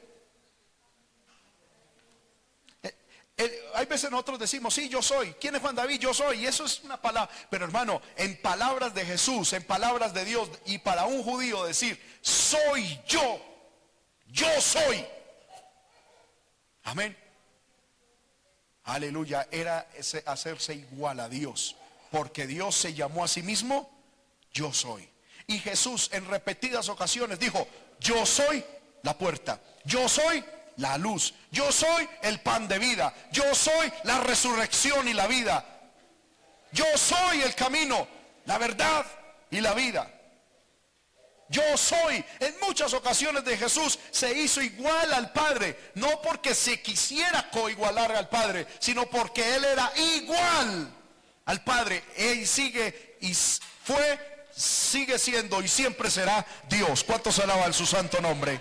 hay 3.75 3.85
veces 3.87 4.11
nosotros 4.11 4.39
decimos, 4.39 4.73
sí, 4.73 4.87
yo 4.89 5.01
soy. 5.01 5.33
¿Quién 5.33 5.55
es 5.55 5.61
Juan 5.61 5.75
David? 5.75 5.99
Yo 5.99 6.13
soy. 6.13 6.41
Y 6.41 6.45
eso 6.45 6.65
es 6.65 6.81
una 6.83 7.01
palabra. 7.01 7.33
Pero 7.49 7.65
hermano, 7.65 8.01
en 8.15 8.39
palabras 8.41 8.93
de 8.93 9.05
Jesús, 9.05 9.53
en 9.53 9.63
palabras 9.63 10.13
de 10.13 10.23
Dios, 10.25 10.49
y 10.65 10.77
para 10.77 11.05
un 11.05 11.23
judío 11.23 11.65
decir, 11.65 11.99
soy 12.21 12.99
yo. 13.07 13.41
Yo 14.27 14.61
soy. 14.61 15.05
Amén. 16.83 17.17
Aleluya. 18.85 19.47
Era 19.51 19.87
ese 19.95 20.23
hacerse 20.25 20.73
igual 20.73 21.19
a 21.19 21.29
Dios. 21.29 21.75
Porque 22.11 22.45
Dios 22.47 22.75
se 22.75 22.93
llamó 22.93 23.23
a 23.23 23.27
sí 23.27 23.41
mismo, 23.41 23.89
yo 24.53 24.71
soy. 24.71 25.09
Y 25.47 25.59
Jesús 25.59 26.09
en 26.13 26.25
repetidas 26.27 26.89
ocasiones 26.89 27.39
dijo, 27.39 27.67
yo 27.99 28.25
soy 28.25 28.63
la 29.01 29.17
puerta. 29.17 29.59
Yo 29.85 30.07
soy 30.07 30.43
la 30.77 30.97
luz. 30.97 31.33
Yo 31.51 31.71
soy 31.71 32.07
el 32.21 32.39
pan 32.41 32.67
de 32.67 32.79
vida. 32.79 33.13
Yo 33.31 33.55
soy 33.55 33.91
la 34.03 34.19
resurrección 34.21 35.07
y 35.07 35.13
la 35.13 35.27
vida. 35.27 35.65
Yo 36.71 36.85
soy 36.95 37.41
el 37.41 37.53
camino, 37.53 38.07
la 38.45 38.57
verdad 38.57 39.05
y 39.51 39.61
la 39.61 39.73
vida. 39.73 40.11
Yo 41.53 41.77
soy. 41.77 42.25
En 42.39 42.55
muchas 42.61 42.93
ocasiones 42.95 43.45
de 43.45 43.55
Jesús 43.55 43.99
se 44.09 44.33
hizo 44.33 44.59
igual 44.59 45.13
al 45.13 45.31
Padre. 45.31 45.91
No 45.93 46.19
porque 46.19 46.55
se 46.55 46.81
quisiera 46.81 47.47
coigualar 47.51 48.11
al 48.11 48.27
Padre, 48.27 48.67
sino 48.79 49.05
porque 49.05 49.55
Él 49.55 49.63
era 49.63 49.93
igual 49.95 50.91
al 51.45 51.63
Padre. 51.63 52.03
Él 52.17 52.47
sigue 52.47 53.17
y 53.21 53.35
fue, 53.35 54.47
sigue 54.51 55.19
siendo 55.19 55.61
y 55.61 55.67
siempre 55.67 56.09
será 56.09 56.43
Dios. 56.67 57.03
¿Cuántos 57.03 57.37
alaban 57.37 57.71
su 57.71 57.85
santo 57.85 58.19
nombre? 58.19 58.59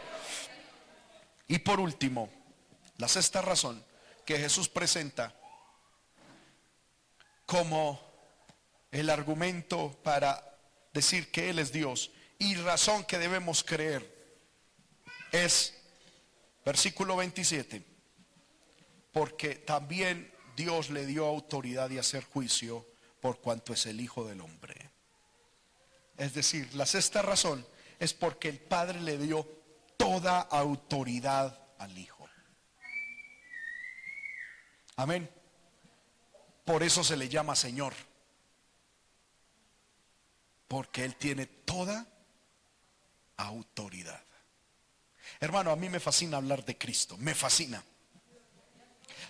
Y 1.49 1.61
por 1.61 1.81
último, 1.81 2.29
la 2.99 3.09
sexta 3.09 3.41
razón 3.41 3.83
que 4.27 4.39
Jesús 4.39 4.69
presenta 4.69 5.35
como 7.47 7.99
el 8.91 9.09
argumento 9.09 9.99
para 10.05 10.59
decir 10.93 11.31
que 11.31 11.49
Él 11.49 11.59
es 11.59 11.73
Dios 11.73 12.11
y 12.43 12.57
razón 12.57 13.05
que 13.05 13.19
debemos 13.19 13.63
creer 13.63 14.13
es 15.31 15.73
versículo 16.65 17.15
27, 17.15 17.87
porque 19.13 19.55
también 19.55 20.29
Dios 20.57 20.91
le 20.91 21.07
dio 21.07 21.25
autoridad 21.25 21.89
de 21.89 22.01
hacer 22.01 22.25
juicio 22.25 22.85
por 23.21 23.41
cuanto 23.41 23.73
es 23.73 23.87
el 23.87 24.01
Hijo 24.01 24.27
del 24.27 24.41
Hombre. 24.41 24.91
Es 26.17 26.35
decir, 26.35 26.75
la 26.75 26.85
sexta 26.85 27.23
razón 27.23 27.65
es 28.01 28.13
porque 28.13 28.49
el 28.49 28.59
Padre 28.59 29.01
le 29.01 29.19
dio 29.19 29.49
toda 29.97 30.41
autoridad 30.41 31.57
al 31.79 31.97
Hijo. 31.97 32.29
Amén. 34.97 35.31
Por 36.65 36.83
eso 36.83 37.05
se 37.05 37.17
le 37.17 37.29
llama 37.29 37.55
Señor. 37.55 37.95
Porque 40.67 41.05
Él 41.05 41.15
tiene 41.15 41.47
toda 41.47 42.12
autoridad. 43.37 44.23
Hermano, 45.41 45.71
a 45.71 45.77
mí 45.77 45.89
me 45.89 46.01
fascina 46.01 46.37
hablar 46.37 46.65
de 46.65 46.79
Cristo, 46.79 47.17
me 47.19 47.35
fascina. 47.35 47.83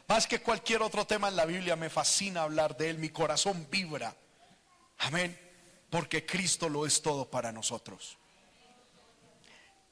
Más 0.08 0.26
que 0.26 0.40
cualquier 0.40 0.82
otro 0.82 1.06
tema 1.06 1.28
en 1.28 1.36
la 1.36 1.46
Biblia, 1.46 1.76
me 1.76 1.88
fascina 1.88 2.42
hablar 2.42 2.76
de 2.76 2.90
Él, 2.90 2.98
mi 2.98 3.08
corazón 3.08 3.66
vibra. 3.70 4.14
Amén, 4.98 5.38
porque 5.90 6.26
Cristo 6.26 6.68
lo 6.68 6.86
es 6.86 7.00
todo 7.00 7.30
para 7.30 7.52
nosotros. 7.52 8.18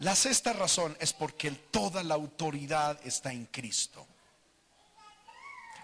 La 0.01 0.15
sexta 0.15 0.53
razón 0.53 0.97
es 1.01 1.13
porque 1.13 1.51
toda 1.51 2.03
la 2.03 2.15
autoridad 2.15 2.99
está 3.05 3.33
en 3.33 3.47
Cristo. 3.47 4.07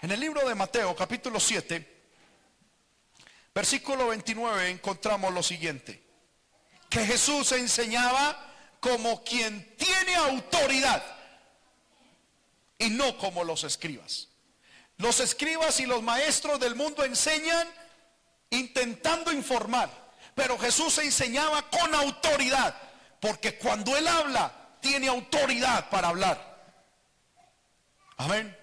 En 0.03 0.11
el 0.11 0.21
libro 0.21 0.47
de 0.47 0.55
Mateo, 0.55 0.95
capítulo 0.95 1.41
7, 1.41 2.03
versículo 3.55 4.09
29, 4.09 4.71
encontramos 4.71 5.33
lo 5.33 5.43
siguiente. 5.43 6.06
Que 6.97 7.05
Jesús 7.05 7.53
enseñaba 7.53 8.43
como 8.81 9.23
quien 9.23 9.77
tiene 9.77 10.15
autoridad 10.15 11.05
y 12.79 12.89
no 12.89 13.19
como 13.19 13.45
los 13.45 13.65
escribas. 13.65 14.29
Los 14.97 15.21
escribas 15.21 15.79
y 15.81 15.85
los 15.85 16.03
maestros 16.03 16.59
del 16.59 16.75
mundo 16.75 17.05
enseñan 17.05 17.69
intentando 18.49 19.31
informar, 19.31 19.91
pero 20.35 20.59
Jesús 20.59 20.97
enseñaba 20.97 21.69
con 21.69 21.95
autoridad, 21.95 22.75
porque 23.21 23.59
cuando 23.59 23.95
Él 23.95 24.09
habla, 24.09 24.51
tiene 24.81 25.09
autoridad 25.09 25.91
para 25.91 26.09
hablar. 26.09 26.73
Amén. 28.17 28.57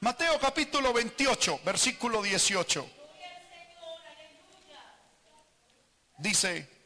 Mateo 0.00 0.38
capítulo 0.38 0.92
28, 0.92 1.60
versículo 1.64 2.20
18. 2.20 2.86
Dice, 6.18 6.79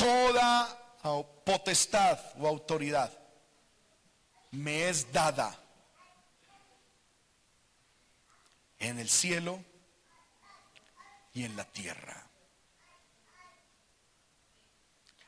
toda 0.00 0.76
potestad 1.44 2.18
o 2.38 2.48
autoridad 2.48 3.12
me 4.52 4.88
es 4.88 5.12
dada 5.12 5.56
en 8.78 8.98
el 8.98 9.08
cielo 9.08 9.62
y 11.34 11.44
en 11.44 11.56
la 11.56 11.64
tierra. 11.64 12.26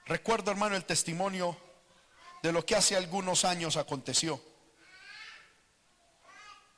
Recuerdo, 0.07 0.51
hermano, 0.51 0.75
el 0.75 0.85
testimonio 0.85 1.57
de 2.43 2.53
lo 2.53 2.65
que 2.67 2.75
hace 2.75 2.97
algunos 2.97 3.45
años 3.45 3.77
aconteció 3.77 4.41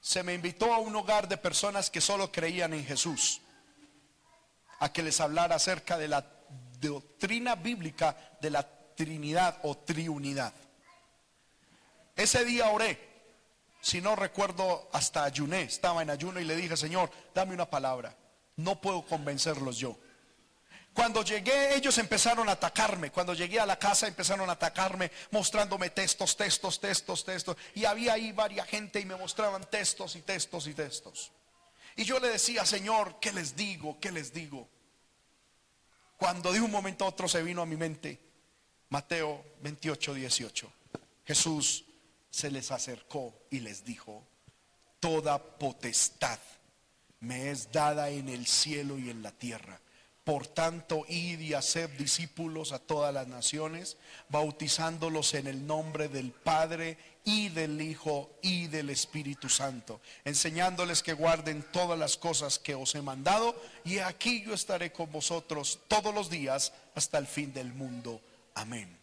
se 0.05 0.23
me 0.23 0.35
invitó 0.35 0.75
a 0.75 0.79
un 0.79 0.95
hogar 0.97 1.29
de 1.29 1.39
personas 1.39 1.89
que 1.89 2.03
solo 2.03 2.31
creían 2.31 2.75
en 2.75 2.85
Jesús, 2.85 3.41
a 4.79 4.93
que 4.93 5.03
les 5.03 5.19
hablara 5.19 5.57
acerca 5.57 5.97
de 5.97 6.09
la 6.09 6.34
doctrina 6.89 7.55
bíblica 7.55 8.17
de 8.41 8.51
la 8.51 8.69
Trinidad 8.95 9.59
o 9.63 9.77
Triunidad. 9.77 10.53
Ese 12.17 12.45
día 12.45 12.69
oré, 12.71 12.99
si 13.81 14.01
no 14.01 14.17
recuerdo, 14.17 14.89
hasta 14.93 15.25
ayuné, 15.25 15.63
estaba 15.63 16.03
en 16.03 16.11
ayuno 16.11 16.41
y 16.41 16.45
le 16.45 16.57
dije, 16.57 16.77
Señor, 16.77 17.11
dame 17.35 17.55
una 17.55 17.69
palabra, 17.69 18.17
no 18.57 18.81
puedo 18.81 19.05
convencerlos 19.05 19.79
yo. 19.79 19.99
Cuando 20.95 21.25
llegué, 21.25 21.75
ellos 21.75 21.99
empezaron 21.99 22.49
a 22.49 22.53
atacarme. 22.53 23.11
Cuando 23.11 23.35
llegué 23.35 23.59
a 23.59 23.67
la 23.67 23.81
casa, 23.81 24.07
empezaron 24.07 24.49
a 24.49 24.53
atacarme, 24.53 25.11
mostrándome 25.33 25.91
textos, 25.91 26.37
textos, 26.37 26.81
textos, 26.81 27.25
textos. 27.25 27.57
Y 27.75 27.85
había 27.85 28.13
ahí 28.13 28.31
varias 28.31 28.69
gente 28.69 29.01
y 29.01 29.05
me 29.05 29.17
mostraban 29.17 29.69
textos 29.69 30.15
y 30.15 30.23
textos 30.23 30.69
y 30.69 30.75
textos. 30.75 31.33
Y 31.97 32.05
yo 32.05 32.21
le 32.21 32.29
decía, 32.29 32.65
Señor, 32.65 33.19
¿qué 33.21 33.33
les 33.33 33.57
digo? 33.57 33.99
¿Qué 34.01 34.13
les 34.13 34.33
digo? 34.33 34.69
Cuando 36.17 36.53
de 36.53 36.61
un 36.61 36.71
momento 36.71 37.05
a 37.05 37.09
otro 37.09 37.29
se 37.29 37.43
vino 37.43 37.63
a 37.63 37.67
mi 37.67 37.77
mente 37.77 38.21
Mateo 38.91 39.45
28, 39.63 40.15
18. 40.15 40.73
Jesús 41.25 41.85
se 42.31 42.51
les 42.51 42.71
acercó 42.71 43.35
y 43.51 43.61
les 43.61 43.85
dijo, 43.85 44.25
toda 45.01 45.39
potestad 45.59 46.39
me 47.21 47.51
es 47.51 47.73
dada 47.73 48.11
en 48.11 48.29
el 48.29 48.47
cielo 48.47 48.99
y 48.99 49.11
en 49.11 49.23
la 49.23 49.33
tierra. 49.33 49.81
Por 50.25 50.47
tanto, 50.47 51.05
id 51.07 51.39
y 51.41 51.53
haced 51.53 51.91
discípulos 51.99 52.73
a 52.73 52.79
todas 52.79 53.13
las 53.13 53.29
naciones, 53.29 53.99
bautizándolos 54.31 55.35
en 55.35 55.47
el 55.47 55.67
nombre 55.67 56.09
del 56.09 56.33
Padre 56.33 56.97
y 57.25 57.51
del 57.51 57.79
Hijo 57.83 58.31
y 58.41 58.69
del 58.69 58.89
Espíritu 58.89 59.51
Santo, 59.51 60.01
enseñándoles 60.25 61.03
que 61.03 61.13
guarden 61.13 61.63
todas 61.73 61.99
las 61.99 62.17
cosas 62.17 62.59
que 62.59 62.75
os 62.75 62.95
he 62.95 63.03
mandado, 63.03 63.55
y 63.85 63.99
aquí 63.99 64.43
yo 64.43 64.55
estaré 64.55 64.93
con 64.93 65.13
vosotros 65.13 65.81
todos 65.89 66.15
los 66.15 66.31
días 66.31 66.73
hasta 66.95 67.19
el 67.19 67.27
fin 67.27 67.53
del 67.53 67.75
mundo. 67.75 68.23
Amén. 68.55 68.99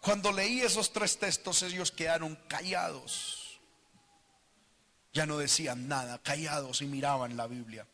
Cuando 0.00 0.32
leí 0.32 0.60
esos 0.60 0.92
tres 0.92 1.18
textos, 1.18 1.62
ellos 1.62 1.92
quedaron 1.92 2.36
callados. 2.48 3.60
Ya 5.12 5.26
no 5.26 5.38
decían 5.38 5.86
nada, 5.86 6.18
callados 6.20 6.82
y 6.82 6.86
miraban 6.86 7.36
la 7.36 7.46
Biblia. 7.46 7.86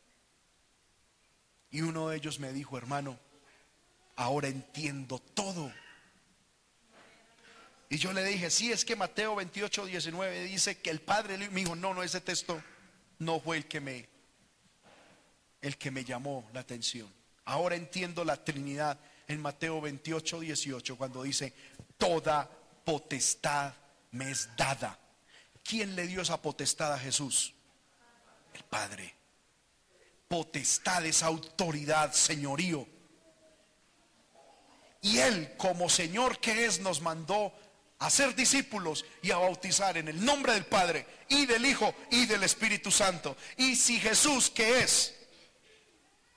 Y 1.70 1.82
uno 1.82 2.08
de 2.08 2.16
ellos 2.16 2.38
me 2.38 2.52
dijo, 2.52 2.78
hermano, 2.78 3.18
ahora 4.16 4.48
entiendo 4.48 5.18
todo. 5.18 5.72
Y 7.90 7.96
yo 7.96 8.12
le 8.12 8.24
dije, 8.24 8.50
sí, 8.50 8.72
es 8.72 8.84
que 8.84 8.96
Mateo 8.96 9.34
28, 9.36 9.86
19 9.86 10.44
dice 10.44 10.78
que 10.78 10.90
el 10.90 11.00
Padre 11.00 11.38
me 11.38 11.60
dijo, 11.60 11.74
no, 11.74 11.94
no, 11.94 12.02
ese 12.02 12.20
texto 12.20 12.62
no 13.18 13.40
fue 13.40 13.58
el 13.58 13.66
que 13.66 13.80
me, 13.80 14.08
el 15.60 15.76
que 15.78 15.90
me 15.90 16.04
llamó 16.04 16.48
la 16.52 16.60
atención. 16.60 17.12
Ahora 17.44 17.76
entiendo 17.76 18.24
la 18.24 18.42
Trinidad 18.42 18.98
en 19.26 19.40
Mateo 19.40 19.80
28, 19.80 20.40
18, 20.40 20.96
cuando 20.96 21.22
dice, 21.22 21.54
toda 21.96 22.48
potestad 22.84 23.74
me 24.12 24.30
es 24.30 24.48
dada. 24.56 24.98
¿Quién 25.62 25.94
le 25.96 26.06
dio 26.06 26.22
esa 26.22 26.40
potestad 26.40 26.92
a 26.92 26.98
Jesús? 26.98 27.54
El 28.54 28.64
Padre 28.64 29.17
potestad, 30.28 31.04
esa 31.06 31.26
autoridad, 31.26 32.12
señorío. 32.12 32.86
Y 35.00 35.18
Él, 35.18 35.54
como 35.56 35.88
Señor 35.88 36.38
que 36.38 36.66
es, 36.66 36.80
nos 36.80 37.00
mandó 37.00 37.52
a 37.98 38.10
ser 38.10 38.34
discípulos 38.34 39.04
y 39.22 39.30
a 39.30 39.38
bautizar 39.38 39.96
en 39.96 40.08
el 40.08 40.24
nombre 40.24 40.52
del 40.52 40.66
Padre 40.66 41.06
y 41.28 41.46
del 41.46 41.66
Hijo 41.66 41.94
y 42.10 42.26
del 42.26 42.42
Espíritu 42.42 42.90
Santo. 42.90 43.36
Y 43.56 43.74
si 43.76 43.98
Jesús, 43.98 44.50
que 44.50 44.80
es 44.80 45.14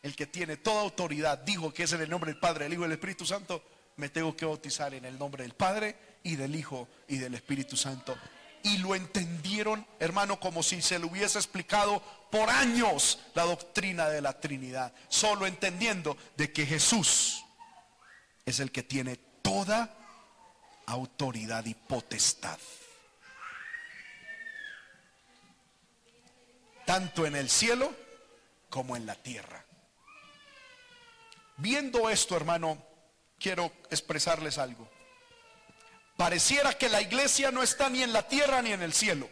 el 0.02 0.16
que 0.16 0.26
tiene 0.26 0.58
toda 0.58 0.82
autoridad, 0.82 1.40
dijo 1.40 1.74
que 1.74 1.84
es 1.84 1.94
en 1.94 2.02
el 2.02 2.10
nombre 2.10 2.32
del 2.32 2.40
Padre, 2.40 2.64
del 2.64 2.74
Hijo 2.74 2.84
y 2.84 2.86
del 2.86 2.94
Espíritu 2.94 3.26
Santo, 3.26 3.64
me 3.98 4.10
tengo 4.10 4.36
que 4.36 4.46
bautizar 4.46 4.94
en 4.94 5.06
el 5.06 5.20
nombre 5.20 5.44
del 5.44 5.54
Padre 5.54 5.96
y 6.24 6.36
del 6.36 6.56
Hijo 6.56 6.88
y 7.08 7.18
del 7.18 7.36
Espíritu 7.36 7.78
Santo 7.78 8.18
y 8.64 8.78
lo 8.78 8.96
entendieron, 8.96 9.86
hermano, 10.00 10.40
como 10.40 10.64
si 10.64 10.82
se 10.82 11.00
le 11.00 11.06
hubiese 11.06 11.38
explicado 11.38 12.02
por 12.32 12.50
años 12.50 13.20
la 13.34 13.44
doctrina 13.44 14.10
de 14.10 14.22
la 14.22 14.40
Trinidad, 14.40 14.94
solo 15.10 15.46
entendiendo 15.46 16.18
de 16.38 16.52
que 16.52 16.66
Jesús 16.66 17.44
es 18.46 18.60
el 18.60 18.72
que 18.72 18.84
tiene 18.84 19.18
toda 19.42 19.94
autoridad 20.86 21.66
y 21.66 21.74
potestad. 21.74 22.58
Tanto 26.86 27.26
en 27.26 27.36
el 27.36 27.50
cielo 27.50 27.94
como 28.70 28.96
en 28.96 29.06
la 29.06 29.16
tierra. 29.16 29.64
Viendo 31.58 32.10
esto, 32.10 32.36
hermano, 32.36 32.84
quiero 33.40 33.72
expresarles 33.90 34.58
algo. 34.58 34.90
Pareciera 36.22 36.78
que 36.78 36.88
la 36.88 37.02
iglesia 37.02 37.50
no 37.50 37.64
está 37.64 37.90
ni 37.90 38.04
en 38.04 38.14
la 38.14 38.28
tierra 38.28 38.62
ni 38.62 38.72
en 38.72 38.84
el 38.84 38.94
cielo. 38.94 39.28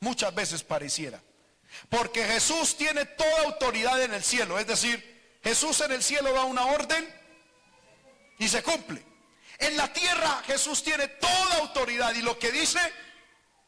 Muchas 0.00 0.34
veces 0.34 0.64
pareciera. 0.64 1.22
Porque 1.88 2.24
Jesús 2.24 2.76
tiene 2.76 3.04
toda 3.04 3.42
autoridad 3.44 4.02
en 4.02 4.12
el 4.12 4.24
cielo. 4.24 4.58
Es 4.58 4.66
decir, 4.66 5.38
Jesús 5.44 5.80
en 5.82 5.92
el 5.92 6.02
cielo 6.02 6.32
da 6.32 6.42
una 6.46 6.66
orden 6.66 7.08
y 8.40 8.48
se 8.48 8.60
cumple. 8.64 9.04
En 9.60 9.76
la 9.76 9.92
tierra 9.92 10.42
Jesús 10.44 10.82
tiene 10.82 11.06
toda 11.06 11.58
autoridad 11.58 12.12
y 12.16 12.22
lo 12.22 12.40
que 12.40 12.50
dice 12.50 12.80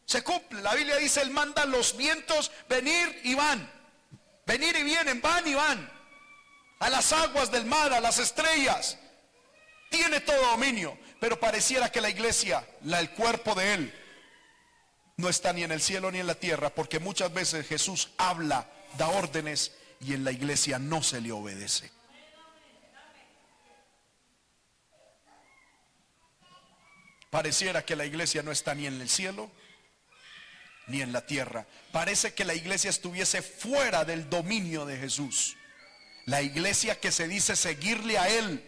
se 0.04 0.24
cumple. 0.24 0.62
La 0.62 0.74
Biblia 0.74 0.96
dice, 0.96 1.22
Él 1.22 1.30
manda 1.30 1.64
los 1.64 1.96
vientos 1.96 2.50
venir 2.68 3.20
y 3.22 3.34
van. 3.34 3.70
Venir 4.44 4.74
y 4.74 4.82
vienen, 4.82 5.20
van 5.20 5.46
y 5.46 5.54
van. 5.54 5.88
A 6.80 6.90
las 6.90 7.12
aguas 7.12 7.52
del 7.52 7.66
mar, 7.66 7.92
a 7.92 8.00
las 8.00 8.18
estrellas. 8.18 8.98
Tiene 9.90 10.18
todo 10.18 10.44
dominio. 10.50 10.98
Pero 11.20 11.40
pareciera 11.40 11.90
que 11.90 12.00
la 12.00 12.10
iglesia, 12.10 12.66
la, 12.82 13.00
el 13.00 13.10
cuerpo 13.10 13.54
de 13.54 13.74
Él, 13.74 13.94
no 15.16 15.28
está 15.28 15.52
ni 15.52 15.62
en 15.62 15.72
el 15.72 15.80
cielo 15.80 16.10
ni 16.10 16.18
en 16.18 16.26
la 16.26 16.34
tierra, 16.34 16.70
porque 16.70 16.98
muchas 16.98 17.32
veces 17.32 17.66
Jesús 17.66 18.10
habla, 18.18 18.70
da 18.98 19.08
órdenes 19.08 19.72
y 20.00 20.12
en 20.12 20.24
la 20.24 20.32
iglesia 20.32 20.78
no 20.78 21.02
se 21.02 21.20
le 21.20 21.32
obedece. 21.32 21.90
Pareciera 27.30 27.84
que 27.84 27.96
la 27.96 28.06
iglesia 28.06 28.42
no 28.42 28.52
está 28.52 28.74
ni 28.74 28.86
en 28.86 29.00
el 29.00 29.08
cielo 29.08 29.50
ni 30.86 31.02
en 31.02 31.12
la 31.12 31.26
tierra. 31.26 31.66
Parece 31.92 32.34
que 32.34 32.44
la 32.44 32.54
iglesia 32.54 32.90
estuviese 32.90 33.42
fuera 33.42 34.04
del 34.04 34.30
dominio 34.30 34.86
de 34.86 34.96
Jesús. 34.96 35.56
La 36.26 36.42
iglesia 36.42 37.00
que 37.00 37.12
se 37.12 37.26
dice 37.26 37.56
seguirle 37.56 38.18
a 38.18 38.28
Él 38.28 38.62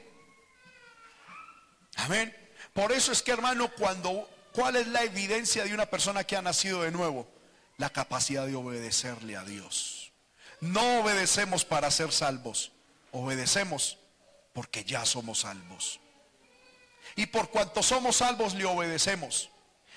Amén. 1.99 2.35
Por 2.73 2.93
eso 2.93 3.13
es 3.13 3.23
que 3.23 3.33
hermano, 3.33 3.71
cuando, 3.77 4.29
¿cuál 4.53 4.77
es 4.77 4.87
la 4.87 5.03
evidencia 5.03 5.65
de 5.65 5.75
una 5.75 5.87
persona 5.87 6.25
que 6.25 6.37
ha 6.37 6.43
nacido 6.43 6.83
de 6.83 6.93
nuevo? 6.93 7.29
La 7.77 7.91
capacidad 7.91 8.47
de 8.47 8.55
obedecerle 8.55 9.37
a 9.37 9.45
Dios. 9.45 10.13
No 10.61 11.01
obedecemos 11.01 11.65
para 11.65 11.91
ser 11.91 12.13
salvos, 12.13 12.73
obedecemos 13.13 13.99
porque 14.53 14.85
ya 14.85 15.05
somos 15.05 15.41
salvos. 15.41 16.01
Y 17.17 17.27
por 17.27 17.51
cuanto 17.51 17.83
somos 17.83 18.17
salvos 18.17 18.55
le 18.55 18.65
obedecemos. 18.65 19.51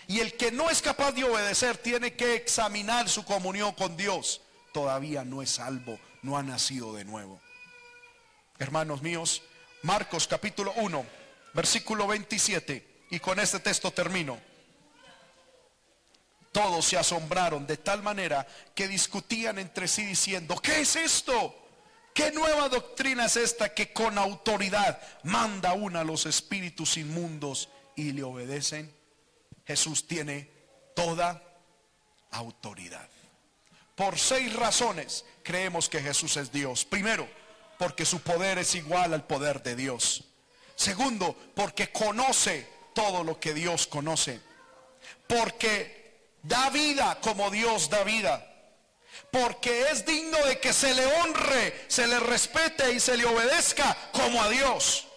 Y 0.08 0.20
el 0.20 0.36
que 0.36 0.52
no 0.52 0.70
es 0.70 0.82
capaz 0.82 1.12
de 1.12 1.24
obedecer 1.24 1.78
tiene 1.78 2.16
que 2.16 2.36
examinar 2.36 3.10
su 3.10 3.24
comunión 3.26 3.74
con 3.74 3.96
Dios. 3.96 4.42
Todavía 4.74 5.24
no 5.24 5.42
es 5.42 5.52
salvo, 5.52 6.00
no 6.24 6.38
ha 6.38 6.44
nacido 6.44 6.94
de 6.94 7.06
nuevo. 7.06 7.40
Hermanos 8.58 9.02
míos, 9.02 9.44
Marcos 9.84 10.28
capítulo 10.28 10.74
1, 10.78 11.06
versículo 11.54 12.08
27. 12.08 13.06
Y 13.12 13.20
con 13.20 13.40
este 13.40 13.60
texto 13.60 13.92
termino. 13.92 14.40
Todos 16.52 16.86
se 16.86 16.98
asombraron 16.98 17.66
de 17.66 17.78
tal 17.78 18.02
manera 18.04 18.46
que 18.76 18.88
discutían 18.88 19.58
entre 19.58 19.88
sí 19.88 20.06
diciendo, 20.06 20.56
¿qué 20.62 20.82
es 20.82 20.96
esto? 20.96 21.56
¿Qué 22.14 22.32
nueva 22.32 22.68
doctrina 22.68 23.26
es 23.26 23.38
esta 23.38 23.74
que 23.74 23.94
con 23.94 24.18
autoridad 24.18 25.02
manda 25.24 25.74
una 25.74 26.02
a 26.02 26.04
los 26.04 26.26
espíritus 26.26 26.98
inmundos 26.98 27.70
y 27.96 28.12
le 28.12 28.24
obedecen? 28.24 28.94
Jesús 29.66 30.08
tiene 30.08 30.50
toda 30.94 31.42
autoridad. 32.32 33.08
Por 33.96 34.18
seis 34.18 34.54
razones 34.54 35.26
creemos 35.44 35.88
que 35.88 36.02
Jesús 36.02 36.36
es 36.36 36.52
Dios. 36.52 36.84
Primero, 36.84 37.28
porque 37.78 38.06
su 38.06 38.20
poder 38.20 38.58
es 38.58 38.76
igual 38.76 39.14
al 39.14 39.26
poder 39.26 39.64
de 39.64 39.76
Dios. 39.76 40.26
Segundo, 40.82 41.36
porque 41.54 41.92
conoce 41.92 42.68
todo 42.94 43.24
lo 43.24 43.40
que 43.40 43.54
Dios 43.54 43.86
conoce. 43.86 44.40
Porque 45.28 46.38
da 46.44 46.70
vida 46.72 47.20
como 47.22 47.52
Dios 47.52 47.90
da 47.90 48.04
vida 48.04 48.48
porque 49.32 49.90
es 49.90 50.06
digno 50.06 50.38
de 50.46 50.60
que 50.60 50.74
se 50.74 50.94
le 50.94 51.06
honre, 51.06 51.86
se 51.88 52.06
le 52.06 52.20
respete 52.20 52.92
y 52.92 53.00
se 53.00 53.16
le 53.16 53.26
obedezca 53.26 53.98
como 54.12 54.42
a 54.44 54.50
Dios. 54.50 55.08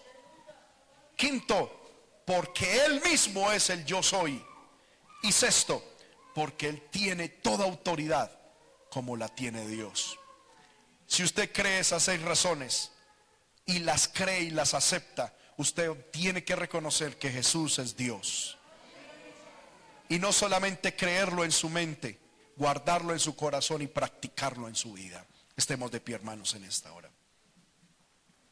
Quinto, 1.17 2.23
porque 2.25 2.85
Él 2.85 3.03
mismo 3.03 3.51
es 3.51 3.71
el 3.71 3.85
yo 3.85 4.03
soy. 4.03 4.45
Y 5.23 5.33
sexto, 5.33 5.83
porque 6.35 6.69
Él 6.69 6.83
tiene 6.91 7.29
toda 7.29 7.65
autoridad 7.65 8.31
como 8.89 9.17
la 9.17 9.29
tiene 9.29 9.67
Dios. 9.67 10.17
Si 11.07 11.25
usted 11.25 11.53
cree 11.53 11.81
esas 11.81 12.05
seis 12.05 12.23
razones 12.23 12.93
y 13.67 13.81
las 13.81 14.07
cree 14.07 14.43
y 14.43 14.51
las 14.51 14.75
acepta, 14.75 15.34
usted 15.57 15.93
tiene 16.11 16.45
que 16.45 16.57
reconocer 16.57 17.19
que 17.19 17.31
Jesús 17.31 17.79
es 17.79 17.97
Dios. 17.97 18.59
Y 20.09 20.19
no 20.19 20.33
solamente 20.33 20.95
creerlo 20.95 21.45
en 21.45 21.53
su 21.53 21.69
mente, 21.69 22.19
guardarlo 22.57 23.13
en 23.13 23.21
su 23.21 23.35
corazón 23.35 23.83
y 23.83 23.87
practicarlo 23.87 24.69
en 24.69 24.75
su 24.75 24.93
vida. 24.93 25.25
Estemos 25.57 25.91
de 25.91 26.01
pie, 26.01 26.17
hermanos, 26.17 26.55
en 26.55 26.65
esta 26.65 26.93
hora. 26.93 27.11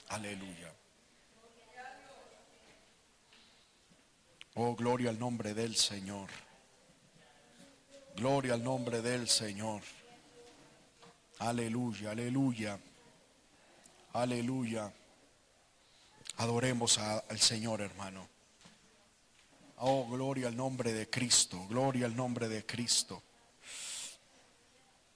Aleluya. 0.08 0.72
Oh, 4.54 4.76
gloria 4.76 5.10
al 5.10 5.18
nombre 5.18 5.54
del 5.54 5.76
Señor. 5.76 6.28
Gloria 8.16 8.54
al 8.54 8.62
nombre 8.62 9.00
del 9.00 9.28
Señor. 9.28 9.80
Aleluya, 11.38 12.10
aleluya. 12.10 12.78
Aleluya. 14.12 14.92
Adoremos 16.36 16.98
al 16.98 17.38
Señor, 17.38 17.80
hermano. 17.80 18.28
Oh, 19.76 20.06
gloria 20.08 20.48
al 20.48 20.56
nombre 20.56 20.92
de 20.92 21.10
Cristo. 21.10 21.66
Gloria 21.68 22.06
al 22.06 22.14
nombre 22.14 22.48
de 22.48 22.64
Cristo. 22.64 23.22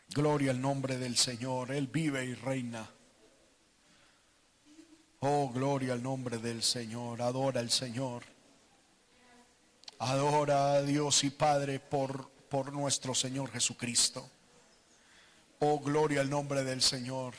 Gloria 0.09 0.51
al 0.51 0.61
nombre 0.61 0.99
del 0.99 1.17
Señor. 1.17 1.71
Él 1.71 1.87
vive 1.87 2.25
y 2.25 2.35
reina. 2.35 2.91
Oh, 5.21 5.51
gloria 5.51 5.93
al 5.93 6.03
nombre 6.03 6.39
del 6.39 6.63
Señor. 6.63 7.23
Adora 7.23 7.61
al 7.61 7.71
Señor. 7.71 8.25
Adora 9.99 10.73
a 10.73 10.83
Dios 10.83 11.25
y 11.25 11.31
Padre 11.31 11.81
por, 11.81 12.29
por 12.49 12.73
nuestro 12.73 13.15
Señor 13.15 13.51
Jesucristo. 13.51 14.29
Oh, 15.61 15.81
gloria 15.81 16.21
al 16.21 16.29
nombre 16.29 16.65
del 16.65 16.83
Señor. 16.83 17.35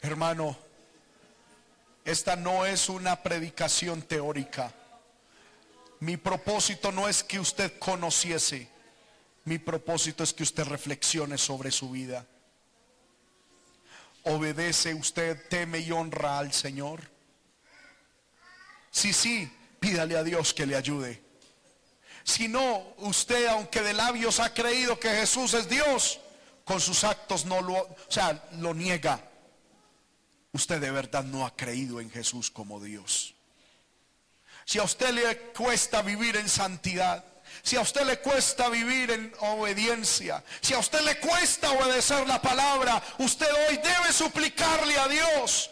Hermano, 0.00 0.56
esta 2.04 2.36
no 2.36 2.66
es 2.66 2.88
una 2.88 3.22
predicación 3.22 4.02
teórica. 4.02 4.72
Mi 6.00 6.16
propósito 6.16 6.90
no 6.90 7.08
es 7.08 7.22
que 7.22 7.38
usted 7.38 7.78
conociese. 7.78 8.68
Mi 9.44 9.58
propósito 9.58 10.24
es 10.24 10.32
que 10.32 10.42
usted 10.42 10.64
reflexione 10.64 11.38
sobre 11.38 11.70
su 11.70 11.90
vida. 11.90 12.26
¿Obedece 14.24 14.94
usted, 14.94 15.48
teme 15.48 15.78
y 15.78 15.92
honra 15.92 16.38
al 16.38 16.52
Señor? 16.52 17.02
Si 18.90 19.12
sí, 19.12 19.50
pídale 19.80 20.16
a 20.16 20.22
Dios 20.22 20.52
que 20.54 20.66
le 20.66 20.76
ayude. 20.76 21.22
Si 22.24 22.46
no, 22.46 22.94
usted, 22.98 23.46
aunque 23.46 23.80
de 23.80 23.94
labios 23.94 24.38
ha 24.38 24.52
creído 24.54 24.98
que 24.98 25.08
Jesús 25.08 25.54
es 25.54 25.68
Dios, 25.68 26.20
con 26.64 26.80
sus 26.80 27.02
actos 27.04 27.44
no 27.44 27.60
lo, 27.60 27.74
o 27.74 27.96
sea, 28.08 28.48
lo 28.58 28.74
niega. 28.74 29.20
Usted 30.52 30.80
de 30.80 30.90
verdad 30.90 31.24
no 31.24 31.46
ha 31.46 31.56
creído 31.56 32.00
en 32.00 32.10
Jesús 32.10 32.50
como 32.50 32.80
Dios. 32.80 33.34
Si 34.64 34.78
a 34.78 34.82
usted 34.82 35.10
le 35.10 35.36
cuesta 35.52 36.02
vivir 36.02 36.36
en 36.36 36.48
santidad, 36.48 37.24
si 37.62 37.76
a 37.76 37.80
usted 37.80 38.02
le 38.02 38.18
cuesta 38.18 38.68
vivir 38.68 39.10
en 39.10 39.32
obediencia, 39.40 40.42
si 40.60 40.74
a 40.74 40.78
usted 40.78 41.00
le 41.02 41.18
cuesta 41.18 41.72
obedecer 41.72 42.26
la 42.26 42.40
palabra, 42.40 43.02
usted 43.18 43.48
hoy 43.68 43.76
debe 43.78 44.12
suplicarle 44.12 44.98
a 44.98 45.08
Dios. 45.08 45.70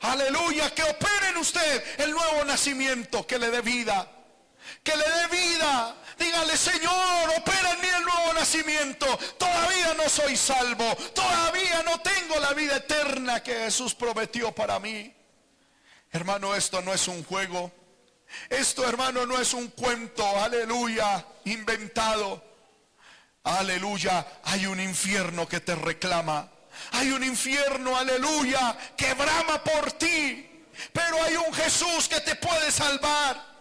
Aleluya, 0.00 0.74
que 0.74 0.82
opere 0.82 1.30
en 1.30 1.38
usted 1.38 2.00
el 2.00 2.10
nuevo 2.10 2.44
nacimiento, 2.44 3.26
que 3.26 3.38
le 3.38 3.50
dé 3.50 3.62
vida. 3.62 4.10
Que 4.82 4.96
le 4.96 5.04
dé 5.04 5.28
vida. 5.28 5.96
Dígale, 6.18 6.56
Señor, 6.56 7.30
opera 7.36 7.72
en 7.72 7.80
mí 7.80 7.88
el 7.88 8.04
nuevo 8.04 8.32
nacimiento. 8.34 9.06
Todavía 9.38 9.94
no 9.94 10.08
soy 10.08 10.36
salvo. 10.36 10.94
Todavía 11.14 11.82
no 11.84 12.00
tengo 12.00 12.38
la 12.40 12.52
vida 12.54 12.76
eterna 12.76 13.42
que 13.42 13.54
Jesús 13.54 13.94
prometió 13.94 14.52
para 14.52 14.78
mí. 14.78 15.14
Hermano, 16.12 16.54
esto 16.54 16.80
no 16.82 16.94
es 16.94 17.08
un 17.08 17.24
juego. 17.24 17.72
Esto, 18.48 18.88
hermano, 18.88 19.26
no 19.26 19.40
es 19.40 19.52
un 19.52 19.68
cuento, 19.68 20.26
aleluya, 20.40 21.24
inventado. 21.44 22.42
Aleluya, 23.44 24.26
hay 24.44 24.66
un 24.66 24.80
infierno 24.80 25.46
que 25.46 25.60
te 25.60 25.74
reclama. 25.74 26.48
Hay 26.92 27.10
un 27.10 27.22
infierno, 27.22 27.96
aleluya, 27.96 28.76
que 28.96 29.12
brama 29.14 29.62
por 29.62 29.92
ti. 29.92 30.50
Pero 30.92 31.22
hay 31.22 31.36
un 31.36 31.52
Jesús 31.52 32.08
que 32.08 32.20
te 32.20 32.34
puede 32.36 32.70
salvar. 32.70 33.53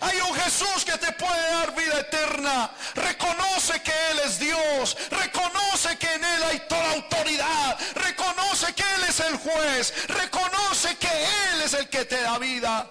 Hay 0.00 0.18
un 0.20 0.34
Jesús 0.34 0.84
que 0.84 0.96
te 0.98 1.12
puede 1.12 1.50
dar 1.52 1.74
vida 1.74 2.00
eterna. 2.00 2.70
Reconoce 2.94 3.80
que 3.82 3.92
Él 4.10 4.20
es 4.24 4.38
Dios. 4.38 4.96
Reconoce 5.10 5.96
que 5.98 6.12
en 6.14 6.24
Él 6.24 6.42
hay 6.44 6.62
toda 6.68 6.92
autoridad. 6.92 7.78
Reconoce 7.94 8.72
que 8.74 8.82
Él 8.82 9.04
es 9.08 9.20
el 9.20 9.36
juez. 9.36 9.94
Reconoce 10.08 10.96
que 10.96 11.08
Él 11.08 11.62
es 11.64 11.74
el 11.74 11.88
que 11.88 12.04
te 12.04 12.20
da 12.20 12.38
vida. 12.38 12.90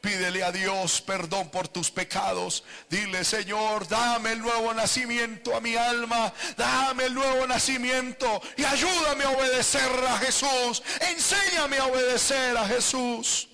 Pídele 0.00 0.44
a 0.44 0.52
Dios 0.52 1.00
perdón 1.00 1.50
por 1.50 1.66
tus 1.66 1.90
pecados. 1.90 2.62
Dile, 2.88 3.24
Señor, 3.24 3.88
dame 3.88 4.32
el 4.32 4.38
nuevo 4.40 4.72
nacimiento 4.72 5.56
a 5.56 5.60
mi 5.60 5.74
alma. 5.74 6.32
Dame 6.56 7.06
el 7.06 7.14
nuevo 7.14 7.46
nacimiento 7.46 8.40
y 8.56 8.64
ayúdame 8.64 9.24
a 9.24 9.30
obedecer 9.30 9.90
a 10.08 10.18
Jesús. 10.18 10.82
Enséñame 11.00 11.78
a 11.78 11.86
obedecer 11.86 12.56
a 12.56 12.66
Jesús. 12.66 13.47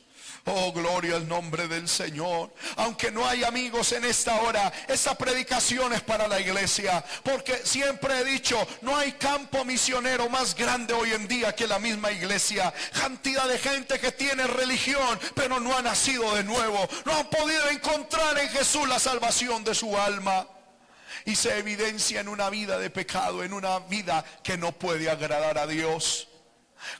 Oh, 0.47 0.73
gloria 0.73 1.17
al 1.17 1.27
nombre 1.27 1.69
del 1.69 1.89
Señor. 1.89 2.53
Aunque 2.77 3.11
no 3.11 3.27
hay 3.27 3.45
amigos 3.45 3.93
en 3.93 4.05
esta 4.05 4.43
hora, 4.43 4.71
esta 4.89 5.17
predicación 5.17 5.95
es 5.95 6.03
para 6.03 6.29
la 6.29 6.39
iglesia. 6.39 7.03
Porque 7.23 7.63
siempre 7.65 8.21
he 8.21 8.25
dicho, 8.25 8.57
no 8.83 8.95
hay 8.95 9.13
campo 9.13 9.65
misionero 9.65 10.29
más 10.29 10.55
grande 10.55 10.93
hoy 10.93 11.13
en 11.13 11.27
día 11.27 11.55
que 11.55 11.67
la 11.67 11.79
misma 11.79 12.13
iglesia. 12.13 12.75
Cantidad 12.93 13.49
de 13.49 13.59
gente 13.59 13.99
que 13.99 14.13
tiene 14.13 14.47
religión, 14.47 15.19
pero 15.35 15.61
no 15.61 15.75
ha 15.79 15.81
nacido 15.81 16.35
de 16.35 16.45
nuevo. 16.45 16.89
No 17.07 17.15
han 17.15 17.31
podido 17.31 17.71
encontrar 17.71 18.39
en 18.39 18.51
Jesús 18.51 18.87
la 18.87 18.99
salvación 18.99 19.65
de 19.65 19.75
su 19.75 19.97
alma 19.97 20.47
y 21.25 21.37
se 21.37 21.57
evidencia 21.57 22.21
en 22.21 22.29
una 22.29 22.51
vida 22.51 22.79
de 22.79 22.91
pecado, 22.91 23.43
en 23.45 23.55
una 23.55 23.79
vida 23.79 24.23
que 24.43 24.59
no 24.59 24.73
puede 24.73 25.09
agradar 25.09 25.57
a 25.57 25.67
Dios. 25.67 26.29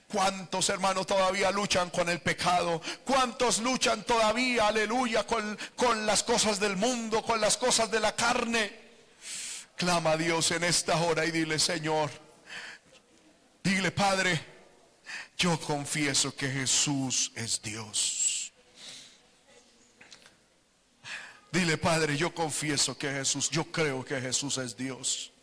¿Cuántos 0.09 0.69
hermanos 0.69 1.07
todavía 1.07 1.51
luchan 1.51 1.91
con 1.91 2.09
el 2.09 2.21
pecado? 2.21 2.81
¿Cuántos 3.05 3.59
luchan 3.59 4.05
todavía, 4.05 4.69
aleluya, 4.69 5.27
con, 5.27 5.59
con 5.77 6.07
las 6.07 6.23
cosas 6.23 6.61
del 6.61 6.77
mundo, 6.77 7.23
con 7.23 7.41
las 7.41 7.57
cosas 7.57 7.91
de 7.91 8.01
la 8.01 8.15
carne? 8.15 8.85
Clama 9.77 10.13
a 10.13 10.17
Dios 10.17 10.51
en 10.53 10.65
esta 10.65 10.97
hora 10.97 11.25
y 11.25 11.31
dile, 11.31 11.59
Señor, 11.59 12.11
dile, 13.63 13.91
Padre, 13.91 14.41
yo 15.37 15.59
confieso 15.61 16.35
que 16.35 16.49
Jesús 16.49 17.33
es 17.35 17.61
Dios. 17.61 18.53
Dile, 21.51 21.79
Padre, 21.79 22.17
yo 22.17 22.35
confieso 22.35 22.99
que 22.99 23.11
Jesús, 23.11 23.49
yo 23.51 23.71
creo 23.71 24.05
que 24.05 24.21
Jesús 24.21 24.59
es 24.59 24.77
Dios. 24.77 25.34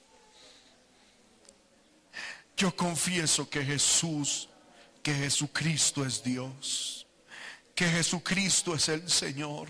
Yo 2.61 2.75
confieso 2.75 3.49
que 3.49 3.65
Jesús, 3.65 4.47
que 5.01 5.15
Jesucristo 5.15 6.05
es 6.05 6.21
Dios. 6.21 7.07
Que 7.73 7.87
Jesucristo 7.87 8.75
es 8.75 8.87
el 8.87 9.09
Señor. 9.09 9.67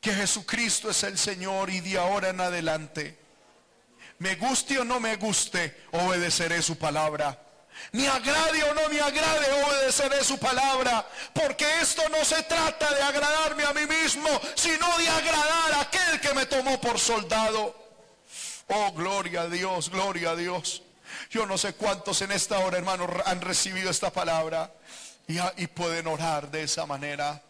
Que 0.00 0.14
Jesucristo 0.14 0.88
es 0.88 1.02
el 1.02 1.18
Señor 1.18 1.68
y 1.68 1.80
de 1.80 1.98
ahora 1.98 2.30
en 2.30 2.40
adelante, 2.40 3.18
me 4.20 4.36
guste 4.36 4.78
o 4.78 4.84
no 4.84 5.00
me 5.00 5.16
guste, 5.16 5.82
obedeceré 5.90 6.62
su 6.62 6.78
palabra. 6.78 7.38
Me 7.92 8.08
agrade 8.08 8.64
o 8.64 8.72
no 8.72 8.88
me 8.88 8.98
agrade, 8.98 9.52
obedeceré 9.62 10.24
su 10.24 10.38
palabra. 10.38 11.06
Porque 11.34 11.66
esto 11.82 12.08
no 12.08 12.24
se 12.24 12.42
trata 12.44 12.90
de 12.94 13.02
agradarme 13.02 13.64
a 13.64 13.74
mí 13.74 13.86
mismo, 13.86 14.30
sino 14.54 14.96
de 14.96 15.10
agradar 15.10 15.74
a 15.74 15.80
aquel 15.82 16.20
que 16.22 16.32
me 16.32 16.46
tomó 16.46 16.80
por 16.80 16.98
soldado. 16.98 17.76
Oh, 18.68 18.92
gloria 18.92 19.42
a 19.42 19.48
Dios, 19.50 19.90
gloria 19.90 20.30
a 20.30 20.36
Dios. 20.36 20.82
Yo 21.30 21.46
no 21.46 21.58
sé 21.58 21.74
cuántos 21.74 22.22
en 22.22 22.32
esta 22.32 22.58
hora, 22.58 22.78
hermanos, 22.78 23.10
han 23.24 23.40
recibido 23.40 23.90
esta 23.90 24.12
palabra 24.12 24.72
y, 25.26 25.38
y 25.56 25.66
pueden 25.66 26.06
orar 26.06 26.50
de 26.50 26.64
esa 26.64 26.86
manera. 26.86 27.42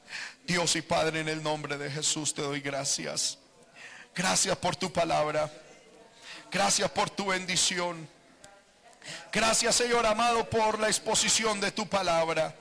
Dios 0.44 0.76
y 0.76 0.82
Padre, 0.82 1.20
en 1.20 1.28
el 1.28 1.42
nombre 1.42 1.78
de 1.78 1.90
Jesús 1.90 2.34
te 2.34 2.42
doy 2.42 2.60
gracias. 2.60 3.38
Gracias 4.14 4.56
por 4.58 4.76
tu 4.76 4.92
palabra. 4.92 5.50
Gracias 6.50 6.90
por 6.90 7.08
tu 7.08 7.26
bendición. 7.26 8.08
Gracias, 9.32 9.74
Señor 9.74 10.04
amado, 10.06 10.48
por 10.50 10.78
la 10.78 10.88
exposición 10.88 11.60
de 11.60 11.72
tu 11.72 11.88
palabra. 11.88 12.54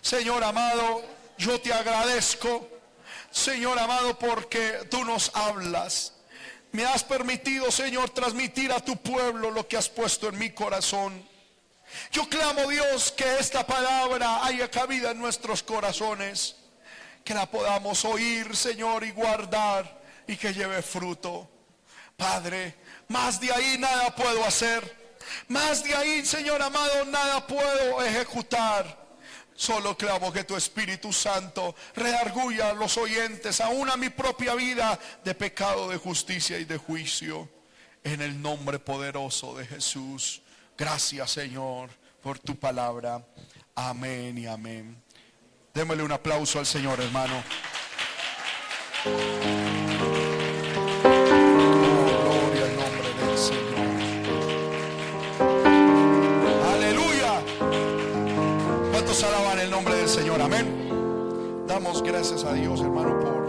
Señor 0.00 0.42
amado, 0.42 1.02
yo 1.38 1.60
te 1.60 1.72
agradezco, 1.72 2.68
Señor 3.30 3.78
amado, 3.78 4.18
porque 4.18 4.86
tú 4.90 5.04
nos 5.04 5.30
hablas. 5.34 6.13
Me 6.74 6.84
has 6.84 7.04
permitido, 7.04 7.70
Señor, 7.70 8.10
transmitir 8.10 8.72
a 8.72 8.80
tu 8.80 8.96
pueblo 8.96 9.48
lo 9.52 9.68
que 9.68 9.76
has 9.76 9.88
puesto 9.88 10.28
en 10.28 10.36
mi 10.36 10.50
corazón. 10.50 11.24
Yo 12.10 12.28
clamo, 12.28 12.68
Dios, 12.68 13.12
que 13.12 13.38
esta 13.38 13.64
palabra 13.64 14.44
haya 14.44 14.68
cabida 14.68 15.12
en 15.12 15.20
nuestros 15.20 15.62
corazones. 15.62 16.56
Que 17.22 17.32
la 17.32 17.48
podamos 17.48 18.04
oír, 18.04 18.56
Señor, 18.56 19.04
y 19.04 19.12
guardar 19.12 20.02
y 20.26 20.36
que 20.36 20.52
lleve 20.52 20.82
fruto. 20.82 21.48
Padre, 22.16 22.74
más 23.06 23.38
de 23.38 23.52
ahí 23.52 23.78
nada 23.78 24.12
puedo 24.12 24.44
hacer. 24.44 24.82
Más 25.46 25.84
de 25.84 25.94
ahí, 25.94 26.26
Señor 26.26 26.60
amado, 26.60 27.04
nada 27.04 27.46
puedo 27.46 28.04
ejecutar. 28.04 29.03
Solo 29.56 29.96
clamo 29.96 30.32
que 30.32 30.44
tu 30.44 30.56
Espíritu 30.56 31.12
Santo 31.12 31.74
reargulla 31.94 32.70
a 32.70 32.74
los 32.74 32.96
oyentes, 32.98 33.60
aún 33.60 33.88
a 33.88 33.96
mi 33.96 34.10
propia 34.10 34.54
vida, 34.54 34.98
de 35.24 35.34
pecado, 35.34 35.88
de 35.88 35.96
justicia 35.96 36.58
y 36.58 36.64
de 36.64 36.76
juicio. 36.76 37.48
En 38.02 38.20
el 38.20 38.40
nombre 38.42 38.78
poderoso 38.78 39.56
de 39.56 39.66
Jesús. 39.66 40.42
Gracias, 40.76 41.30
Señor, 41.30 41.88
por 42.22 42.38
tu 42.38 42.56
palabra. 42.56 43.24
Amén 43.74 44.36
y 44.36 44.46
amén. 44.46 45.02
Démosle 45.72 46.02
un 46.02 46.12
aplauso 46.12 46.58
al 46.58 46.66
Señor, 46.66 47.00
hermano. 47.00 47.42
Señor. 60.14 60.40
Amén. 60.40 61.64
Damos 61.66 62.00
gracias 62.00 62.44
a 62.44 62.52
Dios, 62.52 62.80
hermano, 62.80 63.18
por 63.18 63.43